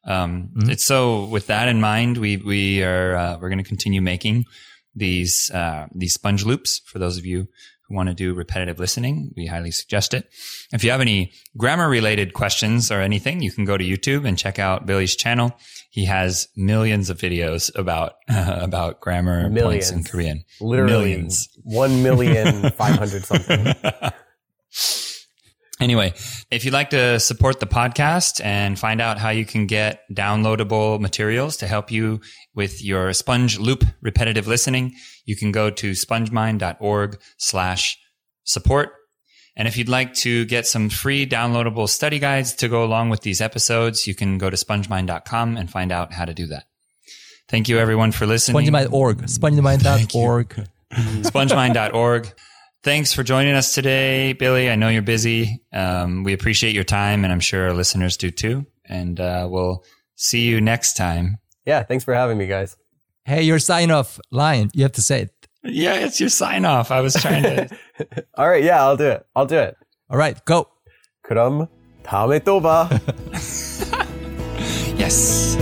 Um, 0.05 0.51
Mhm. 0.57 0.71
it's 0.71 0.87
so 0.87 1.25
with 1.25 1.47
that 1.49 1.69
in 1.69 1.81
mind, 1.81 2.17
we, 2.19 2.37
we 2.39 2.83
are, 2.83 3.15
uh, 3.17 3.39
we're 3.39 3.49
going 3.51 3.63
to 3.63 3.69
continue 3.69 4.01
making 4.01 4.45
these, 4.97 5.51
uh, 5.53 5.87
these 5.95 6.15
sponge 6.15 6.45
loops 6.45 6.81
for 6.87 6.99
those 6.99 7.19
of 7.19 7.25
you 7.25 7.47
who 7.89 7.95
want 7.95 8.09
to 8.09 8.15
do 8.15 8.35
repetitive 8.35 8.79
listening. 8.81 9.33
We 9.37 9.47
highly 9.47 9.71
suggest 9.71 10.13
it. 10.15 10.29
If 10.73 10.83
you 10.83 10.91
have 10.91 11.01
any 11.01 11.33
grammar 11.57 11.89
related 11.89 12.33
questions 12.33 12.91
or 12.91 13.01
anything, 13.01 13.43
you 13.43 13.53
can 13.53 13.65
go 13.65 13.77
to 13.77 13.85
YouTube 13.85 14.27
and 14.27 14.37
check 14.37 14.59
out 14.59 14.87
Billy's 14.87 15.15
channel. 15.15 15.57
He 15.91 16.07
has 16.07 16.49
millions 16.57 17.11
of 17.11 17.19
videos 17.19 17.71
about, 17.79 18.15
about 18.29 19.01
grammar 19.01 19.49
points 19.55 19.91
in 19.91 20.03
Korean. 20.03 20.45
Literally 20.61 20.93
Millions. 20.93 21.49
one 21.63 22.03
million 22.03 22.71
five 22.73 22.97
hundred 22.97 23.25
something. 23.25 23.73
Anyway, 25.79 26.15
if 26.51 26.65
you'd 26.65 26.73
like 26.73 26.91
to 26.91 27.21
support 27.21 27.61
the 27.61 27.67
podcast 27.67 28.43
and 28.43 28.79
find 28.79 29.01
out 29.01 29.19
how 29.19 29.29
you 29.29 29.45
can 29.45 29.67
get 29.67 30.01
downloadable 30.11 30.99
materials 30.99 31.59
to 31.59 31.67
help 31.67 31.91
you 31.91 32.21
with 32.55 32.83
your 32.83 33.13
sponge 33.13 33.59
loop 33.59 33.85
repetitive 34.01 34.47
listening, 34.47 34.95
you 35.27 35.37
can 35.37 35.53
go 35.53 35.69
to 35.71 35.91
spongemind.org 35.91 37.21
slash 37.37 37.99
support. 38.45 38.93
And 39.55 39.69
if 39.69 39.77
you'd 39.77 39.89
like 39.89 40.15
to 40.15 40.45
get 40.47 40.67
some 40.67 40.89
free 40.89 41.27
downloadable 41.27 41.89
study 41.89 42.19
guides 42.19 42.55
to 42.57 42.69
go 42.69 42.83
along 42.83 43.11
with 43.11 43.21
these 43.21 43.41
episodes, 43.41 44.07
you 44.07 44.15
can 44.15 44.39
go 44.39 44.49
to 44.49 44.57
spongemind.com 44.57 45.57
and 45.57 45.71
find 45.71 45.93
out 45.93 46.13
how 46.13 46.25
to 46.25 46.35
do 46.35 46.47
that. 46.47 46.65
Thank 47.49 47.69
you 47.69 47.79
everyone 47.79 48.13
for 48.13 48.27
listening. 48.27 48.67
Spongemind.org, 48.67 49.19
spongemind.org. 49.27 50.69
spongemind.org 50.93 52.33
Thanks 52.86 53.14
for 53.14 53.24
joining 53.24 53.54
us 53.54 53.76
today, 53.76 54.34
Billy. 54.34 54.70
I 54.70 54.76
know 54.76 54.90
you're 54.90 55.04
busy. 55.04 55.62
Um, 55.72 56.24
we 56.24 56.34
appreciate 56.34 56.74
your 56.74 56.84
time, 56.84 57.24
and 57.24 57.32
I'm 57.32 57.40
sure 57.40 57.68
our 57.68 57.74
listeners 57.74 58.18
do 58.18 58.32
too. 58.32 58.66
And 58.86 59.20
uh, 59.20 59.48
we'll 59.50 59.84
see 60.16 60.42
you 60.42 60.62
next 60.62 60.98
time. 60.98 61.38
Yeah, 61.66 61.84
thanks 61.84 62.04
for 62.04 62.14
having 62.16 62.38
me, 62.40 62.48
guys. 62.48 62.76
Hey, 63.24 63.44
your 63.44 63.60
sign 63.60 63.92
off 63.92 64.20
line, 64.32 64.72
you 64.74 64.82
have 64.82 64.94
to 64.94 65.02
say 65.02 65.22
it. 65.22 65.32
Yeah, 65.64 65.94
it's 65.94 66.20
your 66.20 66.30
sign 66.30 66.66
off. 66.66 66.90
I 66.90 67.02
was 67.02 67.14
trying 67.14 67.44
to. 67.44 67.70
All 68.36 68.50
right, 68.50 68.64
yeah, 68.64 68.82
I'll 68.82 68.98
do 68.98 69.10
it. 69.10 69.26
I'll 69.36 69.46
do 69.46 69.60
it. 69.60 69.76
All 70.10 70.18
right, 70.18 70.44
go. 70.46 70.68
그럼 71.24 71.68
다음에 72.04 72.40
또 72.40 72.60
봐. 72.60 72.90
yes. 74.98 75.56